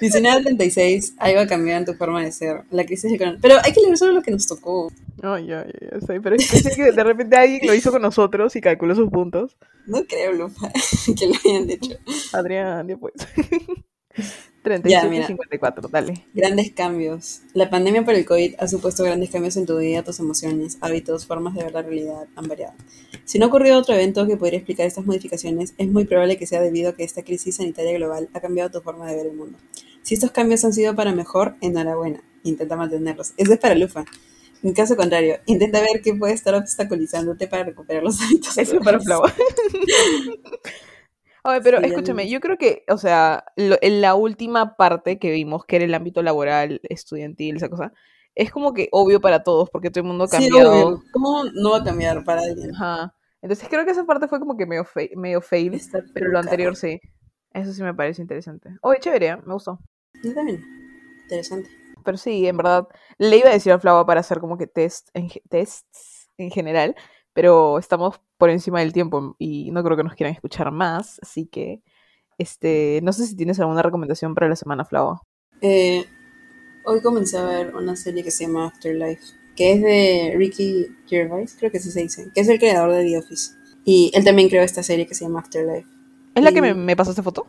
19 0.00 0.38
a 0.38 0.42
36, 0.42 1.14
algo 1.18 1.40
ha 1.40 1.46
cambiado 1.46 1.78
en 1.80 1.84
tu 1.86 1.94
forma 1.94 2.22
de 2.22 2.32
ser. 2.32 2.62
La 2.70 2.84
crisis 2.84 3.10
coronavirus. 3.12 3.40
Pero 3.40 3.56
hay 3.64 3.72
que 3.72 3.80
leer 3.80 3.96
solo 3.96 4.12
lo 4.12 4.22
que 4.22 4.30
nos 4.30 4.46
tocó. 4.46 4.92
Ay, 5.22 5.52
ay, 5.52 5.72
ay, 5.92 6.00
sé, 6.06 6.20
pero 6.20 6.36
es 6.36 6.74
que 6.74 6.92
de 6.92 7.04
repente 7.04 7.36
alguien 7.36 7.60
lo 7.66 7.74
hizo 7.74 7.90
con 7.90 8.02
nosotros 8.02 8.56
y 8.56 8.60
calculó 8.60 8.94
sus 8.94 9.10
puntos. 9.10 9.56
No 9.86 10.04
creo, 10.06 10.32
Lufa, 10.32 10.70
que 11.18 11.26
lo 11.26 11.34
hayan 11.44 11.70
hecho. 11.70 11.96
Adrián, 12.32 12.88
ya 12.88 12.96
pues. 12.96 13.14
37 14.62 15.08
mira. 15.08 15.26
54, 15.26 15.88
dale. 15.88 16.26
Grandes 16.34 16.72
cambios. 16.72 17.40
La 17.54 17.70
pandemia 17.70 18.04
por 18.04 18.14
el 18.14 18.24
COVID 18.24 18.56
ha 18.58 18.68
supuesto 18.68 19.04
grandes 19.04 19.30
cambios 19.30 19.56
en 19.56 19.64
tu 19.64 19.78
vida, 19.78 20.02
tus 20.02 20.20
emociones, 20.20 20.76
hábitos, 20.80 21.26
formas 21.26 21.54
de 21.54 21.64
ver 21.64 21.72
la 21.72 21.82
realidad 21.82 22.26
han 22.36 22.46
variado. 22.46 22.74
Si 23.24 23.38
no 23.38 23.46
ha 23.46 23.48
ocurrido 23.48 23.78
otro 23.78 23.94
evento 23.94 24.26
que 24.26 24.36
podría 24.36 24.58
explicar 24.58 24.86
estas 24.86 25.06
modificaciones, 25.06 25.74
es 25.78 25.88
muy 25.88 26.04
probable 26.04 26.36
que 26.36 26.46
sea 26.46 26.60
debido 26.60 26.90
a 26.90 26.92
que 26.94 27.04
esta 27.04 27.22
crisis 27.22 27.56
sanitaria 27.56 27.94
global 27.94 28.28
ha 28.34 28.40
cambiado 28.40 28.70
tu 28.70 28.80
forma 28.82 29.06
de 29.08 29.16
ver 29.16 29.26
el 29.26 29.36
mundo. 29.36 29.58
Si 30.02 30.14
estos 30.14 30.30
cambios 30.30 30.64
han 30.64 30.72
sido 30.72 30.94
para 30.94 31.12
mejor, 31.12 31.56
enhorabuena. 31.60 32.22
Intenta 32.42 32.76
mantenerlos. 32.76 33.32
Eso 33.36 33.52
es 33.52 33.58
para 33.58 33.74
Lufa. 33.74 34.04
En 34.62 34.74
caso 34.74 34.96
contrario, 34.96 35.38
intenta 35.46 35.80
ver 35.80 36.02
qué 36.02 36.14
puede 36.14 36.34
estar 36.34 36.54
obstaculizándote 36.54 37.46
para 37.48 37.64
recuperar 37.64 38.02
los 38.02 38.20
hábitos. 38.20 38.58
Eso 38.58 38.76
es 38.76 38.84
para 38.84 39.00
saludables. 39.00 39.04
Flava. 39.04 39.34
Oye, 41.42 41.60
pero 41.62 41.78
Sí, 41.80 41.86
escúchame, 41.86 42.28
yo 42.28 42.40
creo 42.40 42.58
que, 42.58 42.84
o 42.88 42.98
sea, 42.98 43.44
lo- 43.56 43.78
en 43.80 44.02
la 44.02 44.14
última 44.14 44.76
parte 44.76 45.18
que 45.18 45.30
vimos, 45.30 45.64
que 45.64 45.76
era 45.76 45.86
el 45.86 45.94
ámbito 45.94 46.22
laboral, 46.22 46.80
estudiantil, 46.84 47.56
esa 47.56 47.70
cosa, 47.70 47.92
es 48.34 48.50
como 48.50 48.74
que 48.74 48.88
obvio 48.92 49.20
para 49.22 49.42
todos, 49.42 49.70
porque 49.70 49.90
todo 49.90 50.02
el 50.02 50.08
mundo 50.08 50.24
ha 50.24 50.28
Sí, 50.28 50.36
cambiado. 50.50 50.70
obvio. 50.88 51.02
¿Cómo 51.12 51.44
no 51.54 51.70
va 51.70 51.78
a 51.78 51.84
cambiar 51.84 52.22
para 52.24 52.42
alguien? 52.42 52.74
Ajá. 52.74 53.14
Entonces 53.40 53.66
creo 53.70 53.86
que 53.86 53.92
esa 53.92 54.04
parte 54.04 54.28
fue 54.28 54.38
como 54.38 54.54
que 54.58 54.66
medio, 54.66 54.84
fe- 54.84 55.12
medio 55.16 55.40
fail, 55.40 55.72
Está 55.74 56.04
pero 56.12 56.28
lo 56.28 56.38
anterior 56.38 56.76
sí. 56.76 57.00
Eso 57.54 57.72
sí 57.72 57.82
me 57.82 57.94
parece 57.94 58.20
interesante. 58.20 58.68
Oye, 58.82 58.98
chévere, 59.00 59.28
¿eh? 59.28 59.36
me 59.38 59.54
gustó. 59.54 59.80
Yo 60.22 60.34
también. 60.34 60.62
Interesante. 61.22 61.70
Pero 62.04 62.16
sí, 62.16 62.46
en 62.46 62.56
verdad, 62.56 62.88
le 63.18 63.38
iba 63.38 63.50
a 63.50 63.52
decir 63.52 63.72
a 63.72 63.78
Flava 63.78 64.06
para 64.06 64.20
hacer 64.20 64.40
como 64.40 64.56
que 64.58 64.66
test 64.66 65.08
en, 65.14 65.28
tests 65.48 66.28
en 66.38 66.50
general, 66.50 66.94
pero 67.32 67.78
estamos 67.78 68.20
por 68.38 68.50
encima 68.50 68.80
del 68.80 68.92
tiempo 68.92 69.36
y 69.38 69.70
no 69.70 69.82
creo 69.84 69.96
que 69.96 70.04
nos 70.04 70.14
quieran 70.14 70.34
escuchar 70.34 70.70
más, 70.72 71.18
así 71.22 71.46
que, 71.46 71.82
este, 72.38 73.00
no 73.02 73.12
sé 73.12 73.26
si 73.26 73.36
tienes 73.36 73.60
alguna 73.60 73.82
recomendación 73.82 74.34
para 74.34 74.48
la 74.48 74.56
semana, 74.56 74.84
Flava. 74.84 75.20
Eh, 75.60 76.04
hoy 76.86 77.00
comencé 77.02 77.36
a 77.36 77.44
ver 77.44 77.74
una 77.74 77.96
serie 77.96 78.24
que 78.24 78.30
se 78.30 78.46
llama 78.46 78.66
Afterlife, 78.66 79.22
que 79.56 79.72
es 79.72 79.82
de 79.82 80.34
Ricky 80.36 80.86
Gervais, 81.06 81.54
creo 81.58 81.70
que 81.70 81.78
así 81.78 81.90
se 81.90 82.02
dice, 82.02 82.30
que 82.34 82.40
es 82.40 82.48
el 82.48 82.58
creador 82.58 82.92
de 82.92 83.04
The 83.04 83.18
Office. 83.18 83.52
Y 83.84 84.10
él 84.14 84.24
también 84.24 84.48
creó 84.48 84.62
esta 84.62 84.82
serie 84.82 85.06
que 85.06 85.14
se 85.14 85.24
llama 85.24 85.40
Afterlife. 85.40 85.88
¿Es 86.34 86.44
la 86.44 86.52
que 86.52 86.62
me, 86.62 86.74
me 86.74 86.96
pasaste 86.96 87.22
foto? 87.22 87.46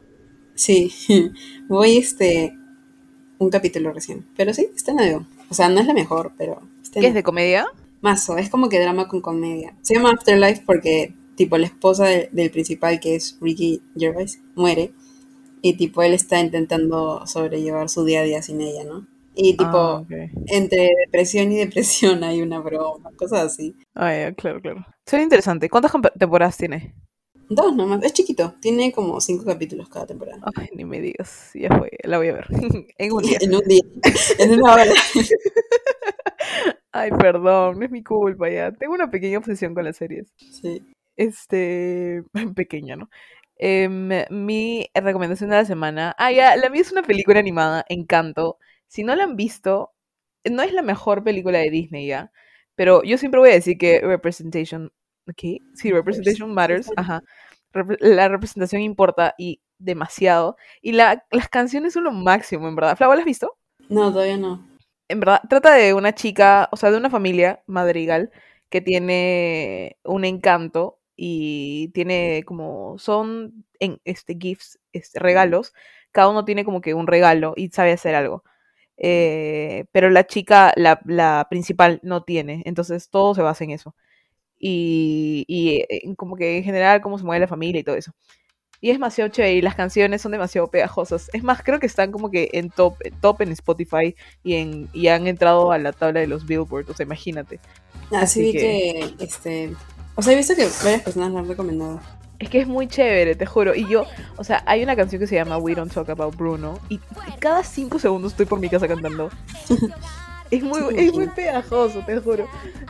Sí, 0.55 0.91
voy 1.67 1.97
este 1.97 2.53
un 3.43 3.49
capítulo 3.49 3.91
recién, 3.91 4.25
pero 4.37 4.53
sí, 4.53 4.69
está 4.75 4.93
nuevo. 4.93 5.25
O 5.49 5.53
sea, 5.53 5.67
no 5.67 5.79
es 5.79 5.87
la 5.87 5.93
mejor, 5.93 6.31
pero 6.37 6.61
está 6.81 6.99
¿Qué 6.99 7.07
es 7.07 7.13
de 7.13 7.23
comedia? 7.23 7.65
Mazo, 8.01 8.37
es 8.37 8.49
como 8.49 8.69
que 8.69 8.79
drama 8.79 9.07
con 9.07 9.21
comedia. 9.21 9.75
Se 9.81 9.95
llama 9.95 10.11
Afterlife 10.11 10.63
porque, 10.65 11.13
tipo, 11.35 11.57
la 11.57 11.65
esposa 11.65 12.05
de- 12.05 12.29
del 12.31 12.51
principal, 12.51 12.99
que 12.99 13.15
es 13.15 13.37
Ricky 13.41 13.81
Gervais, 13.97 14.39
muere. 14.55 14.93
Y, 15.63 15.73
tipo, 15.73 16.01
él 16.03 16.13
está 16.13 16.39
intentando 16.39 17.25
sobrellevar 17.27 17.89
su 17.89 18.03
día 18.05 18.21
a 18.21 18.23
día 18.23 18.41
sin 18.41 18.61
ella, 18.61 18.83
¿no? 18.83 19.07
Y, 19.35 19.53
tipo, 19.57 19.77
Ah, 19.77 20.03
entre 20.47 20.89
depresión 21.05 21.51
y 21.51 21.57
depresión 21.57 22.23
hay 22.23 22.41
una 22.41 22.59
broma, 22.59 23.11
cosas 23.15 23.41
así. 23.53 23.75
Ah, 23.95 24.31
claro, 24.37 24.61
claro. 24.61 24.85
Suena 25.05 25.23
interesante. 25.23 25.69
¿Cuántas 25.69 25.91
temporadas 26.17 26.57
tiene? 26.57 26.93
Dos 27.53 27.75
nomás, 27.75 28.01
es 28.01 28.13
chiquito, 28.13 28.53
tiene 28.61 28.93
como 28.93 29.19
cinco 29.19 29.43
capítulos 29.43 29.89
cada 29.89 30.05
temporada. 30.05 30.39
Ay, 30.55 30.69
ni 30.73 30.85
me 30.85 31.01
digas. 31.01 31.51
Ya 31.53 31.67
fue, 31.77 31.91
la 32.03 32.17
voy 32.17 32.29
a 32.29 32.33
ver. 32.33 32.47
en 32.97 33.11
un 33.11 33.23
día. 33.23 33.37
En 33.41 33.53
un 33.53 33.67
día, 33.67 33.81
en 34.39 34.51
una 34.53 34.73
hora. 34.73 34.85
Ay, 36.93 37.11
perdón, 37.11 37.77
no 37.77 37.85
es 37.85 37.91
mi 37.91 38.03
culpa 38.03 38.49
ya. 38.49 38.71
Tengo 38.71 38.93
una 38.93 39.11
pequeña 39.11 39.37
obsesión 39.37 39.73
con 39.73 39.83
las 39.83 39.97
series. 39.97 40.31
Sí. 40.37 40.81
Este, 41.17 42.23
pequeña, 42.55 42.95
¿no? 42.95 43.09
Em, 43.57 44.09
mi 44.29 44.87
recomendación 44.93 45.49
de 45.49 45.57
la 45.57 45.65
semana. 45.65 46.15
Ah, 46.17 46.31
ya, 46.31 46.55
la 46.55 46.69
mía 46.69 46.81
es 46.81 46.91
una 46.93 47.03
película 47.03 47.39
animada, 47.39 47.85
Encanto. 47.89 48.59
Si 48.87 49.03
no 49.03 49.13
la 49.13 49.25
han 49.25 49.35
visto, 49.35 49.91
no 50.49 50.63
es 50.63 50.71
la 50.71 50.83
mejor 50.83 51.21
película 51.23 51.59
de 51.59 51.69
Disney 51.69 52.07
ya, 52.07 52.31
pero 52.75 53.03
yo 53.03 53.17
siempre 53.17 53.39
voy 53.41 53.49
a 53.49 53.53
decir 53.53 53.77
que 53.77 53.99
representation, 54.01 54.91
¿qué? 55.35 55.59
Sí, 55.73 55.91
representation 55.91 56.53
matters, 56.53 56.89
ajá. 56.95 57.23
La 57.99 58.27
representación 58.27 58.81
importa 58.81 59.33
y 59.37 59.61
demasiado. 59.79 60.57
Y 60.81 60.91
la, 60.93 61.25
las 61.31 61.49
canciones 61.49 61.93
son 61.93 62.03
lo 62.05 62.11
máximo, 62.11 62.67
en 62.67 62.75
verdad. 62.75 62.97
¿Flava, 62.97 63.15
la 63.15 63.21
has 63.21 63.25
visto? 63.25 63.57
No, 63.89 64.11
todavía 64.11 64.37
no. 64.37 64.67
en 65.09 65.19
verdad, 65.19 65.41
trata 65.49 65.73
de 65.73 65.93
una 65.93 66.13
chica, 66.15 66.69
o 66.71 66.77
sea, 66.77 66.91
de 66.91 66.97
una 66.97 67.09
familia 67.09 67.63
madrigal 67.67 68.31
que 68.69 68.81
tiene 68.81 69.97
un 70.05 70.25
encanto 70.25 70.99
y 71.15 71.89
tiene 71.93 72.43
como, 72.45 72.97
son 72.97 73.65
en, 73.79 73.99
este, 74.05 74.37
gifts, 74.39 74.79
este, 74.93 75.19
regalos, 75.19 75.73
cada 76.11 76.29
uno 76.29 76.45
tiene 76.45 76.65
como 76.65 76.81
que 76.81 76.93
un 76.93 77.07
regalo 77.07 77.53
y 77.57 77.69
sabe 77.69 77.91
hacer 77.91 78.15
algo. 78.15 78.43
Eh, 78.97 79.85
pero 79.91 80.09
la 80.09 80.25
chica, 80.27 80.73
la, 80.77 81.01
la 81.05 81.47
principal, 81.49 81.99
no 82.03 82.23
tiene, 82.23 82.61
entonces 82.65 83.09
todo 83.09 83.35
se 83.35 83.41
basa 83.41 83.63
en 83.65 83.71
eso. 83.71 83.95
Y, 84.63 85.43
y 85.47 85.83
eh, 85.89 86.13
como 86.15 86.35
que 86.35 86.57
en 86.57 86.63
general 86.63 87.01
cómo 87.01 87.17
se 87.17 87.23
mueve 87.25 87.39
la 87.39 87.47
familia 87.47 87.81
y 87.81 87.83
todo 87.83 87.95
eso. 87.95 88.13
Y 88.79 88.89
es 88.89 88.95
demasiado 88.95 89.29
chévere 89.29 89.55
y 89.55 89.61
las 89.61 89.75
canciones 89.75 90.21
son 90.21 90.31
demasiado 90.31 90.69
pegajosas. 90.69 91.29
Es 91.33 91.43
más, 91.43 91.61
creo 91.63 91.79
que 91.79 91.85
están 91.87 92.11
como 92.11 92.29
que 92.31 92.49
en 92.53 92.69
top, 92.69 92.95
top 93.21 93.41
en 93.41 93.51
Spotify 93.51 94.15
y, 94.43 94.55
en, 94.55 94.89
y 94.93 95.07
han 95.07 95.27
entrado 95.27 95.71
a 95.71 95.77
la 95.77 95.91
tabla 95.93 96.19
de 96.19 96.27
los 96.27 96.45
Billboard, 96.45 96.89
o 96.89 96.93
sea, 96.95 97.05
imagínate. 97.05 97.59
Así 98.11 98.15
Así 98.15 98.41
vi 98.43 98.51
que- 98.53 98.59
que, 99.17 99.23
este... 99.23 99.73
O 100.15 100.21
sea, 100.21 100.33
he 100.33 100.35
visto 100.35 100.55
que 100.55 100.67
varias 100.83 101.01
personas 101.01 101.31
lo 101.31 101.39
han 101.39 101.47
recomendado. 101.47 101.99
Es 102.37 102.49
que 102.49 102.59
es 102.59 102.67
muy 102.67 102.87
chévere, 102.87 103.35
te 103.35 103.45
juro. 103.45 103.73
Y 103.75 103.87
yo, 103.87 104.05
o 104.37 104.43
sea, 104.43 104.63
hay 104.65 104.81
una 104.83 104.95
canción 104.95 105.19
que 105.19 105.27
se 105.27 105.35
llama 105.35 105.57
We 105.59 105.75
Don't 105.75 105.93
Talk 105.93 106.09
About 106.09 106.35
Bruno 106.35 106.79
y, 106.89 106.95
y 106.95 107.31
cada 107.39 107.63
cinco 107.63 107.97
segundos 107.99 108.33
estoy 108.33 108.47
por 108.47 108.59
mi 108.59 108.67
casa 108.67 108.87
cantando. 108.87 109.29
Es 110.51 110.61
muy, 110.63 110.81
es 110.97 111.13
muy 111.13 111.27
pegajoso, 111.27 112.03
te 112.05 112.19
juro. 112.19 112.45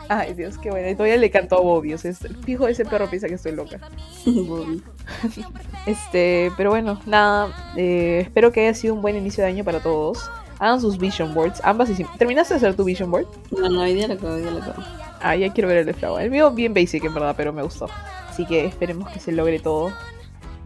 Ay, 0.08 0.34
Dios, 0.34 0.58
qué 0.58 0.70
bueno. 0.70 0.88
Y 0.90 0.94
todavía 0.94 1.16
le 1.16 1.30
canto 1.30 1.56
a 1.56 1.60
Bobby. 1.60 1.94
O 1.94 1.98
sea, 1.98 2.10
es- 2.10 2.26
fijo, 2.44 2.66
ese 2.66 2.84
perro 2.84 3.08
piensa 3.08 3.28
que 3.28 3.34
estoy 3.34 3.52
loca. 3.52 3.78
Bobby. 4.26 4.82
Este, 5.86 6.52
pero 6.56 6.70
bueno, 6.70 7.00
nada. 7.06 7.72
eh, 7.76 8.20
espero 8.22 8.52
que 8.52 8.60
haya 8.60 8.74
sido 8.74 8.94
un 8.94 9.02
buen 9.02 9.16
inicio 9.16 9.42
de 9.44 9.50
año 9.50 9.64
para 9.64 9.80
todos. 9.80 10.30
Hagan 10.58 10.80
sus 10.80 10.96
vision 10.98 11.34
boards. 11.34 11.60
Ambas 11.64 11.90
hicimos. 11.90 12.16
¿Terminaste 12.18 12.54
de 12.54 12.58
hacer 12.58 12.74
tu 12.76 12.84
vision 12.84 13.10
board? 13.10 13.26
No, 13.50 13.68
no, 13.68 13.80
hoy 13.80 13.94
día 13.94 14.06
lo 14.06 14.14
acabo, 14.14 14.34
hoy 14.34 14.42
día 14.42 14.50
lo 14.52 14.58
acabo. 14.62 14.82
Ah, 15.20 15.34
ya 15.36 15.52
quiero 15.52 15.68
ver 15.68 15.78
el 15.78 15.86
de 15.86 15.94
Flava. 15.94 16.22
El 16.22 16.30
mío 16.30 16.50
bien 16.52 16.72
basic 16.74 17.04
en 17.04 17.14
verdad, 17.14 17.34
pero 17.36 17.52
me 17.52 17.62
gustó. 17.62 17.88
Así 18.28 18.46
que 18.46 18.64
esperemos 18.64 19.08
que 19.10 19.18
se 19.20 19.32
logre 19.32 19.58
todo. 19.58 19.92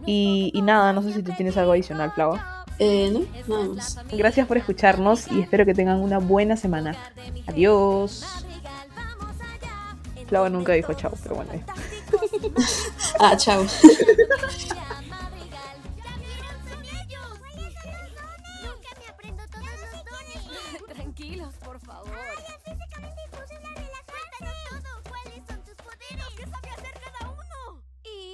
Y, 0.05 0.51
y 0.53 0.61
nada, 0.61 0.93
no 0.93 1.01
sé 1.01 1.13
si 1.13 1.23
tú 1.23 1.31
tienes 1.35 1.57
algo 1.57 1.71
adicional, 1.71 2.11
Flava. 2.11 2.56
Eh, 2.79 3.09
no, 3.11 3.55
nada 3.55 3.73
más. 3.73 3.97
Gracias 4.11 4.47
por 4.47 4.57
escucharnos 4.57 5.31
y 5.31 5.41
espero 5.41 5.65
que 5.65 5.73
tengan 5.73 5.99
una 5.99 6.19
buena 6.19 6.55
semana. 6.57 6.95
Adiós. 7.47 8.23
Flava 10.27 10.49
nunca 10.49 10.73
dijo 10.73 10.93
chao, 10.93 11.13
pero 11.23 11.35
bueno. 11.35 11.51
Ah, 13.19 13.35
chao. 13.35 13.65